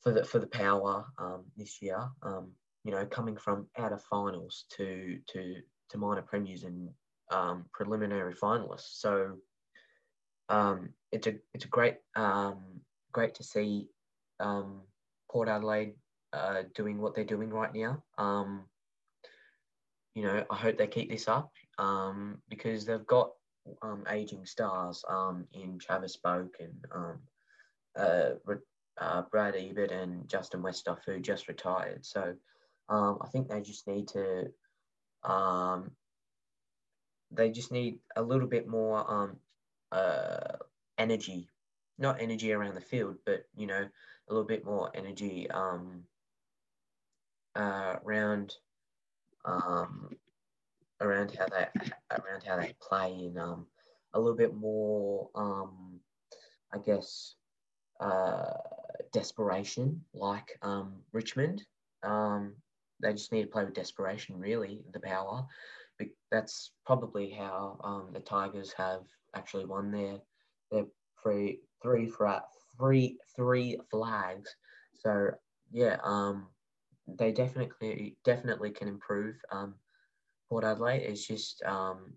for 0.00 0.12
the 0.12 0.24
for 0.24 0.38
the 0.38 0.46
power 0.46 1.04
um, 1.18 1.44
this 1.56 1.80
year. 1.82 2.08
Um, 2.22 2.52
you 2.84 2.90
know, 2.92 3.06
coming 3.06 3.36
from 3.36 3.66
out 3.78 3.92
of 3.92 4.02
finals 4.04 4.64
to 4.76 5.18
to 5.28 5.56
to 5.90 5.98
minor 5.98 6.22
premiers 6.22 6.64
and 6.64 6.88
um, 7.30 7.64
preliminary 7.72 8.34
finalists. 8.34 9.00
So 9.00 9.36
um, 10.48 10.90
it's 11.12 11.26
a 11.26 11.34
it's 11.54 11.64
a 11.64 11.68
great 11.68 11.96
um, 12.16 12.58
great 13.12 13.34
to 13.36 13.44
see 13.44 13.88
um, 14.40 14.82
Port 15.30 15.48
Adelaide 15.48 15.94
uh, 16.32 16.62
doing 16.74 17.00
what 17.00 17.14
they're 17.14 17.24
doing 17.24 17.50
right 17.50 17.74
now. 17.74 18.02
You 20.14 20.22
know, 20.22 20.44
I 20.50 20.56
hope 20.56 20.76
they 20.76 20.86
keep 20.86 21.10
this 21.10 21.28
up 21.28 21.52
um, 21.78 22.38
because 22.48 22.84
they've 22.84 23.06
got 23.06 23.30
um, 23.80 24.04
aging 24.10 24.44
stars 24.44 25.04
um, 25.08 25.46
in 25.52 25.78
Travis 25.78 26.18
Boak 26.22 26.50
and 26.60 26.84
um, 26.94 27.18
uh, 27.96 28.30
uh, 29.00 29.22
Brad 29.30 29.56
Ebert 29.56 29.90
and 29.90 30.28
Justin 30.28 30.62
Westhoff 30.62 30.98
who 31.06 31.18
just 31.20 31.48
retired. 31.48 32.04
So 32.04 32.34
um, 32.88 33.18
I 33.22 33.28
think 33.28 33.48
they 33.48 33.60
just 33.62 33.86
need 33.86 34.08
to 34.08 34.48
um, 35.24 35.92
they 37.30 37.50
just 37.50 37.72
need 37.72 37.98
a 38.16 38.22
little 38.22 38.48
bit 38.48 38.68
more 38.68 39.32
uh, 39.90 40.56
energy, 40.98 41.48
not 41.98 42.20
energy 42.20 42.52
around 42.52 42.74
the 42.74 42.80
field, 42.80 43.16
but 43.24 43.44
you 43.56 43.66
know, 43.66 43.88
a 44.28 44.32
little 44.32 44.46
bit 44.46 44.64
more 44.64 44.90
energy 44.94 45.48
uh, 47.54 47.96
around 48.04 48.54
um, 49.44 50.10
around 51.00 51.34
how 51.36 51.46
they 51.46 51.66
around 52.10 52.42
how 52.46 52.56
they 52.56 52.74
play 52.80 53.12
and 53.12 53.38
um, 53.38 53.66
a 54.14 54.20
little 54.20 54.36
bit 54.36 54.54
more, 54.54 55.28
um, 55.34 56.00
I 56.72 56.78
guess, 56.78 57.34
uh, 58.00 58.54
desperation 59.12 60.00
like 60.14 60.58
um, 60.62 60.94
Richmond. 61.12 61.62
Um, 62.02 62.54
they 63.00 63.12
just 63.12 63.32
need 63.32 63.42
to 63.42 63.48
play 63.48 63.64
with 63.64 63.74
desperation, 63.74 64.38
really, 64.38 64.82
the 64.92 65.00
power 65.00 65.46
But 65.98 66.08
that's 66.30 66.70
probably 66.86 67.30
how 67.30 67.78
um, 67.82 68.10
the 68.12 68.20
Tigers 68.20 68.72
have 68.76 69.02
actually 69.34 69.64
won 69.64 69.90
their 69.90 70.18
their 70.70 70.84
three 71.22 71.60
three 71.82 72.10
three 72.78 73.18
three 73.36 73.78
flags. 73.90 74.54
So 74.94 75.30
yeah, 75.70 75.96
um, 76.04 76.46
they 77.06 77.32
definitely 77.32 78.16
definitely 78.24 78.70
can 78.70 78.88
improve. 78.88 79.36
Um, 79.50 79.74
Port 80.48 80.64
Adelaide 80.64 81.02
is 81.02 81.26
just 81.26 81.62
um, 81.64 82.12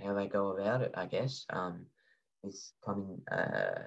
how 0.00 0.14
they 0.14 0.26
go 0.26 0.56
about 0.56 0.82
it, 0.82 0.92
I 0.94 1.06
guess. 1.06 1.44
Um, 1.50 1.86
this 2.42 2.72
coming 2.84 3.20
uh, 3.30 3.84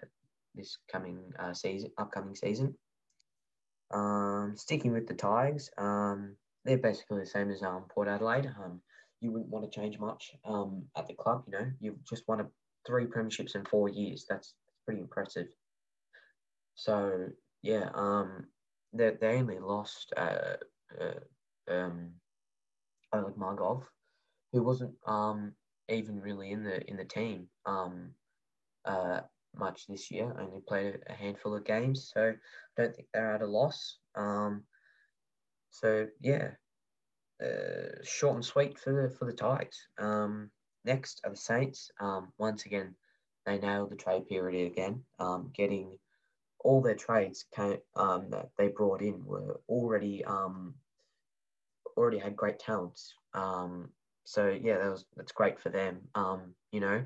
this 0.56 0.78
coming 0.92 1.20
uh, 1.40 1.54
season, 1.54 1.92
upcoming 1.98 2.36
season. 2.36 2.76
Um, 3.92 4.54
sticking 4.58 4.92
with 4.92 5.08
the 5.08 5.14
Tigers, 5.14 5.70
um, 5.78 6.36
they're 6.66 6.78
basically 6.78 7.20
the 7.20 7.26
same 7.26 7.50
as 7.50 7.64
um, 7.64 7.86
Port 7.90 8.10
Adelaide. 8.10 8.52
Um, 8.62 8.82
you 9.22 9.32
wouldn't 9.32 9.50
want 9.50 9.64
to 9.72 9.80
change 9.80 9.98
much 9.98 10.34
um, 10.46 10.84
at 10.98 11.08
the 11.08 11.14
club. 11.14 11.44
You 11.48 11.54
know, 11.54 11.72
you've 11.80 12.04
just 12.04 12.28
won 12.28 12.42
a, 12.42 12.48
three 12.86 13.06
premierships 13.06 13.56
in 13.56 13.64
four 13.66 13.88
years. 13.88 14.26
That's 14.30 14.54
pretty 14.86 15.02
impressive. 15.02 15.48
So 16.76 17.28
yeah, 17.62 17.90
um, 17.94 18.48
they 18.98 19.12
they 19.20 19.38
only 19.40 19.60
lost 19.60 20.14
uh, 20.18 20.58
uh, 21.00 21.74
um, 21.74 22.12
Oleg 23.14 23.38
Markov, 23.38 23.84
who 24.52 24.64
wasn't 24.64 24.96
um 25.06 25.54
even 25.90 26.20
really 26.20 26.52
in 26.52 26.64
the 26.64 26.86
in 26.90 26.98
the 26.98 27.06
team 27.06 27.48
um 27.66 28.10
uh 28.86 29.22
much 29.56 29.88
this 29.88 30.12
year. 30.12 30.36
Only 30.40 30.62
played 30.68 31.00
a 31.08 31.14
handful 31.14 31.56
of 31.56 31.66
games, 31.66 32.12
so 32.14 32.30
I 32.32 32.82
don't 32.82 32.96
think 32.96 33.08
they're 33.14 33.36
at 33.36 33.42
a 33.42 33.48
loss. 33.48 33.98
Um, 34.16 34.64
so 35.72 36.08
yeah, 36.22 36.52
uh, 37.44 38.04
short 38.04 38.36
and 38.36 38.46
sweet 38.46 38.80
for 38.80 38.94
the 38.94 39.10
for 39.16 39.26
the 39.26 39.34
Tigers. 39.34 39.88
Um, 40.00 40.50
next 40.86 41.22
are 41.24 41.32
the 41.32 41.38
Saints. 41.38 41.92
Um, 42.00 42.32
once 42.38 42.66
again, 42.66 42.96
they 43.46 43.58
nailed 43.60 43.92
the 43.92 43.96
trade 43.96 44.28
period 44.28 44.72
again, 44.72 45.04
um, 45.20 45.52
getting 45.54 45.98
all 46.60 46.82
their 46.82 46.96
trades 46.96 47.46
came, 47.56 47.78
um, 47.96 48.30
that 48.32 48.50
they 48.58 48.68
brought 48.68 49.02
in 49.02 49.24
were 49.26 49.60
already 49.70 50.24
um, 50.26 50.74
already 51.96 52.18
had 52.18 52.36
great 52.36 52.60
talents. 52.60 53.14
Um, 53.34 53.90
so 54.26 54.50
yeah, 54.50 54.78
that 54.78 54.92
was 54.92 55.06
that's 55.16 55.32
great 55.32 55.60
for 55.60 55.70
them. 55.70 56.02
Um, 56.16 56.54
you 56.72 56.80
know, 56.80 57.04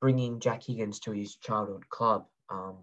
bringing 0.00 0.40
Jack 0.40 0.62
Higgins 0.64 1.00
to 1.00 1.12
his 1.12 1.36
childhood 1.36 1.88
club, 1.88 2.26
um, 2.50 2.76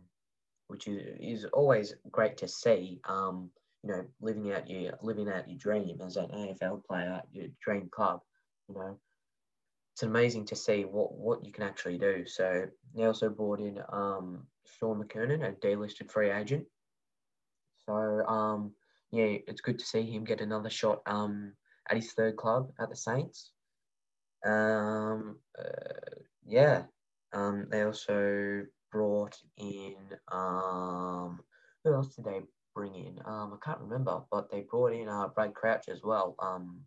which 0.67 0.87
is, 0.87 1.01
is 1.19 1.45
always 1.53 1.93
great 2.11 2.37
to 2.37 2.47
see. 2.47 2.99
Um, 3.07 3.49
you 3.83 3.91
know, 3.91 4.05
living 4.19 4.51
out 4.51 4.69
your 4.69 4.93
living 5.01 5.29
out 5.29 5.47
your 5.47 5.57
dream 5.57 5.99
as 6.03 6.17
an 6.17 6.27
AFL 6.27 6.83
player, 6.85 7.21
your 7.31 7.47
dream 7.63 7.89
club. 7.91 8.21
You 8.67 8.75
know, 8.75 8.99
it's 9.95 10.03
amazing 10.03 10.43
to 10.43 10.57
see 10.57 10.83
what 10.83 11.13
what 11.13 11.45
you 11.45 11.53
can 11.53 11.63
actually 11.63 11.97
do. 11.97 12.25
So 12.25 12.65
they 12.93 13.05
also 13.05 13.29
brought 13.29 13.61
in 13.61 13.79
um, 13.93 14.45
Shaun 14.77 15.01
McKernan, 15.01 15.47
a 15.47 15.53
delisted 15.53 16.11
free 16.11 16.31
agent. 16.31 16.65
So 17.85 17.93
um, 18.27 18.73
yeah, 19.11 19.37
it's 19.47 19.61
good 19.61 19.79
to 19.79 19.85
see 19.85 20.01
him 20.01 20.25
get 20.25 20.41
another 20.41 20.69
shot 20.69 21.01
um, 21.05 21.53
at 21.89 21.95
his 21.95 22.11
third 22.11 22.35
club 22.35 22.73
at 22.77 22.89
the 22.89 22.95
Saints. 22.97 23.51
Um, 24.45 25.37
uh, 25.57 26.19
yeah, 26.45 26.83
um, 27.31 27.67
they 27.71 27.83
also 27.83 28.65
brought 28.91 29.37
in 29.57 29.95
um, 30.29 31.39
who 31.85 31.93
else 31.93 32.13
did 32.17 32.25
they 32.25 32.41
bring 32.75 32.95
in. 32.95 33.19
Um, 33.23 33.53
I 33.53 33.65
can't 33.65 33.79
remember, 33.79 34.23
but 34.29 34.51
they 34.51 34.65
brought 34.69 34.91
in 34.91 35.07
uh, 35.07 35.29
Brad 35.29 35.53
Crouch 35.53 35.87
as 35.87 36.01
well 36.03 36.35
um, 36.39 36.81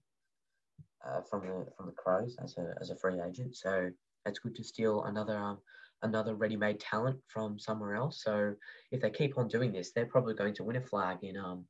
uh, 1.06 1.20
from 1.22 1.40
the 1.42 1.66
from 1.76 1.86
the 1.86 1.92
Crows 1.92 2.36
as 2.42 2.56
a 2.58 2.74
as 2.80 2.90
a 2.90 2.96
free 2.96 3.20
agent. 3.20 3.56
So 3.56 3.90
it's 4.26 4.38
good 4.38 4.56
to 4.56 4.64
steal 4.64 5.04
another 5.04 5.36
um, 5.36 5.58
another 6.02 6.34
ready-made 6.34 6.78
talent 6.78 7.18
from 7.26 7.58
somewhere 7.58 7.94
else. 7.94 8.22
So 8.22 8.54
if 8.92 9.00
they 9.00 9.10
keep 9.10 9.36
on 9.36 9.48
doing 9.48 9.72
this, 9.72 9.92
they're 9.92 10.06
probably 10.06 10.34
going 10.34 10.54
to 10.54 10.64
win 10.64 10.76
a 10.76 10.80
flag 10.80 11.18
in 11.22 11.36
um, 11.36 11.64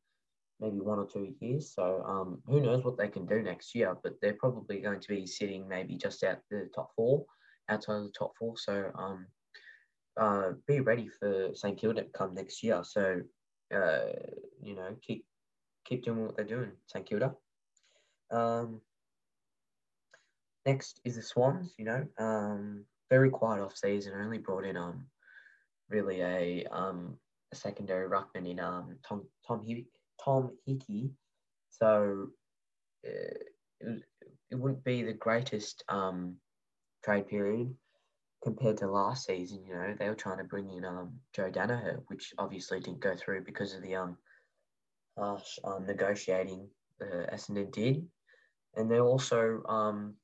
maybe 0.61 0.81
one 0.81 0.99
or 0.99 1.07
two 1.07 1.35
years. 1.41 1.73
So 1.75 2.03
um, 2.07 2.43
who 2.47 2.61
knows 2.61 2.85
what 2.85 2.99
they 2.99 3.09
can 3.09 3.27
do 3.27 3.43
next 3.43 3.75
year? 3.75 3.97
But 4.03 4.15
they're 4.21 4.35
probably 4.35 4.81
going 4.81 5.01
to 5.01 5.09
be 5.09 5.27
sitting 5.27 5.67
maybe 5.67 5.97
just 5.97 6.23
out 6.25 6.41
the 6.51 6.69
top 6.75 6.91
four, 6.95 7.25
outside 7.69 7.97
of 7.97 8.05
the 8.05 8.13
top 8.19 8.33
four. 8.39 8.57
So 8.59 8.91
um, 8.95 9.27
uh, 10.21 10.51
be 10.67 10.81
ready 10.81 11.09
for 11.09 11.55
St 11.55 11.79
Kilda 11.79 12.05
come 12.13 12.35
next 12.35 12.63
year. 12.63 12.83
So 12.85 13.23
uh, 13.75 14.13
you 14.63 14.75
know, 14.75 14.97
keep 15.03 15.25
keep 15.85 16.05
doing 16.05 16.25
what 16.25 16.37
they're 16.37 16.45
doing. 16.45 16.73
St 16.87 17.07
Kilda. 17.07 17.35
Um, 18.31 18.81
next 20.69 21.01
is 21.05 21.17
the 21.17 21.23
Swans. 21.23 21.75
You 21.79 21.85
know, 21.85 22.07
um, 22.19 22.85
very 23.11 23.31
quiet 23.31 23.63
off 23.63 23.77
season. 23.77 24.15
Only 24.15 24.39
brought 24.39 24.65
in 24.65 24.77
um, 24.77 25.07
really 25.89 26.21
a 26.21 26.65
um 26.71 27.17
a 27.53 27.57
secondary 27.57 28.09
ruckman 28.09 28.51
in 28.51 28.61
um 28.61 28.97
Tom 29.07 29.27
Tom 29.47 29.65
Hickey, 29.67 29.89
Tom 30.23 30.51
Hickey. 30.67 31.11
So 31.71 32.29
uh, 33.07 33.39
it, 33.81 34.03
it 34.51 34.55
wouldn't 34.55 34.85
be 34.85 35.03
the 35.03 35.13
greatest 35.13 35.85
um 35.89 36.37
trade 37.05 37.29
period 37.29 37.75
compared 38.43 38.77
to 38.79 38.87
last 38.87 39.27
season, 39.27 39.65
you 39.65 39.75
know, 39.75 39.95
they 39.99 40.09
were 40.09 40.15
trying 40.15 40.39
to 40.39 40.45
bring 40.45 40.71
in 40.71 40.85
um, 40.85 41.13
Joe 41.35 41.51
Daniher, 41.51 42.01
which 42.07 42.33
obviously 42.39 42.81
didn't 42.81 43.01
go 43.01 43.17
through 43.17 43.45
because 43.45 43.75
of 43.75 43.83
the 43.83 43.97
um, 43.97 44.17
harsh 45.17 45.59
um, 45.65 45.87
negotiating 45.87 46.69
uh, 47.03 47.35
Essendon 47.35 47.73
did. 47.73 48.07
And 48.77 48.91
they're 48.91 49.05
also 49.05 49.63
um, 49.69 50.15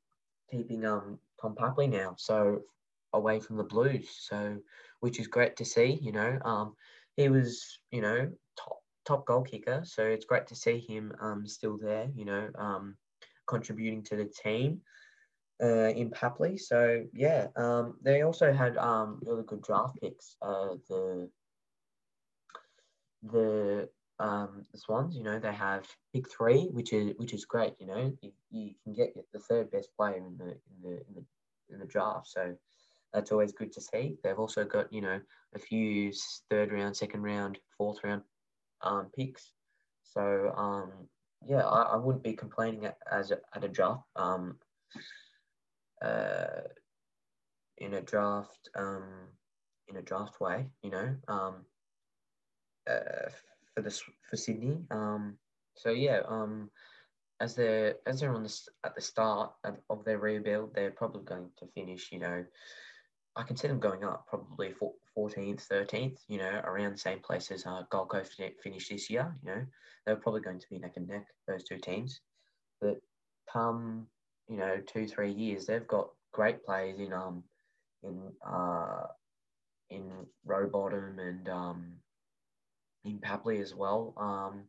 keeping 0.56 0.84
um, 0.84 1.18
Tom 1.40 1.54
Papley 1.54 1.90
now, 1.90 2.14
so 2.16 2.60
away 3.12 3.40
from 3.40 3.56
the 3.56 3.64
Blues, 3.64 4.08
so 4.28 4.58
which 5.00 5.18
is 5.18 5.26
great 5.26 5.56
to 5.56 5.64
see. 5.64 5.98
You 6.00 6.12
know, 6.12 6.38
um, 6.44 6.74
he 7.16 7.28
was 7.28 7.78
you 7.90 8.00
know 8.00 8.30
top 8.56 8.78
top 9.04 9.26
goal 9.26 9.42
kicker, 9.42 9.82
so 9.84 10.04
it's 10.04 10.24
great 10.24 10.46
to 10.48 10.54
see 10.54 10.78
him 10.78 11.12
um, 11.20 11.46
still 11.46 11.78
there. 11.78 12.08
You 12.14 12.24
know, 12.24 12.48
um, 12.56 12.96
contributing 13.46 14.02
to 14.04 14.16
the 14.16 14.26
team 14.42 14.80
uh, 15.62 15.90
in 15.90 16.10
Papley. 16.10 16.58
So 16.58 17.04
yeah, 17.12 17.48
um, 17.56 17.96
they 18.02 18.22
also 18.22 18.52
had 18.52 18.76
um, 18.76 19.20
really 19.22 19.44
good 19.44 19.62
draft 19.62 20.00
picks. 20.00 20.36
Uh, 20.40 20.76
the 20.88 21.30
the 23.22 23.88
um, 24.20 24.64
the 24.72 24.78
Swans, 24.78 25.16
you 25.16 25.24
know, 25.24 25.38
they 25.38 25.52
have 25.52 25.86
pick 26.12 26.30
three, 26.30 26.68
which 26.72 26.92
is 26.92 27.14
which 27.16 27.34
is 27.34 27.44
great. 27.44 27.74
You 27.78 27.86
know, 27.86 28.12
you, 28.20 28.32
you 28.50 28.70
can 28.84 28.94
get 28.94 29.14
the 29.32 29.40
third 29.40 29.70
best 29.70 29.88
player 29.96 30.16
in 30.16 30.36
the 30.38 30.44
in 30.44 30.82
the 30.82 30.90
in 30.90 31.14
the, 31.14 31.24
in 31.74 31.78
the 31.80 31.86
draft. 31.86 32.28
So 32.28 32.54
that's 33.12 33.32
always 33.32 33.52
good 33.52 33.72
to 33.72 33.80
see. 33.80 34.16
They've 34.22 34.38
also 34.38 34.64
got 34.64 34.92
you 34.92 35.00
know 35.00 35.20
a 35.54 35.58
few 35.58 36.12
third 36.48 36.72
round, 36.72 36.96
second 36.96 37.22
round, 37.22 37.58
fourth 37.76 37.98
round 38.04 38.22
um, 38.82 39.10
picks. 39.16 39.52
So 40.04 40.52
um, 40.56 40.92
yeah, 41.44 41.62
I, 41.62 41.94
I 41.94 41.96
wouldn't 41.96 42.24
be 42.24 42.34
complaining 42.34 42.86
at, 42.86 42.98
as 43.10 43.32
a, 43.32 43.38
at 43.54 43.64
a 43.64 43.68
draft 43.68 44.04
um, 44.14 44.58
uh, 46.02 46.68
in 47.78 47.94
a 47.94 48.00
draft 48.00 48.68
um, 48.76 49.28
in 49.88 49.96
a 49.96 50.02
draft 50.02 50.40
way. 50.40 50.66
You 50.82 50.90
know, 50.90 51.16
um, 51.26 51.64
uh, 52.88 53.30
for 53.74 53.82
this 53.82 54.02
for 54.28 54.36
Sydney. 54.36 54.78
Um, 54.90 55.36
so 55.74 55.90
yeah, 55.90 56.20
um, 56.28 56.70
as 57.40 57.54
they're 57.54 57.96
as 58.06 58.20
they're 58.20 58.34
on 58.34 58.44
the 58.44 58.60
at 58.84 58.94
the 58.94 59.00
start 59.00 59.52
of, 59.90 60.04
their 60.04 60.18
rebuild, 60.18 60.74
they're 60.74 60.90
probably 60.90 61.24
going 61.24 61.50
to 61.58 61.66
finish. 61.74 62.10
You 62.12 62.20
know, 62.20 62.44
I 63.36 63.42
can 63.42 63.56
see 63.56 63.68
them 63.68 63.80
going 63.80 64.04
up 64.04 64.26
probably 64.28 64.72
14th, 65.16 65.68
13th, 65.68 66.18
you 66.28 66.38
know, 66.38 66.60
around 66.64 66.92
the 66.92 66.98
same 66.98 67.18
place 67.20 67.50
as 67.50 67.66
uh, 67.66 67.82
Gold 67.90 68.10
Coast 68.10 68.40
finished 68.62 68.90
this 68.90 69.10
year. 69.10 69.34
You 69.42 69.50
know, 69.50 69.66
they're 70.06 70.16
probably 70.16 70.40
going 70.40 70.60
to 70.60 70.66
be 70.70 70.78
neck 70.78 70.94
and 70.96 71.08
neck, 71.08 71.26
those 71.48 71.64
two 71.64 71.78
teams. 71.78 72.20
But 72.80 73.00
come, 73.52 74.06
you 74.48 74.56
know, 74.56 74.78
two, 74.86 75.06
three 75.06 75.32
years, 75.32 75.66
they've 75.66 75.86
got 75.86 76.10
great 76.32 76.64
players 76.64 76.98
in 76.98 77.12
um 77.12 77.44
in 78.02 78.20
uh 78.46 79.06
in 79.90 80.10
Rowbottom 80.46 81.18
and 81.18 81.48
um 81.48 81.92
in 83.04 83.18
Papley 83.18 83.60
as 83.60 83.74
well. 83.74 84.14
Um 84.16 84.64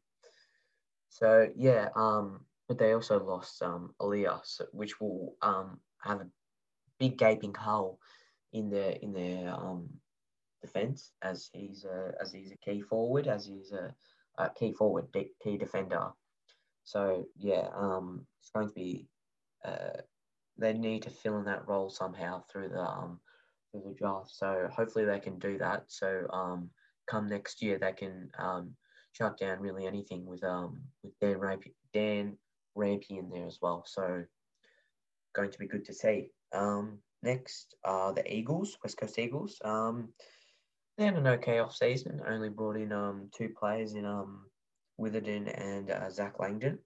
so 1.10 1.48
yeah, 1.56 1.90
um 1.96 2.42
but 2.68 2.78
they 2.78 2.94
also 2.94 3.24
lost 3.24 3.62
um 3.62 3.94
Elias, 4.00 4.62
which 4.72 5.00
will 5.00 5.36
um 5.42 5.80
have 6.02 6.22
a 6.22 6.28
big 7.00 7.18
gaping 7.18 7.54
hole 7.54 8.00
in 8.54 8.70
their 8.70 8.92
in 9.02 9.14
their 9.14 9.54
um, 9.54 9.90
defense 10.62 11.12
as 11.22 11.50
he's 11.54 11.86
a, 11.86 12.14
as 12.22 12.32
he's 12.32 12.52
a 12.52 12.58
key 12.58 12.82
forward, 12.82 13.28
as 13.28 13.46
he's 13.46 13.72
a, 13.72 13.94
a 14.38 14.50
key 14.50 14.74
forward, 14.74 15.06
key 15.44 15.58
defender. 15.58 16.10
So 16.84 17.26
yeah, 17.38 17.68
um, 17.76 18.26
it's 18.40 18.52
going 18.52 18.68
to 18.68 18.74
be 18.74 19.08
uh, 19.64 20.02
they 20.58 20.74
need 20.74 21.04
to 21.04 21.10
fill 21.10 21.38
in 21.40 21.46
that 21.46 21.68
role 21.68 21.90
somehow 21.90 22.44
through 22.50 22.70
the 22.70 22.82
um, 22.82 23.20
through 23.72 23.84
the 23.88 23.96
draft. 23.96 24.32
So 24.32 24.70
hopefully 24.72 25.06
they 25.06 25.20
can 25.20 25.38
do 25.40 25.58
that. 25.58 25.86
So 25.88 26.28
um, 26.32 26.70
come 27.08 27.28
next 27.28 27.62
year 27.62 27.78
they 27.78 27.94
can 27.94 28.30
um, 28.38 28.76
shut 29.14 29.38
down 29.38 29.60
really 29.60 29.86
anything 29.86 30.26
with 30.26 30.44
um 30.44 30.82
with 31.04 31.14
Dane 31.20 31.38
Rampe, 31.38 31.74
Dane 31.94 32.38
Rampe 32.78 33.10
in 33.10 33.30
there 33.30 33.46
as 33.46 33.60
well. 33.62 33.84
So 33.88 34.24
going 35.36 35.52
to 35.52 35.60
be 35.60 35.68
good 35.68 35.86
to 35.86 35.94
see. 35.94 36.30
Um, 36.54 37.00
Next 37.26 37.76
are 37.84 38.14
the 38.14 38.32
Eagles, 38.32 38.78
West 38.84 39.00
Coast 39.00 39.18
Eagles. 39.18 39.60
Um, 39.66 40.10
they 40.96 41.06
had 41.06 41.18
an 41.18 41.26
okay 41.26 41.58
off 41.58 41.76
season. 41.76 42.22
Only 42.26 42.50
brought 42.50 42.78
in 42.78 42.92
um 42.92 43.32
two 43.36 43.50
players 43.60 43.96
in 43.96 44.06
um 44.06 44.46
Witherden 44.98 45.48
and 45.48 45.90
uh, 45.90 46.10
Zac 46.12 46.40
Langdon. 46.40 46.78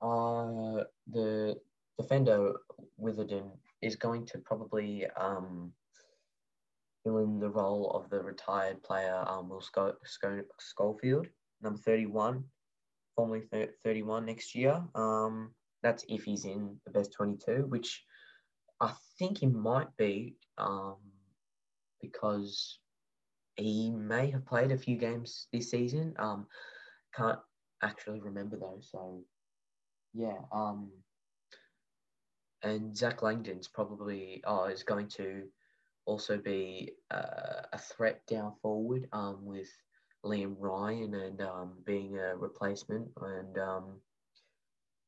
Uh, 0.00 0.84
the 1.10 1.56
defender 1.98 2.52
Witherden 2.96 3.50
is 3.82 3.96
going 3.96 4.24
to 4.26 4.38
probably 4.38 5.04
um 5.16 5.72
fill 7.02 7.18
in 7.18 7.38
the 7.38 7.50
role 7.50 7.90
of 7.90 8.10
the 8.10 8.20
retired 8.22 8.82
player 8.82 9.24
um 9.26 9.48
Will 9.48 9.60
Sco- 9.60 9.96
Sco- 10.04 10.44
Schofield, 10.60 11.26
number 11.60 11.78
thirty 11.80 12.06
one, 12.06 12.44
formerly 13.16 13.42
thirty 13.84 14.02
one 14.02 14.26
next 14.26 14.54
year. 14.54 14.82
Um, 14.94 15.54
that's 15.82 16.04
if 16.08 16.24
he's 16.24 16.44
in 16.44 16.76
the 16.84 16.92
best 16.92 17.12
twenty 17.12 17.36
two, 17.36 17.66
which 17.68 18.04
I 18.80 18.92
think 19.18 19.38
he 19.38 19.46
might 19.46 19.96
be 19.96 20.36
um, 20.58 20.96
because 22.00 22.78
he 23.56 23.90
may 23.90 24.30
have 24.30 24.46
played 24.46 24.72
a 24.72 24.78
few 24.78 24.96
games 24.96 25.46
this 25.52 25.70
season. 25.70 26.14
Um, 26.18 26.46
can't 27.14 27.38
actually 27.82 28.20
remember 28.20 28.56
though. 28.58 28.80
So 28.80 29.22
yeah. 30.14 30.38
Um, 30.52 30.90
and 32.62 32.96
Zac 32.96 33.22
Langdon's 33.22 33.68
probably 33.68 34.42
oh 34.46 34.64
is 34.64 34.82
going 34.82 35.08
to 35.08 35.44
also 36.04 36.38
be 36.38 36.92
uh, 37.10 37.62
a 37.72 37.78
threat 37.78 38.20
down 38.26 38.54
forward 38.60 39.08
um, 39.12 39.44
with 39.44 39.68
Liam 40.24 40.56
Ryan 40.58 41.14
and 41.14 41.42
um, 41.42 41.72
being 41.84 42.18
a 42.18 42.36
replacement 42.36 43.08
and 43.20 43.58
um, 43.58 43.84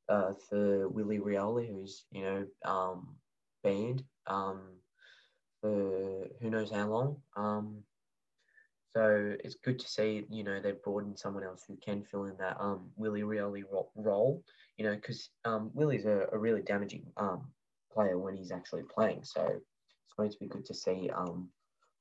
uh, 0.09 0.32
for 0.49 0.88
Willie 0.88 1.18
Rioli, 1.18 1.68
who's 1.68 2.05
you 2.11 2.22
know 2.22 2.47
um, 2.64 3.16
banned 3.62 4.03
um, 4.26 4.61
for 5.61 6.26
who 6.40 6.51
knows 6.51 6.70
how 6.70 6.86
long. 6.88 7.16
Um, 7.36 7.82
so 8.95 9.34
it's 9.42 9.57
good 9.57 9.80
to 9.80 9.88
see, 9.88 10.24
you 10.30 10.45
know, 10.45 10.61
they've 10.61 10.80
brought 10.80 11.03
in 11.03 11.16
someone 11.16 11.42
else 11.42 11.64
who 11.66 11.76
can 11.84 12.05
fill 12.05 12.26
in 12.26 12.36
that 12.38 12.57
um, 12.61 12.90
Willie 12.97 13.22
Rioli 13.22 13.64
role, 13.97 14.45
you 14.76 14.84
know, 14.84 14.95
because 14.95 15.30
um, 15.45 15.72
Willie's 15.74 16.05
a, 16.05 16.28
a 16.32 16.38
really 16.38 16.62
damaging 16.62 17.03
um, 17.16 17.49
player 17.92 18.18
when 18.18 18.36
he's 18.36 18.53
actually 18.53 18.84
playing. 18.95 19.24
So 19.24 19.61
going 20.17 20.31
to 20.31 20.39
be 20.39 20.47
good 20.47 20.65
to 20.67 20.75
see 20.75 21.11
um, 21.15 21.49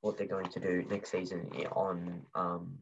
what 0.01 0.17
they're 0.17 0.27
going 0.27 0.49
to 0.49 0.59
do 0.59 0.85
next 0.89 1.11
season 1.11 1.49
on 1.71 2.21
um, 2.35 2.77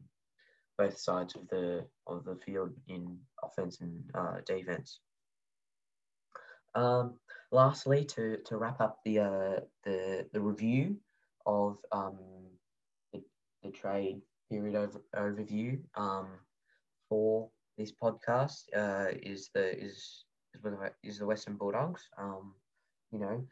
both 0.78 0.98
sides 0.98 1.34
of 1.36 1.48
the 1.48 1.84
of 2.06 2.24
the 2.24 2.36
field 2.44 2.70
in 2.88 3.18
offense 3.42 3.80
and 3.80 4.02
uh, 4.14 4.36
defense. 4.46 5.00
Um, 6.74 7.14
lastly, 7.50 8.04
to, 8.06 8.38
to 8.46 8.56
wrap 8.56 8.80
up 8.80 8.98
the, 9.04 9.18
uh, 9.18 9.60
the, 9.84 10.26
the 10.32 10.40
review 10.40 10.96
of 11.44 11.76
um, 11.92 12.18
the, 13.12 13.22
the 13.62 13.70
trade 13.70 14.22
period 14.50 14.76
over, 14.76 15.02
overview 15.14 15.78
um, 15.96 16.28
for 17.08 17.48
this 17.76 17.92
podcast 17.92 18.64
uh, 18.76 19.12
is 19.22 19.50
the 19.54 19.78
is 19.78 20.24
is 21.02 21.18
the 21.18 21.26
Western 21.26 21.56
Bulldogs. 21.56 22.08
Um, 22.18 22.54
you 23.10 23.18
know, 23.18 23.44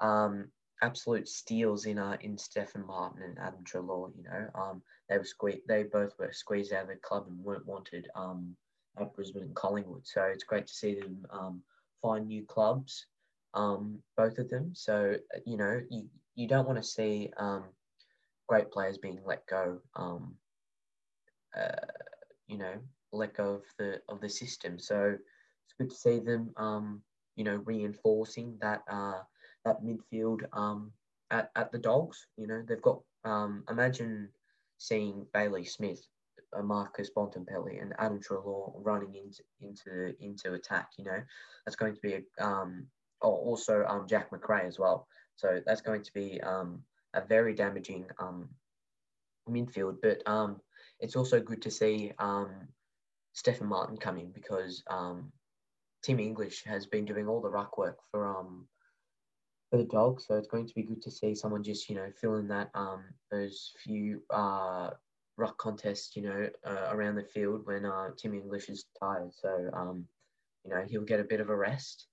um, 0.00 0.48
absolute 0.82 1.28
steals 1.28 1.86
in 1.86 1.98
uh, 1.98 2.16
in 2.20 2.38
Stefan 2.38 2.86
Martin 2.86 3.22
and 3.22 3.38
Adam 3.38 3.64
Treloar. 3.64 4.10
You 4.16 4.24
know, 4.24 4.48
um, 4.54 4.82
they 5.08 5.18
were 5.18 5.24
squeezed. 5.24 5.66
They 5.68 5.84
both 5.84 6.12
were 6.18 6.32
squeezed 6.32 6.72
out 6.72 6.82
of 6.82 6.88
the 6.88 6.96
club 6.96 7.26
and 7.28 7.42
weren't 7.44 7.66
wanted 7.66 8.08
um, 8.14 8.56
at 9.00 9.14
Brisbane 9.14 9.42
and 9.42 9.54
Collingwood. 9.54 10.06
So 10.06 10.22
it's 10.22 10.44
great 10.44 10.66
to 10.66 10.74
see 10.74 10.94
them 10.94 11.26
um, 11.30 11.62
find 12.02 12.26
new 12.26 12.44
clubs 12.44 13.06
um, 13.54 13.98
both 14.16 14.38
of 14.38 14.48
them. 14.48 14.70
So 14.74 15.16
you 15.46 15.56
know, 15.56 15.80
you, 15.90 16.06
you 16.34 16.48
don't 16.48 16.66
want 16.66 16.78
to 16.78 16.88
see 16.88 17.30
um, 17.36 17.64
great 18.46 18.70
players 18.70 18.98
being 18.98 19.20
let 19.24 19.46
go. 19.46 19.78
Um, 19.96 20.34
uh, 21.56 21.86
you 22.46 22.58
know, 22.58 22.74
let 23.12 23.34
go 23.34 23.54
of 23.54 23.62
the 23.78 24.00
of 24.08 24.20
the 24.20 24.28
system. 24.28 24.78
So 24.78 25.16
it's 25.66 25.74
good 25.78 25.90
to 25.90 25.96
see 25.96 26.18
them. 26.18 26.52
Um, 26.56 27.02
you 27.36 27.44
know, 27.44 27.56
reinforcing 27.64 28.58
that 28.60 28.82
uh, 28.90 29.20
midfield 29.82 30.42
um, 30.52 30.92
at 31.30 31.50
at 31.56 31.72
the 31.72 31.78
Dogs. 31.78 32.26
You 32.36 32.46
know, 32.46 32.62
they've 32.66 32.82
got. 32.82 33.00
Um, 33.24 33.64
imagine 33.68 34.28
seeing 34.78 35.26
Bailey 35.34 35.64
Smith 35.64 36.00
uh, 36.56 36.62
Marcus 36.62 37.10
Bontempelli 37.14 37.80
and 37.82 37.92
Adam 37.98 38.20
Treloar 38.20 38.72
running 38.76 39.14
into 39.14 39.42
into 39.60 40.14
into 40.20 40.54
attack. 40.54 40.90
You 40.96 41.04
know, 41.04 41.22
that's 41.64 41.76
going 41.76 41.94
to 41.94 42.00
be 42.00 42.14
a 42.14 42.44
um, 42.44 42.86
oh, 43.22 43.30
also 43.30 43.84
um, 43.86 44.06
Jack 44.08 44.32
Macrae 44.32 44.66
as 44.66 44.78
well. 44.78 45.06
So 45.36 45.60
that's 45.64 45.80
going 45.82 46.02
to 46.02 46.12
be 46.12 46.40
um, 46.40 46.82
a 47.14 47.20
very 47.20 47.54
damaging 47.54 48.06
um, 48.18 48.48
midfield. 49.48 49.96
But 50.02 50.22
um, 50.26 50.60
it's 51.00 51.16
also 51.16 51.40
good 51.40 51.62
to 51.62 51.70
see 51.70 52.12
um, 52.18 52.68
Stefan 53.32 53.68
Martin 53.68 53.96
come 53.96 54.18
in 54.18 54.30
because 54.32 54.82
um, 54.90 55.32
Tim 56.02 56.18
English 56.18 56.64
has 56.64 56.86
been 56.86 57.04
doing 57.04 57.28
all 57.28 57.40
the 57.40 57.50
ruck 57.50 57.78
work 57.78 57.98
for 58.10 58.26
um, 58.26 58.66
for 59.70 59.76
the 59.76 59.84
dogs. 59.84 60.26
So 60.26 60.36
it's 60.36 60.48
going 60.48 60.66
to 60.66 60.74
be 60.74 60.82
good 60.82 61.02
to 61.02 61.10
see 61.10 61.34
someone 61.34 61.62
just 61.62 61.88
you 61.88 61.96
know 61.96 62.10
fill 62.20 62.36
in 62.36 62.48
that 62.48 62.70
um, 62.74 63.04
those 63.30 63.72
few 63.82 64.22
uh, 64.30 64.90
ruck 65.36 65.56
contests 65.58 66.16
you 66.16 66.22
know 66.22 66.48
uh, 66.66 66.88
around 66.90 67.16
the 67.16 67.24
field 67.24 67.62
when 67.64 67.84
uh, 67.84 68.08
Tim 68.16 68.34
English 68.34 68.68
is 68.68 68.86
tired. 69.00 69.30
So 69.32 69.70
um, 69.72 70.04
you 70.64 70.70
know 70.70 70.84
he'll 70.88 71.04
get 71.04 71.20
a 71.20 71.24
bit 71.24 71.40
of 71.40 71.50
a 71.50 71.56
rest 71.56 72.06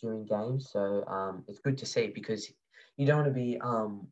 during 0.00 0.26
games. 0.26 0.70
So 0.70 1.04
um, 1.06 1.44
it's 1.48 1.60
good 1.60 1.78
to 1.78 1.86
see 1.86 2.08
because 2.08 2.50
you 2.96 3.06
don't 3.06 3.22
want 3.22 3.28
to 3.28 3.34
be 3.34 3.60
um, 3.60 4.06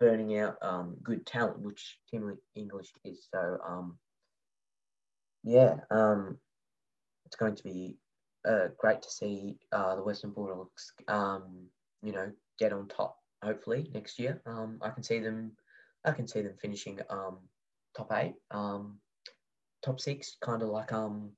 burning 0.00 0.38
out 0.38 0.56
um, 0.62 0.96
good 1.02 1.26
talent, 1.26 1.60
which 1.60 1.98
Tim 2.10 2.36
English 2.54 2.90
is. 3.04 3.28
So 3.32 3.58
um, 3.66 3.98
yeah, 5.44 5.76
um, 5.90 6.38
it's 7.24 7.36
going 7.36 7.54
to 7.54 7.62
be 7.62 7.96
uh, 8.46 8.68
great 8.78 9.02
to 9.02 9.10
see 9.10 9.56
uh, 9.72 9.96
the 9.96 10.02
Western 10.02 10.30
Bulldogs, 10.30 10.92
um, 11.08 11.66
you 12.06 12.12
know, 12.12 12.30
get 12.58 12.72
on 12.72 12.86
top. 12.86 13.16
Hopefully 13.42 13.90
next 13.92 14.18
year, 14.18 14.40
um, 14.46 14.78
I 14.80 14.90
can 14.90 15.02
see 15.02 15.18
them. 15.18 15.52
I 16.04 16.12
can 16.12 16.28
see 16.28 16.40
them 16.40 16.54
finishing 16.62 17.00
um, 17.10 17.38
top 17.96 18.12
eight, 18.12 18.34
um, 18.52 19.00
top 19.84 19.98
six, 20.00 20.36
kind 20.40 20.62
of 20.62 20.68
like 20.68 20.92
um, 20.92 21.32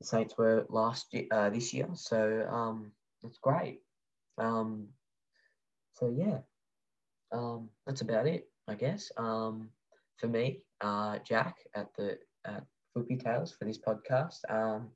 the 0.00 0.06
Saints 0.06 0.36
were 0.36 0.66
last 0.68 1.06
year, 1.12 1.24
uh, 1.30 1.48
this 1.48 1.72
year. 1.72 1.88
So 1.94 2.46
um, 2.50 2.92
it's 3.24 3.38
great. 3.38 3.80
Um, 4.36 4.88
so 5.94 6.12
yeah, 6.14 6.40
um, 7.32 7.70
that's 7.86 8.02
about 8.02 8.26
it, 8.26 8.44
I 8.68 8.74
guess. 8.74 9.10
Um, 9.16 9.70
for 10.18 10.28
me, 10.28 10.60
uh, 10.82 11.18
Jack 11.26 11.56
at 11.74 11.88
the 11.96 12.18
at 12.44 12.64
Footy 12.94 13.16
Tales 13.16 13.52
for 13.58 13.64
this 13.64 13.78
podcast. 13.78 14.40
Um, 14.50 14.90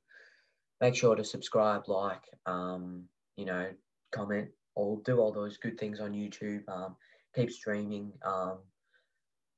make 0.81 0.95
sure 0.95 1.15
to 1.15 1.23
subscribe, 1.23 1.87
like, 1.87 2.23
um, 2.45 3.05
you 3.37 3.45
know, 3.45 3.69
comment, 4.11 4.49
or 4.75 4.99
do 5.05 5.19
all 5.19 5.31
those 5.31 5.57
good 5.57 5.79
things 5.79 5.99
on 5.99 6.13
YouTube. 6.13 6.67
Um, 6.67 6.95
keep 7.35 7.51
streaming 7.51 8.11
um, 8.25 8.59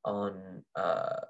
on 0.03 0.63
uh, 0.75 1.21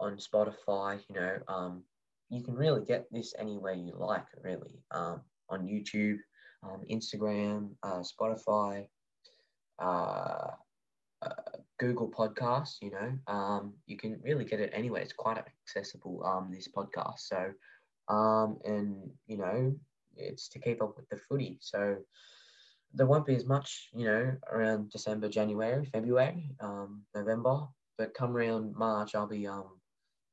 on 0.00 0.16
Spotify. 0.16 1.00
You 1.08 1.14
know, 1.14 1.38
um, 1.48 1.82
you 2.30 2.42
can 2.42 2.54
really 2.54 2.84
get 2.84 3.06
this 3.10 3.34
anywhere 3.38 3.74
you 3.74 3.94
like. 3.96 4.26
Really, 4.42 4.80
um, 4.90 5.20
on 5.48 5.66
YouTube, 5.66 6.18
um, 6.62 6.82
Instagram, 6.90 7.70
uh, 7.82 8.02
Spotify. 8.02 8.86
Uh, 9.78 10.52
uh, 11.22 11.58
Google 11.78 12.10
Podcasts, 12.10 12.76
you 12.80 12.90
know, 12.90 13.32
um, 13.32 13.74
you 13.86 13.96
can 13.96 14.20
really 14.22 14.44
get 14.44 14.60
it 14.60 14.70
anywhere. 14.72 15.02
It's 15.02 15.12
quite 15.12 15.38
accessible, 15.38 16.22
um, 16.24 16.50
this 16.52 16.68
podcast. 16.68 17.20
So, 17.20 17.52
um, 18.08 18.58
and, 18.64 19.10
you 19.26 19.38
know, 19.38 19.74
it's 20.16 20.48
to 20.50 20.58
keep 20.58 20.82
up 20.82 20.96
with 20.96 21.08
the 21.08 21.16
footy. 21.16 21.58
So 21.60 21.96
there 22.94 23.06
won't 23.06 23.26
be 23.26 23.36
as 23.36 23.46
much, 23.46 23.88
you 23.94 24.04
know, 24.04 24.32
around 24.50 24.90
December, 24.90 25.28
January, 25.28 25.84
February, 25.86 26.50
um, 26.60 27.02
November. 27.14 27.66
But 27.98 28.14
come 28.14 28.36
around 28.36 28.74
March, 28.74 29.14
I'll 29.14 29.26
be, 29.28 29.46
um, 29.46 29.80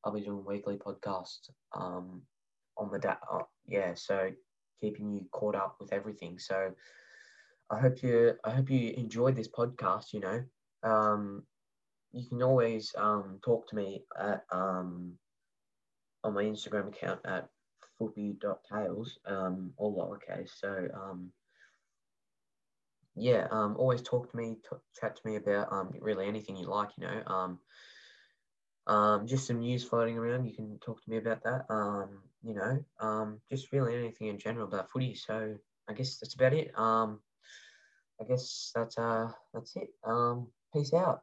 I'll 0.03 0.13
be 0.13 0.21
doing 0.21 0.45
weekly 0.45 0.77
podcasts, 0.77 1.49
um, 1.73 2.21
on 2.77 2.91
the, 2.91 2.99
da- 2.99 3.17
uh, 3.31 3.43
yeah, 3.67 3.93
so 3.95 4.29
keeping 4.81 5.11
you 5.11 5.25
caught 5.31 5.55
up 5.55 5.75
with 5.79 5.91
everything. 5.93 6.39
So, 6.39 6.73
I 7.71 7.79
hope 7.79 8.01
you 8.01 8.33
I 8.43 8.51
hope 8.51 8.69
you 8.69 8.93
enjoyed 8.97 9.35
this 9.35 9.47
podcast. 9.47 10.13
You 10.13 10.21
know, 10.21 10.43
um, 10.83 11.43
you 12.11 12.27
can 12.27 12.41
always 12.41 12.91
um, 12.97 13.39
talk 13.43 13.67
to 13.69 13.75
me 13.75 14.03
at 14.19 14.43
um, 14.51 15.13
on 16.23 16.33
my 16.33 16.43
Instagram 16.43 16.87
account 16.87 17.19
at 17.25 17.47
footy.tales, 17.97 19.19
um, 19.25 19.71
all 19.77 19.95
lowercase. 19.95 20.49
So 20.57 20.87
um, 20.95 21.31
yeah, 23.19 23.47
um, 23.51 23.75
always 23.77 24.01
talk 24.01 24.31
to 24.31 24.37
me, 24.37 24.57
t- 24.69 24.77
chat 24.99 25.15
to 25.15 25.21
me 25.25 25.35
about 25.35 25.71
um, 25.71 25.91
really 25.99 26.27
anything 26.27 26.55
you 26.55 26.67
like. 26.67 26.89
You 26.97 27.07
know, 27.07 27.23
um, 27.27 27.59
um, 28.87 29.27
just 29.27 29.47
some 29.47 29.59
news 29.59 29.83
floating 29.83 30.17
around. 30.17 30.45
You 30.45 30.55
can 30.55 30.79
talk 30.79 31.03
to 31.03 31.09
me 31.09 31.17
about 31.17 31.43
that. 31.43 31.65
Um, 31.69 32.21
you 32.43 32.55
know, 32.55 32.83
um, 32.99 33.39
just 33.49 33.71
really 33.71 33.95
anything 33.95 34.27
in 34.27 34.39
general 34.39 34.67
about 34.67 34.89
footy. 34.89 35.15
So 35.15 35.55
I 35.87 35.93
guess 35.93 36.17
that's 36.17 36.35
about 36.35 36.53
it. 36.53 36.71
Um, 36.77 37.19
I 38.21 38.25
guess 38.25 38.71
that's 38.75 38.97
uh 38.97 39.31
that's 39.53 39.75
it. 39.75 39.89
Um, 40.03 40.47
peace 40.73 40.93
out. 40.93 41.21